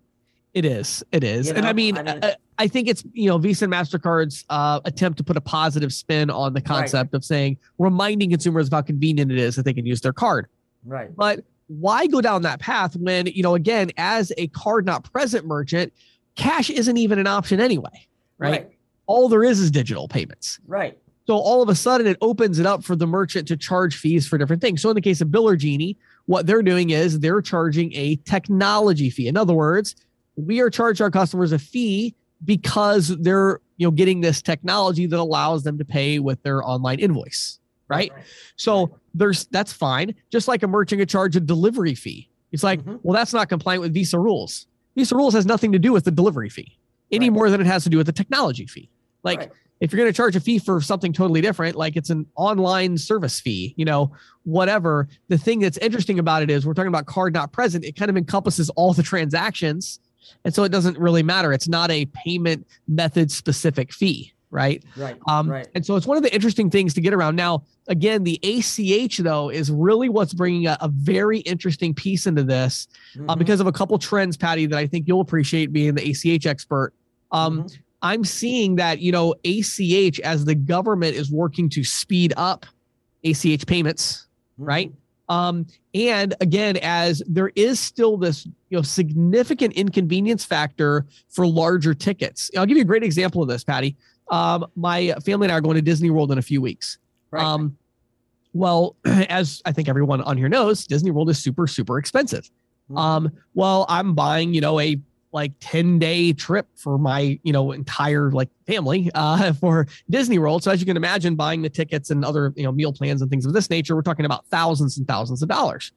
it 0.54 0.66
is. 0.66 1.02
It 1.12 1.24
is. 1.24 1.48
You 1.48 1.54
and 1.54 1.66
I 1.66 1.72
mean, 1.72 1.96
I 1.96 2.02
mean- 2.02 2.18
I, 2.22 2.36
I 2.58 2.68
think 2.68 2.86
it's 2.86 3.02
you 3.14 3.28
know 3.28 3.38
Visa 3.38 3.64
and 3.64 3.72
Mastercard's 3.72 4.44
uh, 4.50 4.80
attempt 4.84 5.16
to 5.18 5.24
put 5.24 5.36
a 5.36 5.40
positive 5.40 5.92
spin 5.92 6.28
on 6.30 6.52
the 6.52 6.60
concept 6.60 7.14
of 7.14 7.24
saying 7.24 7.56
reminding 7.78 8.30
consumers 8.30 8.66
of 8.66 8.72
how 8.74 8.82
convenient 8.82 9.32
it 9.32 9.38
is 9.38 9.56
that 9.56 9.64
they 9.64 9.72
can 9.72 9.86
use 9.86 10.00
their 10.02 10.12
card. 10.12 10.46
Right. 10.84 11.14
But 11.16 11.44
why 11.68 12.06
go 12.06 12.20
down 12.20 12.42
that 12.42 12.60
path 12.60 12.96
when 12.96 13.26
you 13.26 13.42
know 13.42 13.54
again 13.54 13.90
as 13.96 14.30
a 14.36 14.48
card 14.48 14.84
not 14.84 15.10
present 15.10 15.46
merchant, 15.46 15.92
cash 16.34 16.68
isn't 16.68 16.96
even 16.98 17.18
an 17.18 17.26
option 17.26 17.58
anyway. 17.60 18.06
Right. 18.38 18.50
Right. 18.50 18.70
All 19.06 19.28
there 19.28 19.44
is 19.44 19.58
is 19.58 19.70
digital 19.70 20.06
payments. 20.06 20.60
Right. 20.66 20.98
So 21.26 21.36
all 21.36 21.62
of 21.62 21.68
a 21.68 21.74
sudden, 21.74 22.06
it 22.06 22.18
opens 22.20 22.58
it 22.58 22.66
up 22.66 22.82
for 22.84 22.96
the 22.96 23.06
merchant 23.06 23.46
to 23.48 23.56
charge 23.56 23.96
fees 23.96 24.26
for 24.26 24.38
different 24.38 24.60
things. 24.60 24.82
So 24.82 24.90
in 24.90 24.96
the 24.96 25.00
case 25.00 25.20
of 25.20 25.28
Biller 25.28 25.56
Genie, 25.56 25.96
what 26.26 26.46
they're 26.46 26.62
doing 26.62 26.90
is 26.90 27.20
they're 27.20 27.42
charging 27.42 27.92
a 27.94 28.16
technology 28.24 29.10
fee. 29.10 29.28
In 29.28 29.36
other 29.36 29.54
words, 29.54 29.96
we 30.36 30.60
are 30.60 30.70
charging 30.70 31.04
our 31.04 31.10
customers 31.10 31.52
a 31.52 31.58
fee 31.58 32.14
because 32.44 33.08
they're 33.18 33.60
you 33.76 33.86
know 33.86 33.90
getting 33.90 34.20
this 34.20 34.42
technology 34.42 35.06
that 35.06 35.18
allows 35.18 35.62
them 35.64 35.78
to 35.78 35.84
pay 35.84 36.18
with 36.18 36.42
their 36.42 36.62
online 36.66 36.98
invoice. 37.00 37.58
right? 37.88 38.10
So 38.56 38.98
there's 39.12 39.44
that's 39.46 39.70
fine. 39.72 40.14
Just 40.30 40.48
like 40.48 40.62
a 40.62 40.66
merchant 40.66 41.00
could 41.00 41.10
charge 41.10 41.36
a 41.36 41.40
delivery 41.40 41.94
fee. 41.94 42.30
It's 42.50 42.62
like, 42.62 42.82
Mhm. 42.82 43.00
well, 43.02 43.14
that's 43.14 43.34
not 43.34 43.50
compliant 43.50 43.82
with 43.82 43.92
Visa 43.92 44.18
rules. 44.18 44.66
Visa 44.96 45.14
rules 45.14 45.34
has 45.34 45.44
nothing 45.44 45.72
to 45.72 45.78
do 45.78 45.92
with 45.92 46.04
the 46.04 46.10
delivery 46.10 46.48
fee 46.48 46.78
any 47.10 47.28
Right. 47.28 47.34
more 47.34 47.50
than 47.50 47.60
it 47.60 47.66
has 47.66 47.84
to 47.84 47.90
do 47.90 47.98
with 47.98 48.06
the 48.06 48.12
technology 48.12 48.66
fee. 48.66 48.88
Like 49.24 49.40
Right. 49.40 49.50
If 49.82 49.92
you're 49.92 49.98
going 49.98 50.10
to 50.12 50.16
charge 50.16 50.36
a 50.36 50.40
fee 50.40 50.60
for 50.60 50.80
something 50.80 51.12
totally 51.12 51.40
different, 51.40 51.74
like 51.74 51.96
it's 51.96 52.08
an 52.08 52.24
online 52.36 52.96
service 52.96 53.40
fee, 53.40 53.74
you 53.76 53.84
know, 53.84 54.12
whatever. 54.44 55.08
The 55.26 55.36
thing 55.36 55.58
that's 55.58 55.76
interesting 55.78 56.20
about 56.20 56.44
it 56.44 56.50
is 56.52 56.64
we're 56.64 56.72
talking 56.74 56.86
about 56.86 57.06
card 57.06 57.34
not 57.34 57.50
present. 57.50 57.84
It 57.84 57.96
kind 57.96 58.08
of 58.08 58.16
encompasses 58.16 58.70
all 58.70 58.92
the 58.92 59.02
transactions. 59.02 59.98
And 60.44 60.54
so 60.54 60.62
it 60.62 60.68
doesn't 60.68 60.96
really 60.98 61.24
matter. 61.24 61.52
It's 61.52 61.66
not 61.66 61.90
a 61.90 62.06
payment 62.06 62.64
method 62.86 63.32
specific 63.32 63.92
fee, 63.92 64.32
right? 64.52 64.84
Right. 64.96 65.16
Um, 65.26 65.50
right. 65.50 65.66
And 65.74 65.84
so 65.84 65.96
it's 65.96 66.06
one 66.06 66.16
of 66.16 66.22
the 66.22 66.32
interesting 66.32 66.70
things 66.70 66.94
to 66.94 67.00
get 67.00 67.12
around. 67.12 67.34
Now, 67.34 67.64
again, 67.88 68.22
the 68.22 68.38
ACH 68.44 69.18
though 69.18 69.48
is 69.50 69.68
really 69.68 70.08
what's 70.08 70.32
bringing 70.32 70.68
a, 70.68 70.78
a 70.80 70.86
very 70.90 71.40
interesting 71.40 71.92
piece 71.92 72.28
into 72.28 72.44
this 72.44 72.86
uh, 73.28 73.34
Mhm. 73.34 73.38
because 73.38 73.58
of 73.58 73.66
a 73.66 73.72
couple 73.72 73.98
trends, 73.98 74.36
Patty, 74.36 74.66
that 74.66 74.78
I 74.78 74.86
think 74.86 75.08
you'll 75.08 75.20
appreciate 75.22 75.72
being 75.72 75.96
the 75.96 76.08
ACH 76.08 76.46
expert. 76.46 76.92
Um, 77.32 77.64
Mhm. 77.64 77.78
I'm 78.02 78.24
seeing 78.24 78.76
that 78.76 79.00
you 79.00 79.12
know 79.12 79.34
ACH 79.44 80.20
as 80.20 80.44
the 80.44 80.54
government 80.54 81.14
is 81.16 81.30
working 81.30 81.68
to 81.70 81.84
speed 81.84 82.32
up 82.36 82.66
ACH 83.24 83.66
payments, 83.66 84.26
Mhm. 84.60 84.66
right? 84.66 84.92
Um, 85.28 85.66
and 85.94 86.34
again, 86.40 86.76
as 86.82 87.22
there 87.26 87.52
is 87.54 87.78
still 87.80 88.16
this 88.16 88.44
you 88.44 88.76
know 88.78 88.82
significant 88.82 89.74
inconvenience 89.74 90.44
factor 90.44 91.06
for 91.28 91.46
larger 91.46 91.94
tickets. 91.94 92.50
I'll 92.56 92.66
give 92.66 92.76
you 92.76 92.82
a 92.82 92.86
great 92.86 93.02
example 93.04 93.42
of 93.42 93.48
this, 93.48 93.62
Patty. 93.64 93.96
Um, 94.30 94.66
my 94.76 95.12
family 95.24 95.46
and 95.46 95.52
I 95.52 95.56
are 95.56 95.60
going 95.60 95.76
to 95.76 95.82
Disney 95.82 96.10
World 96.10 96.32
in 96.32 96.38
a 96.38 96.42
few 96.42 96.60
weeks. 96.60 96.98
Right. 97.30 97.44
Um, 97.44 97.76
well, 98.54 98.96
as 99.04 99.62
I 99.64 99.72
think 99.72 99.88
everyone 99.88 100.20
on 100.22 100.36
here 100.36 100.48
knows, 100.48 100.86
Disney 100.86 101.10
World 101.10 101.30
is 101.30 101.38
super, 101.38 101.66
super 101.66 101.98
expensive. 101.98 102.50
Mhm. 102.90 102.98
Um, 102.98 103.30
well, 103.54 103.86
I'm 103.88 104.14
buying, 104.14 104.52
you 104.54 104.60
know, 104.60 104.80
a 104.80 104.98
like 105.32 105.52
10 105.60 105.98
day 105.98 106.32
trip 106.32 106.66
for 106.74 106.98
my, 106.98 107.38
you 107.42 107.52
know, 107.52 107.72
entire 107.72 108.30
like 108.30 108.48
family 108.66 109.10
uh, 109.14 109.52
for 109.60 109.86
Disney 110.10 110.38
World. 110.38 110.62
So 110.62 110.70
as 110.70 110.80
you 110.80 110.86
can 110.86 110.96
imagine, 110.96 111.34
buying 111.34 111.62
the 111.62 111.70
tickets 111.70 112.10
and 112.10 112.24
other, 112.24 112.52
you 112.56 112.64
know, 112.64 112.72
meal 112.72 112.92
plans 112.92 113.22
and 113.22 113.30
things 113.30 113.46
of 113.46 113.52
this 113.52 113.70
nature, 113.70 113.94
we're 113.94 114.02
talking 114.02 114.26
about 114.26 114.46
thousands 114.46 114.98
and 114.98 115.06
thousands 115.06 115.42
of 115.42 115.48
dollars. 115.48 115.92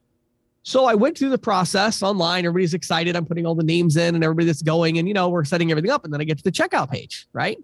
So 0.62 0.86
I 0.86 0.94
went 0.94 1.16
through 1.16 1.28
the 1.28 1.38
process 1.38 2.02
online. 2.02 2.44
Everybody's 2.44 2.74
excited. 2.74 3.14
I'm 3.14 3.24
putting 3.24 3.46
all 3.46 3.54
the 3.54 3.62
names 3.62 3.96
in 3.96 4.16
and 4.16 4.24
everybody 4.24 4.46
that's 4.46 4.62
going, 4.62 4.98
and 4.98 5.06
you 5.06 5.14
know, 5.14 5.28
we're 5.28 5.44
setting 5.44 5.70
everything 5.70 5.92
up. 5.92 6.04
And 6.04 6.12
then 6.12 6.20
I 6.20 6.24
get 6.24 6.38
to 6.38 6.44
the 6.44 6.50
checkout 6.50 6.90
page, 6.90 7.28
right? 7.32 7.56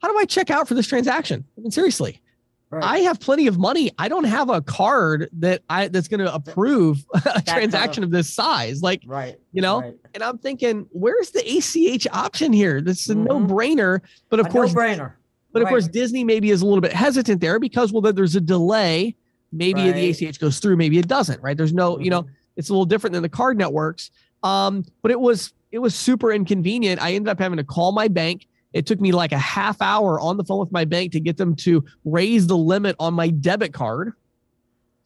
How 0.00 0.10
do 0.10 0.18
I 0.18 0.24
check 0.24 0.48
out 0.48 0.68
for 0.68 0.74
this 0.74 0.86
transaction? 0.86 1.44
I 1.58 1.60
mean, 1.60 1.70
seriously. 1.70 2.22
Right. 2.70 2.82
I 2.84 2.98
have 3.00 3.20
plenty 3.20 3.46
of 3.46 3.58
money. 3.58 3.90
I 3.98 4.08
don't 4.08 4.24
have 4.24 4.50
a 4.50 4.60
card 4.60 5.28
that 5.34 5.62
I 5.70 5.88
that's 5.88 6.08
going 6.08 6.20
to 6.20 6.32
approve 6.34 7.04
a 7.34 7.42
transaction 7.42 8.02
of 8.04 8.10
this 8.10 8.32
size. 8.32 8.82
Like, 8.82 9.02
right. 9.06 9.38
you 9.52 9.62
know, 9.62 9.80
Right. 9.80 9.94
and 10.14 10.22
I'm 10.22 10.38
thinking, 10.38 10.86
where's 10.92 11.30
the 11.30 11.40
ACH 11.40 12.06
option 12.12 12.52
here? 12.52 12.80
That's 12.80 13.08
a 13.08 13.14
Mhm. 13.14 13.26
no-brainer. 13.28 14.00
But 14.30 14.40
of 14.40 14.46
A 14.46 14.50
course, 14.50 14.72
no-brainer. 14.74 15.12
but 15.52 15.62
of 15.62 15.66
right. 15.66 15.70
course, 15.70 15.88
Disney 15.88 16.24
maybe 16.24 16.50
is 16.50 16.62
a 16.62 16.66
little 16.66 16.80
bit 16.82 16.92
hesitant 16.92 17.40
there 17.40 17.58
because 17.58 17.92
well, 17.92 18.00
there's 18.12 18.36
a 18.36 18.40
delay. 18.40 19.14
Maybe 19.52 19.90
the 19.90 20.10
ACH 20.10 20.38
goes 20.40 20.58
through, 20.58 20.76
maybe 20.76 20.98
it 20.98 21.08
doesn't. 21.08 21.42
Right? 21.42 21.56
There's 21.56 21.72
no, 21.72 21.98
you 21.98 22.10
know, 22.10 22.22
Mhm. 22.24 22.28
it's 22.56 22.68
a 22.68 22.72
little 22.72 22.84
different 22.86 23.14
than 23.14 23.22
the 23.22 23.28
card 23.28 23.56
networks. 23.56 24.10
Um, 24.42 24.84
but 25.02 25.10
it 25.10 25.20
was 25.20 25.52
it 25.70 25.78
was 25.80 25.94
super 25.94 26.32
inconvenient. 26.32 27.00
I 27.02 27.12
ended 27.12 27.30
up 27.30 27.38
having 27.38 27.58
to 27.58 27.64
call 27.64 27.92
my 27.92 28.08
bank. 28.08 28.46
It 28.72 28.86
took 28.86 29.00
me 29.00 29.12
like 29.12 29.32
a 29.32 29.38
half 29.38 29.80
hour 29.80 30.20
on 30.20 30.36
the 30.36 30.44
phone 30.44 30.60
with 30.60 30.72
my 30.72 30.84
bank 30.84 31.12
to 31.12 31.20
get 31.20 31.36
them 31.36 31.56
to 31.56 31.84
raise 32.04 32.46
the 32.46 32.56
limit 32.56 32.96
on 32.98 33.14
my 33.14 33.28
debit 33.28 33.72
card. 33.72 34.12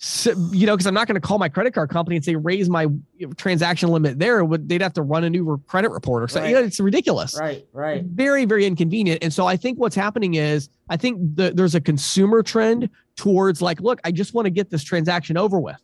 So, 0.04 0.32
you 0.50 0.66
know, 0.66 0.74
because 0.74 0.86
I'm 0.88 0.94
not 0.94 1.06
going 1.06 1.14
to 1.14 1.20
call 1.20 1.38
my 1.38 1.48
credit 1.48 1.74
card 1.74 1.88
company 1.88 2.16
and 2.16 2.24
say 2.24 2.34
raise 2.34 2.68
my 2.68 2.88
transaction 3.36 3.88
limit 3.88 4.18
there. 4.18 4.44
Would 4.44 4.68
they'd 4.68 4.82
have 4.82 4.94
to 4.94 5.02
run 5.02 5.22
a 5.22 5.30
new 5.30 5.62
credit 5.68 5.92
report 5.92 6.24
or 6.24 6.28
something? 6.28 6.50
You 6.50 6.56
know, 6.56 6.64
it's 6.64 6.80
ridiculous 6.80 7.38
Right. 7.38 7.64
Right. 7.72 8.02
very 8.02 8.44
very 8.44 8.66
inconvenient 8.66 9.22
and 9.22 9.32
so 9.32 9.46
i 9.46 9.56
think 9.56 9.78
what's 9.78 9.94
happening 9.94 10.34
is 10.34 10.68
i 10.88 10.96
think 10.96 11.20
the, 11.36 11.52
there's 11.54 11.76
a 11.76 11.80
consumer 11.80 12.42
trend 12.42 12.90
towards 13.14 13.62
like 13.62 13.80
look 13.80 14.00
i 14.02 14.10
just 14.10 14.34
want 14.34 14.46
to 14.46 14.50
get 14.50 14.70
this 14.70 14.82
transaction 14.82 15.36
over 15.36 15.60
with 15.60 15.80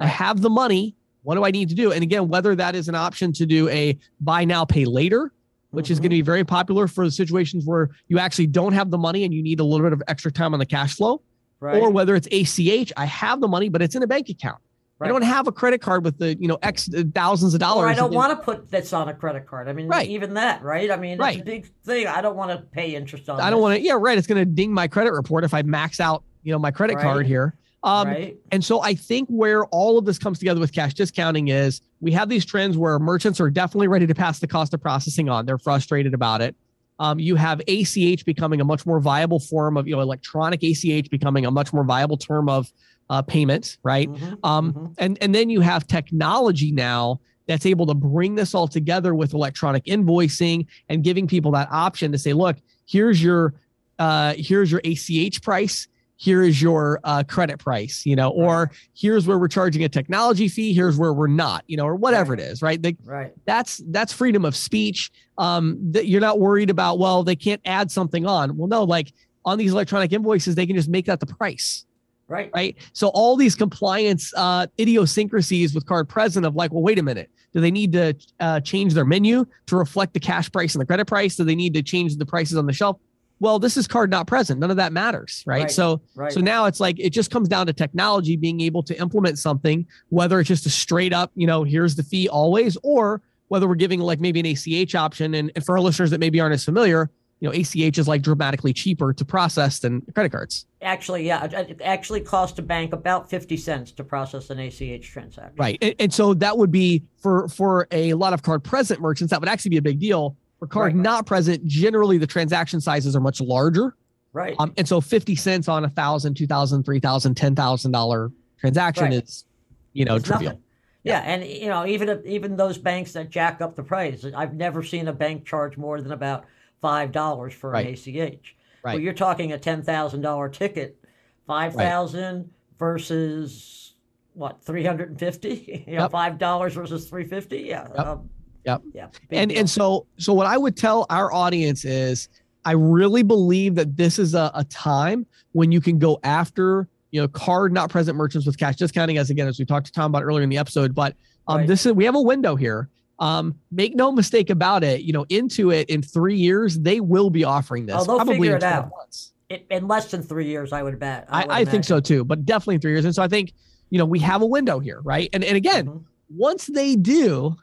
i 0.00 0.06
have 0.06 0.40
the 0.40 0.48
money 0.50 0.94
what 1.22 1.34
do 1.34 1.44
i 1.44 1.50
need 1.50 1.68
to 1.68 1.74
do 1.74 1.92
and 1.92 2.02
again 2.02 2.26
whether 2.28 2.54
that 2.54 2.74
is 2.74 2.88
an 2.88 2.94
option 2.94 3.34
to 3.34 3.44
do 3.44 3.68
a 3.68 3.98
buy 4.20 4.46
now 4.46 4.64
pay 4.64 4.86
later 4.86 5.30
which 5.70 5.90
is 5.90 5.98
Mhm. 5.98 6.02
going 6.02 6.10
to 6.10 6.16
be 6.16 6.22
very 6.22 6.44
popular 6.44 6.86
for 6.88 7.04
the 7.04 7.10
situations 7.10 7.64
where 7.66 7.90
you 8.08 8.18
actually 8.18 8.46
don't 8.46 8.72
have 8.72 8.90
the 8.90 8.98
money 8.98 9.24
and 9.24 9.34
you 9.34 9.42
need 9.42 9.60
a 9.60 9.64
little 9.64 9.84
bit 9.84 9.92
of 9.92 10.02
extra 10.08 10.32
time 10.32 10.52
on 10.54 10.58
the 10.60 10.66
cash 10.66 10.94
flow 10.94 11.20
Right. 11.60 11.80
or 11.82 11.90
whether 11.90 12.14
it's 12.14 12.28
ach 12.30 12.92
i 12.96 13.04
have 13.04 13.40
the 13.40 13.48
money 13.48 13.68
but 13.68 13.82
it's 13.82 13.94
in 13.96 14.02
a 14.02 14.06
bank 14.06 14.28
account 14.28 14.58
i 15.00 15.08
don't 15.08 15.22
have 15.22 15.46
a 15.48 15.52
credit 15.52 15.80
card 15.80 16.04
with 16.04 16.16
the 16.18 16.36
you 16.40 16.46
know 16.48 16.58
x 16.62 16.88
uh, 16.94 17.02
thousands 17.14 17.52
of 17.54 17.60
dollars 17.60 17.84
Or 17.84 17.88
I 17.88 17.94
don't 17.94 18.12
want 18.14 18.30
to 18.38 18.42
put 18.44 18.70
this 18.70 18.92
on 18.92 19.08
a 19.08 19.14
credit 19.14 19.46
card. 19.46 19.68
I 19.68 19.72
mean, 19.72 19.88
Right. 19.88 20.08
even 20.08 20.34
that, 20.34 20.62
right? 20.62 20.90
I 20.90 20.96
mean, 20.96 21.12
it's 21.12 21.20
a 21.20 21.22
Right. 21.22 21.44
big 21.44 21.66
thing. 21.84 22.06
I 22.06 22.20
don't 22.20 22.36
want 22.36 22.50
to 22.52 22.58
pay 22.66 22.94
interest 22.96 23.28
on. 23.28 23.38
It. 23.38 23.42
I 23.42 23.50
don't 23.50 23.60
want 23.60 23.76
to. 23.76 23.80
Yeah, 23.82 23.96
right. 23.98 24.16
It's 24.18 24.26
going 24.26 24.38
to 24.40 24.44
ding 24.44 24.72
my 24.72 24.88
credit 24.88 25.12
report 25.12 25.44
if 25.44 25.54
I 25.54 25.62
max 25.62 26.00
out, 26.00 26.22
you 26.42 26.50
know, 26.52 26.58
my 26.58 26.70
credit 26.72 26.96
Right. 26.96 27.02
card 27.02 27.26
here. 27.26 27.54
Um, 27.84 28.08
right. 28.08 28.36
And 28.50 28.64
so 28.64 28.80
I 28.80 28.94
think 28.94 29.28
where 29.28 29.64
all 29.66 29.98
of 29.98 30.04
this 30.04 30.18
comes 30.18 30.38
together 30.38 30.60
with 30.60 30.72
cash 30.72 30.94
discounting 30.94 31.48
is 31.48 31.80
we 32.00 32.10
have 32.12 32.28
these 32.28 32.44
trends 32.44 32.76
where 32.76 32.98
merchants 32.98 33.40
are 33.40 33.50
definitely 33.50 33.88
ready 33.88 34.06
to 34.06 34.14
pass 34.14 34.40
the 34.40 34.48
cost 34.48 34.74
of 34.74 34.80
processing 34.80 35.28
on. 35.28 35.46
They're 35.46 35.58
frustrated 35.58 36.12
about 36.14 36.40
it. 36.40 36.56
Um, 36.98 37.20
you 37.20 37.36
have 37.36 37.60
ACH 37.68 38.24
becoming 38.24 38.60
a 38.60 38.64
much 38.64 38.84
more 38.84 38.98
viable 38.98 39.38
form 39.38 39.76
of, 39.76 39.86
you 39.86 39.94
know, 39.94 40.00
electronic 40.00 40.62
ACH 40.64 41.08
becoming 41.10 41.46
a 41.46 41.50
much 41.50 41.72
more 41.72 41.84
viable 41.84 42.16
term 42.16 42.48
of 42.48 42.72
uh, 43.10 43.22
payment, 43.22 43.78
right? 43.84 44.08
Mhm, 44.10 44.38
Um, 44.42 44.72
mhm. 44.72 44.94
and 44.98 45.18
and 45.20 45.34
then 45.34 45.48
you 45.48 45.60
have 45.60 45.86
technology 45.86 46.72
now 46.72 47.20
that's 47.46 47.64
able 47.64 47.86
to 47.86 47.94
bring 47.94 48.34
this 48.34 48.54
all 48.54 48.68
together 48.68 49.14
with 49.14 49.32
electronic 49.32 49.84
invoicing 49.84 50.66
and 50.88 51.02
giving 51.04 51.26
people 51.26 51.52
that 51.52 51.68
option 51.70 52.12
to 52.12 52.18
say, 52.18 52.32
look, 52.32 52.56
here's 52.86 53.22
your 53.22 53.54
uh, 54.00 54.34
here's 54.36 54.70
your 54.70 54.80
ACH 54.84 55.40
price, 55.42 55.88
here 56.18 56.42
is 56.42 56.60
your 56.60 56.98
uh, 57.04 57.22
credit 57.22 57.58
price, 57.58 58.04
you 58.04 58.16
know, 58.16 58.30
or 58.30 58.72
here's 58.92 59.26
where 59.26 59.38
we're 59.38 59.46
charging 59.48 59.84
a 59.84 59.88
technology 59.88 60.48
fee, 60.48 60.74
here's 60.74 60.98
where 60.98 61.12
we're 61.12 61.28
not, 61.28 61.62
you 61.68 61.76
know, 61.76 61.86
or 61.86 61.94
whatever 61.94 62.34
it 62.34 62.40
is, 62.40 62.60
right? 62.60 62.82
They, 62.82 62.96
Right. 63.04 63.32
that's 63.46 63.80
that's 63.86 64.12
freedom 64.12 64.44
of 64.44 64.56
speech. 64.56 65.10
Um, 65.38 65.78
that 65.92 66.08
you're 66.08 66.20
not 66.20 66.40
worried 66.40 66.70
about. 66.70 66.98
Well, 66.98 67.22
they 67.22 67.36
can't 67.36 67.60
add 67.64 67.92
something 67.92 68.26
on. 68.26 68.56
Well, 68.56 68.66
no, 68.66 68.82
like 68.82 69.12
on 69.44 69.56
these 69.58 69.70
electronic 69.72 70.12
invoices, 70.12 70.56
they 70.56 70.66
can 70.66 70.74
just 70.74 70.88
make 70.88 71.06
that 71.06 71.20
the 71.20 71.26
price 71.26 71.86
Right. 72.26 72.50
right? 72.52 72.76
So 72.92 73.08
all 73.08 73.36
these 73.36 73.54
compliance 73.54 74.34
uh, 74.36 74.66
idiosyncrasies 74.78 75.72
with 75.74 75.86
card 75.86 76.08
present 76.08 76.44
of 76.44 76.56
like, 76.56 76.72
well, 76.72 76.82
wait 76.82 76.98
a 76.98 77.02
minute, 77.02 77.30
do 77.54 77.60
they 77.60 77.70
need 77.70 77.92
to 77.92 78.14
uh, 78.40 78.60
change 78.60 78.92
their 78.92 79.04
menu 79.06 79.46
to 79.66 79.76
reflect 79.76 80.12
the 80.14 80.20
cash 80.20 80.50
price 80.50 80.74
and 80.74 80.82
the 80.82 80.86
credit 80.86 81.06
price? 81.06 81.36
Do 81.36 81.44
they 81.44 81.54
need 81.54 81.72
to 81.74 81.82
change 81.82 82.16
the 82.16 82.26
prices 82.26 82.56
on 82.58 82.66
the 82.66 82.72
shelf? 82.72 82.98
Well, 83.40 83.58
this 83.58 83.76
is 83.76 83.86
card 83.86 84.10
not 84.10 84.26
present. 84.26 84.58
None 84.60 84.70
of 84.70 84.76
that 84.78 84.92
matters, 84.92 85.42
right? 85.46 85.62
Right. 85.62 85.70
So 85.70 86.00
Right. 86.16 86.32
so 86.32 86.40
now 86.40 86.64
it's 86.64 86.80
like 86.80 86.98
it 86.98 87.10
just 87.10 87.30
comes 87.30 87.48
down 87.48 87.66
to 87.66 87.72
technology 87.72 88.36
being 88.36 88.60
able 88.60 88.82
to 88.84 88.98
implement 89.00 89.38
something, 89.38 89.86
whether 90.08 90.40
it's 90.40 90.48
just 90.48 90.66
a 90.66 90.70
straight 90.70 91.12
up, 91.12 91.30
you 91.34 91.46
know, 91.46 91.62
here's 91.64 91.94
the 91.94 92.02
fee 92.02 92.28
always, 92.28 92.76
or 92.82 93.22
whether 93.48 93.68
we're 93.68 93.74
giving 93.76 94.00
like 94.00 94.20
maybe 94.20 94.40
an 94.40 94.46
ACH 94.46 94.94
option. 94.94 95.34
And, 95.34 95.52
and 95.54 95.64
for 95.64 95.76
our 95.76 95.80
listeners 95.80 96.10
that 96.10 96.18
maybe 96.20 96.40
aren't 96.40 96.52
as 96.54 96.64
familiar, 96.64 97.10
you 97.40 97.48
know, 97.48 97.54
ACH 97.54 97.96
is 97.96 98.08
like 98.08 98.22
dramatically 98.22 98.72
cheaper 98.72 99.12
to 99.12 99.24
process 99.24 99.78
than 99.78 100.02
credit 100.12 100.32
cards. 100.32 100.66
Actually, 100.82 101.24
yeah, 101.24 101.44
it- 101.44 101.80
actually 101.84 102.20
cost 102.20 102.58
a 102.58 102.62
bank 102.62 102.92
about 102.92 103.30
fifty 103.30 103.56
cents 103.56 103.92
to 103.92 104.02
process 104.02 104.50
an 104.50 104.58
ACH 104.58 105.02
transaction. 105.08 105.54
Right. 105.56 105.78
And, 105.80 105.94
and 106.00 106.12
so 106.12 106.34
that 106.34 106.58
would 106.58 106.72
be 106.72 107.04
for 107.16 107.48
for 107.48 107.86
a 107.92 108.14
lot 108.14 108.32
of 108.32 108.42
card 108.42 108.64
present 108.64 109.00
merchants, 109.00 109.30
that 109.30 109.38
would 109.40 109.48
actually 109.48 109.70
be 109.70 109.76
a 109.76 109.82
big 109.82 110.00
deal. 110.00 110.36
For 110.58 110.66
card 110.66 110.94
Right. 110.94 111.02
not 111.02 111.26
present, 111.26 111.64
generally 111.66 112.18
the 112.18 112.26
transaction 112.26 112.80
sizes 112.80 113.14
are 113.14 113.20
much 113.20 113.40
larger. 113.40 113.94
Right. 114.32 114.54
Um, 114.58 114.72
and 114.76 114.86
so 114.86 115.00
50 115.00 115.34
cents 115.36 115.68
on 115.68 115.84
a 115.84 115.88
thousand, 115.88 116.34
two 116.34 116.46
thousand, 116.46 116.82
three 116.84 117.00
thousand, 117.00 117.34
ten 117.36 117.54
thousand 117.54 117.92
dollar 117.92 118.30
transaction 118.58 119.04
Right. 119.04 119.22
is, 119.24 119.44
you 119.92 120.04
know, 120.04 120.16
It's 120.16 120.26
trivial. 120.26 120.50
nothing. 120.52 120.62
Yeah, 121.04 121.20
and 121.20 121.44
you 121.44 121.68
know, 121.68 121.86
even 121.86 122.08
if, 122.08 122.26
even 122.26 122.56
those 122.56 122.76
banks 122.76 123.12
that 123.12 123.30
jack 123.30 123.60
up 123.60 123.76
the 123.76 123.82
price, 123.84 124.26
I've 124.36 124.54
never 124.54 124.82
seen 124.82 125.08
a 125.08 125.12
bank 125.12 125.44
charge 125.46 125.76
more 125.78 126.00
than 126.02 126.12
about 126.12 126.44
five 126.82 127.12
dollars 127.12 127.54
for 127.54 127.70
Right. 127.70 127.86
an 127.86 127.92
ACH. 127.94 128.06
Right. 128.12 128.42
Well, 128.84 128.94
Right. 128.94 129.00
you're 129.02 129.12
talking 129.14 129.52
a 129.52 129.58
ten 129.58 129.82
thousand 129.82 130.20
dollar 130.22 130.48
ticket, 130.48 130.98
five 131.46 131.74
thousand 131.74 132.50
versus 132.78 133.94
what 134.34 134.62
three 134.62 134.84
hundred 134.84 135.10
and 135.10 135.18
fifty? 135.18 135.84
You 135.86 135.96
know, 135.96 136.02
Yep. 136.02 136.10
five 136.10 136.38
dollars 136.38 136.74
versus 136.74 137.08
three 137.08 137.24
fifty. 137.24 137.60
Yeah. 137.60 137.88
Yep. 137.96 138.06
Um, 138.06 138.30
Yep. 138.68 138.82
Yeah. 138.94 139.08
and 139.30 139.50
deal. 139.50 139.58
and 139.60 139.70
so 139.70 140.06
so 140.18 140.32
what 140.32 140.46
I 140.46 140.56
would 140.58 140.76
tell 140.76 141.06
our 141.10 141.32
audience 141.32 141.84
is 141.84 142.28
I 142.64 142.72
really 142.72 143.22
believe 143.22 143.74
that 143.76 143.96
this 143.96 144.18
is 144.18 144.34
a, 144.34 144.50
a 144.54 144.64
time 144.64 145.26
when 145.52 145.72
you 145.72 145.80
can 145.80 145.98
go 145.98 146.18
after 146.22 146.86
you 147.10 147.20
know 147.20 147.28
card 147.28 147.72
not 147.72 147.88
present 147.90 148.16
merchants 148.16 148.46
with 148.46 148.58
cash 148.58 148.76
discounting 148.76 149.16
as 149.18 149.30
again 149.30 149.48
as 149.48 149.58
we 149.58 149.64
talked 149.64 149.86
to 149.86 149.92
Tom 149.92 150.10
about 150.12 150.22
earlier 150.22 150.42
in 150.42 150.50
the 150.50 150.58
episode 150.58 150.94
but 150.94 151.14
um, 151.46 151.58
Right. 151.58 151.66
this 151.66 151.86
is 151.86 151.92
we 151.94 152.04
have 152.04 152.14
a 152.14 152.20
window 152.20 152.54
here 152.56 152.90
um, 153.20 153.54
make 153.72 153.96
no 153.96 154.12
mistake 154.12 154.50
about 154.50 154.84
it 154.84 155.00
you 155.00 155.12
know 155.14 155.24
Intuit 155.26 155.86
in 155.86 156.02
three 156.02 156.36
years 156.36 156.78
they 156.78 157.00
will 157.00 157.30
be 157.30 157.44
offering 157.44 157.86
this 157.86 157.96
Oh, 157.98 158.04
they'll 158.04 158.16
probably 158.16 158.34
figure 158.36 158.50
in 158.52 158.56
it 158.58 158.62
out. 158.64 158.90
months 158.96 159.32
in, 159.48 159.60
in 159.70 159.88
less 159.88 160.10
than 160.10 160.20
three 160.22 160.44
years, 160.46 160.74
I 160.74 160.82
would 160.82 160.98
bet. 160.98 161.24
I, 161.30 161.40
would 161.46 161.50
I, 161.50 161.64
think 161.64 161.84
so 161.84 162.00
too, 162.00 162.22
but 162.22 162.44
definitely 162.44 162.76
three 162.76 162.90
years. 162.92 163.06
And 163.06 163.14
so 163.14 163.22
I 163.22 163.28
think, 163.28 163.54
you 163.88 163.96
know, 163.96 164.04
we 164.04 164.18
have 164.18 164.42
a 164.42 164.46
window 164.46 164.78
here, 164.78 165.00
right? 165.04 165.30
And 165.32 165.42
and 165.42 165.56
again, 165.56 165.86
Mhm. 165.86 166.04
once 166.28 166.66
they 166.66 166.96
do, 166.96 167.56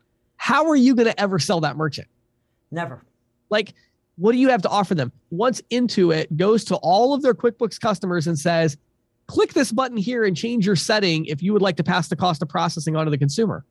how 0.45 0.67
are 0.69 0.75
you 0.75 0.93
going 0.93 1.07
to 1.07 1.19
ever 1.19 1.39
sell 1.39 1.59
that 1.61 1.75
merchant? 1.75 2.07
Never. 2.69 3.03
Like, 3.49 3.73
what 4.17 4.31
do 4.31 4.37
you 4.37 4.49
have 4.49 4.61
to 4.61 4.69
offer 4.69 4.93
them? 4.93 5.11
Once 5.31 5.59
Intuit 5.71 6.27
goes 6.37 6.63
to 6.65 6.75
all 6.83 7.15
of 7.15 7.23
their 7.23 7.33
QuickBooks 7.33 7.79
customers 7.81 8.27
and 8.27 8.37
says, 8.37 8.77
click 9.25 9.53
this 9.53 9.71
button 9.71 9.97
here 9.97 10.23
and 10.23 10.37
change 10.37 10.63
your 10.63 10.75
setting 10.75 11.25
if 11.25 11.41
you 11.41 11.51
would 11.51 11.63
like 11.63 11.77
to 11.77 11.83
pass 11.83 12.09
the 12.09 12.15
cost 12.15 12.43
of 12.43 12.47
processing 12.49 12.95
on 12.95 13.05
to 13.05 13.09
the 13.09 13.17
consumer. 13.17 13.65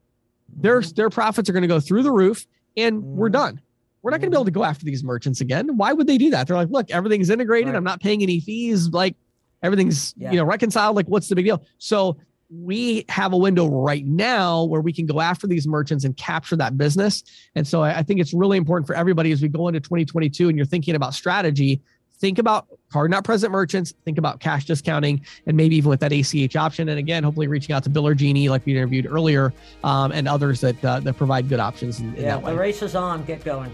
Their, 0.49 0.81
Mhm. 0.81 0.97
their 0.97 1.11
profits 1.11 1.49
are 1.49 1.53
going 1.53 1.63
to 1.63 1.69
go 1.69 1.79
through 1.79 2.03
the 2.03 2.11
roof 2.11 2.45
and 2.77 3.05
we're 3.05 3.29
Mhm. 3.29 3.33
done. 3.35 3.61
We're 4.03 4.11
not 4.11 4.21
going 4.21 4.33
to 4.33 4.37
be 4.37 4.37
able 4.37 4.45
to 4.47 4.51
go 4.51 4.65
after 4.65 4.85
these 4.85 5.05
merchants 5.05 5.41
again. 5.41 5.77
Why 5.77 5.93
would 5.93 6.09
they 6.09 6.19
do 6.19 6.31
that? 6.31 6.49
They're 6.49 6.57
like, 6.57 6.71
look, 6.71 6.91
everything's 6.91 7.31
integrated. 7.31 7.69
Right. 7.69 7.77
I'm 7.77 7.85
not 7.85 8.01
paying 8.01 8.21
any 8.21 8.41
fees. 8.41 8.89
Like 8.89 9.15
everything's, 9.63 10.13
Yeah. 10.17 10.33
you 10.33 10.39
know, 10.39 10.45
reconciled. 10.45 10.97
Like 10.97 11.07
what's 11.07 11.29
the 11.29 11.37
big 11.37 11.45
deal? 11.45 11.63
So 11.79 12.17
we 12.63 13.05
have 13.09 13.33
a 13.33 13.37
window 13.37 13.67
right 13.69 14.05
now 14.07 14.65
where 14.65 14.81
we 14.81 14.93
can 14.93 15.07
go 15.07 15.21
after 15.21 15.47
these 15.47 15.67
merchants 15.67 16.05
and 16.05 16.17
capture 16.17 16.57
that 16.57 16.77
business. 16.77 17.23
And 17.55 17.67
so 17.67 17.83
I, 17.83 17.99
I 17.99 18.03
think 18.03 18.21
it's 18.21 18.35
really 18.35 18.57
important 18.59 18.87
for 18.87 18.95
everybody 18.95 19.33
as 19.33 19.43
we 19.43 19.49
go 19.49 19.69
into 19.69 19.81
2022 19.81 20.49
and 20.49 20.57
you're 20.57 20.67
thinking 20.67 20.95
about 20.95 21.15
strategy, 21.15 21.81
think 22.19 22.39
about 22.39 22.67
card 22.93 23.11
not 23.11 23.25
present 23.25 23.51
merchants, 23.53 23.93
think 24.05 24.19
about 24.19 24.41
cash 24.41 24.67
discounting, 24.67 25.25
and 25.47 25.57
maybe 25.57 25.77
even 25.77 25.91
with 25.91 26.01
that 26.01 26.13
ACH 26.13 26.55
option. 26.57 26.89
And 26.89 26.99
again, 26.99 27.25
hopefully 27.25 27.49
reaching 27.49 27.75
out 27.75 27.83
to 27.85 27.91
Biller 27.91 28.17
Genie, 28.17 28.49
like 28.49 28.65
we 28.67 28.73
interviewed 28.77 29.07
earlier, 29.07 29.53
um, 29.83 30.13
and 30.13 30.29
others 30.29 30.61
that 30.61 30.83
uh, 30.85 31.01
that 31.01 31.17
provide 31.17 31.49
good 31.49 31.61
options 31.61 32.01
in, 32.01 32.15
in 32.15 32.23
Yeah, 32.23 32.37
that 32.37 32.43
way. 32.43 32.53
the 32.53 32.59
race 32.59 32.83
is 32.83 32.95
on. 32.95 33.25
Get 33.25 33.45
going. 33.45 33.73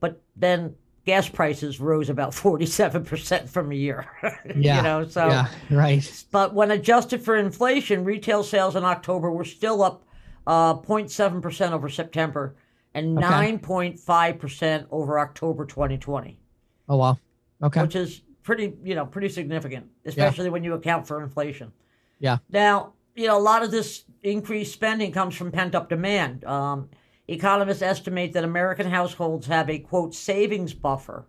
but 0.00 0.20
then 0.36 0.74
gas 1.04 1.28
prices 1.28 1.80
rose 1.80 2.08
about 2.10 2.30
47% 2.32 3.48
from 3.48 3.72
a 3.72 3.74
year. 3.74 4.06
Yeah. 4.56 4.76
you 4.78 4.82
know, 4.82 5.06
so 5.06 5.26
yeah, 5.28 5.48
right. 5.70 6.24
but 6.30 6.54
when 6.54 6.70
adjusted 6.70 7.22
for 7.22 7.36
inflation, 7.36 8.04
retail 8.04 8.42
sales 8.42 8.76
in 8.76 8.84
October 8.84 9.30
were 9.30 9.44
still 9.44 9.82
up 9.82 10.02
uh, 10.46 10.74
0.7% 10.74 11.72
over 11.72 11.88
September 11.88 12.56
and 12.94 13.16
Okay. 13.18 13.26
9.5% 13.58 14.86
over 14.90 15.18
October 15.20 15.64
2020 15.64 16.38
Oh 16.88 16.96
wow. 16.96 17.18
Okay. 17.62 17.82
which 17.82 17.94
is 17.94 18.22
pretty, 18.42 18.72
you 18.82 18.94
know, 18.96 19.06
pretty 19.06 19.28
significant, 19.28 19.86
especially 20.06 20.50
when 20.50 20.64
you 20.64 20.74
account 20.74 21.06
for 21.06 21.22
inflation. 21.22 21.70
Yeah. 22.18 22.38
Now, 22.50 22.94
you 23.14 23.26
know, 23.28 23.38
a 23.38 23.40
lot 23.40 23.62
of 23.62 23.70
this 23.70 24.04
increased 24.22 24.72
spending 24.72 25.12
comes 25.12 25.34
from 25.36 25.50
pent 25.52 25.74
up 25.74 25.88
demand. 25.88 26.44
Um, 26.44 26.88
economists 27.28 27.82
estimate 27.82 28.32
that 28.32 28.44
American 28.44 28.88
households 28.88 29.46
have 29.46 29.70
a 29.70 29.78
quote 29.78 30.14
savings 30.14 30.74
buffer 30.74 31.26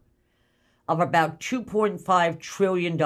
of 0.88 1.00
about 1.00 1.40
$2.5 1.40 2.40
trillion. 2.40 3.02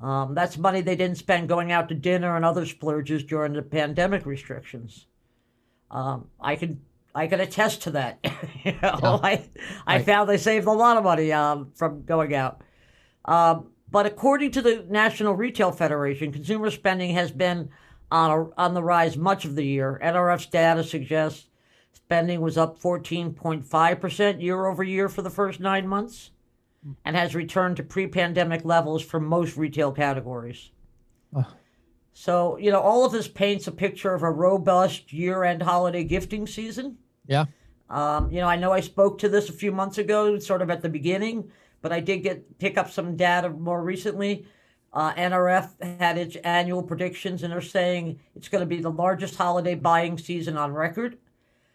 Um, 0.00 0.34
that's 0.34 0.56
money 0.58 0.80
they 0.80 0.96
didn't 0.96 1.18
spend 1.18 1.48
going 1.48 1.72
out 1.72 1.88
to 1.88 1.94
dinner 1.94 2.36
and 2.36 2.44
other 2.44 2.66
splurges 2.66 3.24
during 3.24 3.52
the 3.54 3.62
pandemic 3.62 4.26
restrictions. 4.26 5.06
Um, 5.90 6.28
I 6.40 6.56
can 6.56 6.80
I 7.14 7.26
can 7.26 7.40
attest 7.40 7.82
to 7.82 7.90
that. 7.92 8.18
you 8.64 8.72
know, 8.82 8.98
Yeah. 9.02 9.18
I 9.22 9.44
I 9.86 9.96
Right. 9.96 10.06
found 10.06 10.28
they 10.28 10.36
saved 10.36 10.66
a 10.66 10.72
lot 10.72 10.96
of 10.96 11.04
money 11.04 11.32
um, 11.32 11.72
from 11.74 12.04
going 12.04 12.34
out. 12.34 12.60
Um, 13.24 13.68
but 13.90 14.06
according 14.06 14.52
to 14.52 14.62
the 14.62 14.84
National 14.88 15.34
Retail 15.34 15.72
Federation, 15.72 16.30
consumer 16.30 16.70
spending 16.70 17.14
has 17.14 17.32
been 17.32 17.70
on 18.10 18.30
a, 18.30 18.60
on 18.60 18.74
the 18.74 18.82
rise 18.82 19.16
much 19.16 19.44
of 19.44 19.54
the 19.54 19.64
year. 19.64 20.00
NRF's 20.02 20.46
data 20.46 20.82
suggests 20.82 21.48
spending 21.92 22.40
was 22.40 22.56
up 22.56 22.80
14.5 22.80 24.00
percent 24.00 24.40
year 24.40 24.66
over 24.66 24.82
year 24.82 25.08
for 25.08 25.22
the 25.22 25.30
first 25.30 25.60
nine 25.60 25.86
months, 25.86 26.30
and 27.04 27.16
has 27.16 27.34
returned 27.34 27.76
to 27.76 27.82
pre-pandemic 27.82 28.64
levels 28.64 29.02
for 29.02 29.20
most 29.20 29.56
retail 29.56 29.92
categories. 29.92 30.70
Oh. 31.34 31.46
So, 32.12 32.56
you 32.56 32.72
know, 32.72 32.80
all 32.80 33.04
of 33.04 33.12
this 33.12 33.28
paints 33.28 33.68
a 33.68 33.72
picture 33.72 34.12
of 34.12 34.24
a 34.24 34.30
robust 34.30 35.12
year 35.12 35.44
end 35.44 35.62
holiday 35.62 36.02
gifting 36.02 36.48
season. 36.48 36.98
Yeah. 37.26 37.44
Um, 37.88 38.30
you 38.32 38.40
know, 38.40 38.48
I 38.48 38.56
know 38.56 38.72
I 38.72 38.80
spoke 38.80 39.18
to 39.18 39.28
this 39.28 39.48
a 39.48 39.52
few 39.52 39.70
months 39.70 39.98
ago, 39.98 40.38
sort 40.38 40.60
of 40.60 40.68
at 40.68 40.82
the 40.82 40.88
beginning, 40.88 41.50
but 41.80 41.92
I 41.92 42.00
did 42.00 42.18
get 42.24 42.58
pick 42.58 42.76
up 42.76 42.90
some 42.90 43.16
data 43.16 43.50
more 43.50 43.82
recently. 43.82 44.46
Uh, 44.92 45.12
NRF 45.14 45.98
had 46.00 46.16
its 46.16 46.36
annual 46.36 46.82
predictions, 46.82 47.42
and 47.42 47.52
they're 47.52 47.60
saying 47.60 48.18
it's 48.34 48.48
going 48.48 48.60
to 48.60 48.66
be 48.66 48.80
the 48.80 48.90
largest 48.90 49.36
holiday 49.36 49.74
buying 49.74 50.16
season 50.16 50.56
on 50.56 50.72
record. 50.72 51.18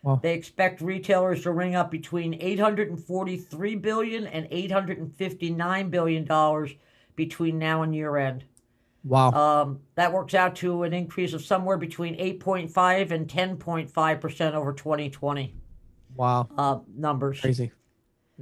Wow. 0.01 0.19
They 0.21 0.33
expect 0.33 0.81
retailers 0.81 1.43
to 1.43 1.51
ring 1.51 1.75
up 1.75 1.89
between 1.89 2.33
843 2.33 3.75
billion 3.75 4.27
and 4.27 4.47
859 4.51 5.89
billion 5.89 6.25
dollars 6.25 6.71
between 7.15 7.57
now 7.57 7.83
and 7.83 7.95
year 7.95 8.17
end. 8.17 8.43
Wow. 9.05 9.31
Um, 9.31 9.79
that 9.95 10.11
works 10.11 10.33
out 10.33 10.55
to 10.57 10.83
an 10.83 10.93
increase 10.93 11.33
of 11.33 11.43
somewhere 11.43 11.77
between 11.77 12.17
8.5 12.17 13.11
and 13.11 13.27
10.5 13.27 14.21
percent 14.21 14.55
over 14.55 14.73
2020 14.73 15.55
wow. 16.15 16.47
uh, 16.57 16.79
numbers. 16.95 17.39
Crazy. 17.39 17.71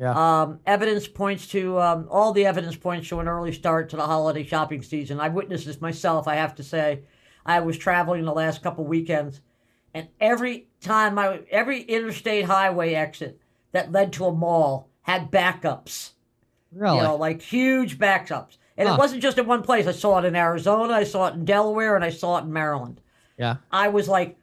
Yeah. 0.02 0.42
Um, 0.42 0.60
evidence 0.66 1.08
points 1.08 1.46
to 1.50 1.80
um, 1.80 2.08
all 2.10 2.34
the 2.34 2.48
evidence 2.48 2.76
points 2.76 3.08
to 3.10 3.20
an 3.20 3.28
early 3.28 3.54
start 3.54 3.90
to 3.90 3.96
the 3.98 4.06
holiday 4.06 4.44
shopping 4.44 4.82
season. 4.82 5.20
I 5.20 5.30
witnessed 5.30 5.68
this 5.68 5.80
myself. 5.80 6.28
I 6.28 6.36
have 6.36 6.56
to 6.56 6.64
say, 6.64 7.02
I 7.46 7.60
was 7.60 7.78
traveling 7.78 8.26
the 8.26 8.34
last 8.34 8.64
couple 8.64 8.84
weekends, 8.84 9.42
and 9.94 10.08
every 10.20 10.68
time 10.82 11.20
I 11.20 11.42
every 11.52 11.82
interstate 11.84 12.46
highway 12.46 12.96
exit 12.96 13.40
that 13.74 13.92
led 13.92 14.12
to 14.14 14.26
a 14.26 14.32
mall 14.34 14.90
had 15.04 15.30
backups. 15.32 16.12
really? 16.72 16.98
You 16.98 17.04
know, 17.04 17.16
like 17.16 17.42
huge 17.42 18.00
backups. 18.00 18.58
And 18.78 18.88
Huh. 18.88 18.96
it 18.96 18.98
wasn't 18.98 19.22
just 19.22 19.38
in 19.38 19.46
one 19.46 19.62
place. 19.62 19.86
I 19.86 19.92
saw 19.92 20.18
it 20.18 20.26
in 20.26 20.36
Arizona, 20.36 20.94
I 20.94 21.04
saw 21.04 21.28
it 21.28 21.36
in 21.36 21.46
Delaware, 21.46 21.96
and 21.96 22.04
I 22.04 22.10
saw 22.10 22.38
it 22.40 22.46
in 22.46 22.54
Maryland. 22.54 23.02
yeah. 23.38 23.58
I 23.72 23.90
was 23.90 24.08
like, 24.08 24.38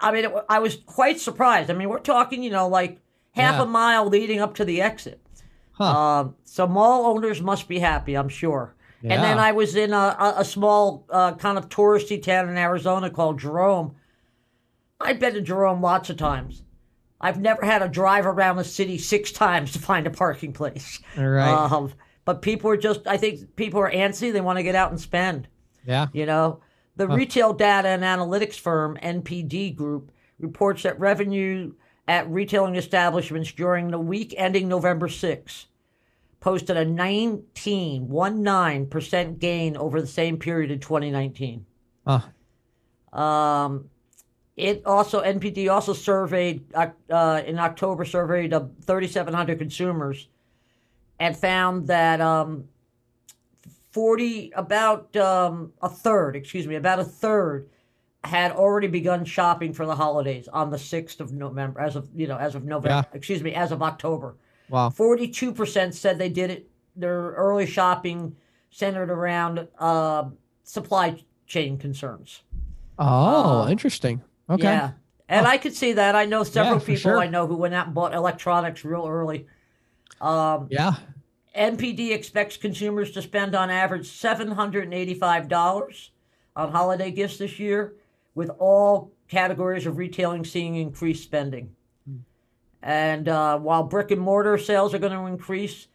I 0.00 0.12
mean, 0.12 0.26
it, 0.26 0.32
I 0.48 0.60
was 0.60 0.76
quite 0.76 1.18
surprised. 1.18 1.68
I 1.70 1.74
mean, 1.74 1.88
we're 1.88 1.98
talking, 1.98 2.42
you 2.44 2.50
know, 2.50 2.68
like 2.68 3.00
half 3.36 3.54
Yeah. 3.56 3.62
a 3.62 3.66
mile 3.66 4.06
leading 4.08 4.40
up 4.40 4.54
to 4.56 4.64
the 4.64 4.80
exit. 4.82 5.20
Huh. 5.72 5.84
Um, 5.84 6.34
so 6.44 6.66
mall 6.66 7.06
owners 7.06 7.40
must 7.42 7.68
be 7.68 7.78
happy, 7.78 8.14
I'm 8.16 8.28
sure. 8.30 8.74
And 9.02 9.22
then 9.22 9.38
I 9.38 9.52
was 9.52 9.76
in 9.76 9.92
a, 9.92 9.96
a, 10.18 10.34
a 10.38 10.44
small 10.44 11.04
uh, 11.10 11.34
kind 11.34 11.56
of 11.58 11.68
touristy 11.68 12.20
town 12.20 12.48
in 12.48 12.56
Arizona 12.56 13.08
called 13.08 13.38
Jerome. 13.38 13.94
I've 15.00 15.20
been 15.20 15.34
to 15.34 15.40
Jerome 15.40 15.80
lots 15.80 16.10
of 16.10 16.16
times. 16.16 16.62
I've 17.20 17.40
never 17.40 17.64
had 17.64 17.80
to 17.80 17.88
drive 17.88 18.26
around 18.26 18.56
the 18.56 18.64
city 18.64 18.98
six 18.98 19.30
times 19.30 19.72
to 19.72 19.78
find 19.78 20.06
a 20.06 20.10
parking 20.10 20.52
place. 20.52 21.00
All 21.16 21.28
right. 21.28 21.48
Um, 21.72 21.92
but 22.24 22.42
people 22.42 22.68
are 22.70 22.76
just, 22.76 23.06
I 23.06 23.16
think 23.16 23.54
people 23.54 23.78
are 23.80 23.90
antsy. 23.92 24.32
They 24.32 24.40
want 24.40 24.58
to 24.58 24.62
get 24.64 24.74
out 24.74 24.90
and 24.90 25.00
spend. 25.00 25.46
yeah. 25.86 26.06
You 26.12 26.26
know, 26.26 26.60
the 26.96 27.06
retail 27.06 27.52
data 27.52 27.88
and 27.88 28.02
analytics 28.02 28.58
firm 28.58 28.98
NPD 29.02 29.76
Group 29.76 30.10
reports 30.40 30.82
that 30.82 30.98
revenue 30.98 31.74
at 32.08 32.30
retailing 32.30 32.76
establishments 32.76 33.52
during 33.52 33.90
the 33.90 33.98
week 33.98 34.32
ending 34.36 34.68
November 34.68 35.08
6 35.08 35.66
posted 36.40 36.76
a 36.76 36.86
19.19% 36.86 39.38
gain 39.38 39.76
over 39.76 40.00
the 40.00 40.06
same 40.06 40.36
period 40.36 40.70
in 40.70 40.78
2019. 40.78 41.66
Huh. 42.06 42.20
Um, 43.18 43.90
it 44.56 44.82
also 44.86 45.22
NPD 45.22 45.70
also 45.70 45.92
surveyed 45.92 46.64
uh, 46.74 47.42
in 47.44 47.58
October 47.58 48.04
surveyed 48.04 48.52
uh, 48.52 48.66
3,700 48.82 49.58
consumers 49.58 50.28
and 51.18 51.36
found 51.36 51.88
that 51.88 52.20
um, 52.20 52.68
40 53.90 54.52
about 54.54 55.16
um, 55.16 55.72
a 55.82 55.88
third, 55.88 56.36
excuse 56.36 56.66
me, 56.66 56.76
about 56.76 57.00
a 57.00 57.04
third 57.04 57.68
had 58.26 58.52
already 58.52 58.88
begun 58.88 59.24
shopping 59.24 59.72
for 59.72 59.86
the 59.86 59.94
holidays 59.94 60.48
on 60.48 60.70
the 60.70 60.76
6th 60.76 61.20
of 61.20 61.32
November 61.32 61.80
as 61.80 61.96
of 61.96 62.08
you 62.14 62.26
know 62.26 62.36
as 62.36 62.54
of 62.54 62.64
November, 62.64 63.06
Yeah. 63.12 63.16
excuse 63.16 63.42
me, 63.42 63.54
as 63.54 63.72
of 63.72 63.82
October. 63.82 64.36
Wow. 64.68 64.90
42% 64.90 65.94
said 65.94 66.18
they 66.18 66.28
did 66.28 66.50
it 66.50 66.68
their 66.96 67.30
early 67.32 67.66
shopping 67.66 68.34
centered 68.70 69.10
around 69.10 69.68
uh, 69.78 70.24
supply 70.64 71.22
chain 71.46 71.78
concerns. 71.78 72.42
Oh, 72.98 73.62
Uh, 73.62 73.68
interesting. 73.68 74.22
Okay. 74.50 74.64
Yeah. 74.64 74.92
And 75.28 75.46
I 75.46 75.58
could 75.58 75.74
see 75.74 75.92
that. 75.94 76.14
I 76.16 76.24
know 76.24 76.42
several 76.44 76.78
Yeah, 76.80 76.86
people 76.86 77.00
sure. 77.00 77.18
I 77.18 77.28
know 77.28 77.46
who 77.46 77.56
went 77.56 77.74
out 77.74 77.86
and 77.86 77.94
bought 77.94 78.14
electronics 78.14 78.84
real 78.84 79.06
early. 79.06 79.46
Um, 80.20 80.66
Yeah. 80.70 80.94
NPD 81.54 82.12
expects 82.12 82.56
consumers 82.56 83.12
to 83.12 83.22
spend 83.22 83.54
on 83.54 83.70
average 83.70 84.06
$785 84.08 86.10
on 86.54 86.70
holiday 86.72 87.10
gifts 87.10 87.38
this 87.38 87.58
year, 87.58 87.94
with 88.36 88.50
all 88.60 89.10
categories 89.26 89.86
of 89.86 89.96
retailing 89.98 90.44
seeing 90.44 90.76
increased 90.76 91.24
spending. 91.24 91.70
And 92.82 93.28
uh, 93.28 93.58
while 93.58 93.82
brick 93.82 94.12
and 94.12 94.20
mortar 94.20 94.58
sales 94.58 94.94
are 94.94 94.98
going 94.98 95.12
to 95.12 95.26
increase, 95.26 95.88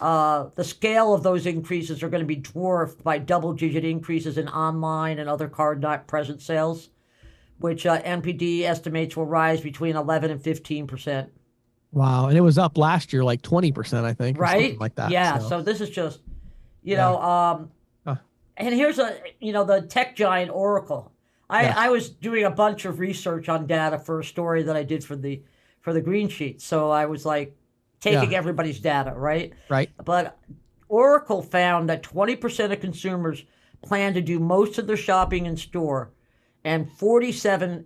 uh, 0.00 0.46
the 0.54 0.64
scale 0.64 1.12
of 1.12 1.22
those 1.22 1.44
increases 1.44 2.02
are 2.02 2.08
going 2.08 2.22
to 2.22 2.26
be 2.26 2.36
dwarfed 2.36 3.02
by 3.04 3.18
double 3.18 3.52
digit 3.52 3.84
increases 3.84 4.38
in 4.38 4.48
online 4.48 5.18
and 5.18 5.28
other 5.28 5.48
card 5.48 5.82
not 5.82 6.06
present 6.06 6.40
sales, 6.40 6.88
which 7.58 7.84
uh, 7.84 8.00
NPD 8.02 8.62
estimates 8.62 9.16
will 9.16 9.26
rise 9.26 9.60
between 9.60 9.96
11 9.96 10.30
and 10.30 10.40
15 10.42 10.86
percent. 10.86 11.30
Wow. 11.92 12.28
And 12.28 12.38
it 12.38 12.42
was 12.42 12.56
up 12.56 12.78
last 12.78 13.12
year 13.12 13.24
like 13.24 13.42
20%, 13.42 14.04
I 14.04 14.14
think. 14.14 14.38
right 14.38 14.78
like 14.78 14.94
that. 14.94 15.10
yeah 15.10 15.38
so- 15.38 15.48
so. 15.48 15.62
this 15.62 15.80
is 15.80 15.90
just 15.90 16.20
you 16.84 16.94
Yeah. 16.94 16.98
know 16.98 17.20
um 17.20 17.70
Huh. 18.06 18.16
and 18.56 18.74
here's 18.74 18.98
a 19.00 19.18
you 19.40 19.52
know 19.52 19.64
the 19.64 19.82
tech 19.82 20.14
giant 20.16 20.52
oracle 20.52 21.09
i 21.50 21.62
Yeah. 21.64 21.74
i 21.76 21.88
was 21.90 22.08
doing 22.08 22.44
a 22.44 22.50
bunch 22.50 22.84
of 22.86 22.98
research 22.98 23.48
on 23.48 23.66
data 23.66 23.98
for 23.98 24.20
a 24.20 24.24
story 24.24 24.62
that 24.62 24.76
i 24.76 24.82
did 24.82 25.04
for 25.04 25.16
the 25.16 25.42
for 25.80 25.92
the 25.92 26.00
green 26.00 26.28
sheet 26.28 26.62
so 26.62 26.90
i 26.90 27.04
was 27.06 27.26
like 27.26 27.54
taking 28.00 28.32
Yeah. 28.32 28.38
everybody's 28.38 28.80
data 28.80 29.12
right 29.14 29.52
right. 29.68 29.90
but 30.04 30.38
oracle 30.88 31.42
found 31.42 31.88
that 31.90 32.02
20% 32.02 32.72
of 32.72 32.80
consumers 32.80 33.44
plan 33.82 34.14
to 34.14 34.20
do 34.22 34.38
most 34.38 34.78
of 34.78 34.86
their 34.86 34.96
shopping 34.96 35.46
in 35.46 35.56
store 35.56 36.10
and 36.64 36.88
47% 36.90 37.84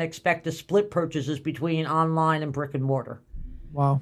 expect 0.00 0.44
to 0.44 0.52
split 0.52 0.90
purchases 0.90 1.38
between 1.38 1.86
online 1.86 2.42
and 2.42 2.52
brick 2.52 2.74
and 2.74 2.82
mortar 2.84 3.20
Wow. 3.72 4.00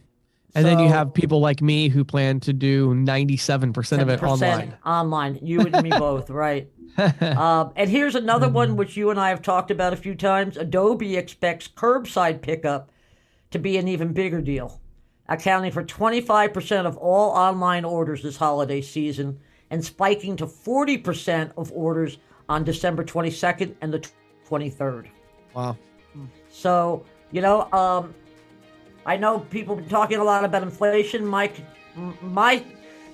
And 0.54 0.64
then 0.64 0.78
you 0.78 0.88
have 0.88 1.12
people 1.12 1.40
like 1.40 1.60
me 1.60 1.88
who 1.88 2.02
plan 2.04 2.40
to 2.40 2.52
do 2.52 2.94
97% 2.94 4.00
of 4.00 4.08
it 4.08 4.22
online. 4.22 4.74
Online, 4.86 5.38
you 5.42 5.60
and 5.60 5.82
me 5.82 5.90
both, 5.98 6.30
right? 6.30 6.68
Um, 7.20 7.72
and 7.76 7.90
here's 7.90 8.14
another 8.14 8.46
Mm-hmm. 8.46 8.54
one 8.54 8.76
which 8.76 8.96
you 8.96 9.10
and 9.10 9.20
I 9.20 9.28
have 9.28 9.42
talked 9.42 9.70
about 9.70 9.92
a 9.92 9.96
few 9.96 10.14
times. 10.14 10.56
Adobe 10.56 11.16
expects 11.16 11.68
curbside 11.68 12.40
pickup 12.40 12.90
to 13.50 13.58
be 13.58 13.76
an 13.76 13.86
even 13.86 14.14
bigger 14.14 14.40
deal, 14.40 14.80
accounting 15.28 15.72
for 15.72 15.84
25% 15.84 16.86
of 16.86 16.96
all 16.96 17.32
online 17.32 17.84
orders 17.84 18.22
this 18.22 18.38
holiday 18.38 18.80
season 18.80 19.38
and 19.70 19.84
spiking 19.84 20.36
to 20.36 20.46
40% 20.46 21.52
of 21.58 21.70
orders 21.72 22.16
on 22.48 22.64
December 22.64 23.04
22nd 23.04 23.74
and 23.82 23.92
the 23.92 24.02
23rd. 24.48 25.08
wow. 25.52 25.76
So, 26.48 27.04
you 27.30 27.42
know, 27.42 27.70
um, 27.72 28.14
I 29.06 29.16
know 29.16 29.38
people 29.38 29.76
have 29.76 29.84
been 29.84 29.90
talking 29.90 30.18
a 30.18 30.24
lot 30.24 30.44
about 30.44 30.64
inflation. 30.64 31.24
My, 31.24 31.50
my 32.20 32.62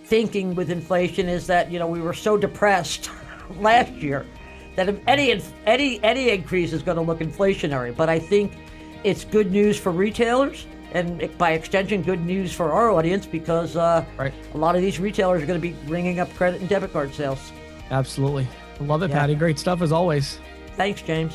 thinking 0.05 0.55
with 0.55 0.71
inflation 0.71 1.29
is 1.29 1.47
that, 1.49 1.71
you 1.71 1.79
know, 1.79 1.87
we 1.87 2.01
were 2.01 2.15
so 2.15 2.39
depressed 2.39 3.11
last 3.59 3.93
year 3.93 4.25
that 4.75 4.89
if 4.89 4.99
any, 5.07 5.39
any, 5.67 6.03
any 6.03 6.31
increase 6.31 6.73
is 6.73 6.83
going 6.83 6.97
to 6.97 7.03
look 7.03 7.19
inflationary. 7.19 7.95
But 7.95 8.09
I 8.09 8.19
think 8.19 8.53
it's 9.05 9.25
good 9.25 9.53
news 9.53 9.79
for 9.79 9.93
retailers 9.93 10.67
and 10.93 11.37
by 11.37 11.53
extension, 11.53 12.03
good 12.03 12.25
news 12.25 12.53
for 12.55 12.73
our 12.73 12.91
audience 12.91 13.27
because 13.27 13.77
uh, 13.77 14.05
Right. 14.17 14.33
a 14.55 14.59
lot 14.59 14.75
of 14.77 14.81
these 14.81 14.99
retailers 14.99 15.43
are 15.43 15.47
going 15.47 15.61
to 15.61 15.69
be 15.69 15.77
ringing 15.91 16.21
up 16.21 16.33
credit 16.35 16.61
and 16.61 16.71
debit 16.71 16.93
card 16.93 17.13
sales. 17.15 17.53
Absolutely. 17.91 18.49
Love 18.81 19.03
it, 19.03 19.11
Yeah. 19.11 19.21
Patty. 19.21 19.35
Great 19.35 19.59
stuff 19.59 19.83
as 19.83 19.93
always. 19.93 20.39
Thanks, 20.77 21.03
James. 21.03 21.35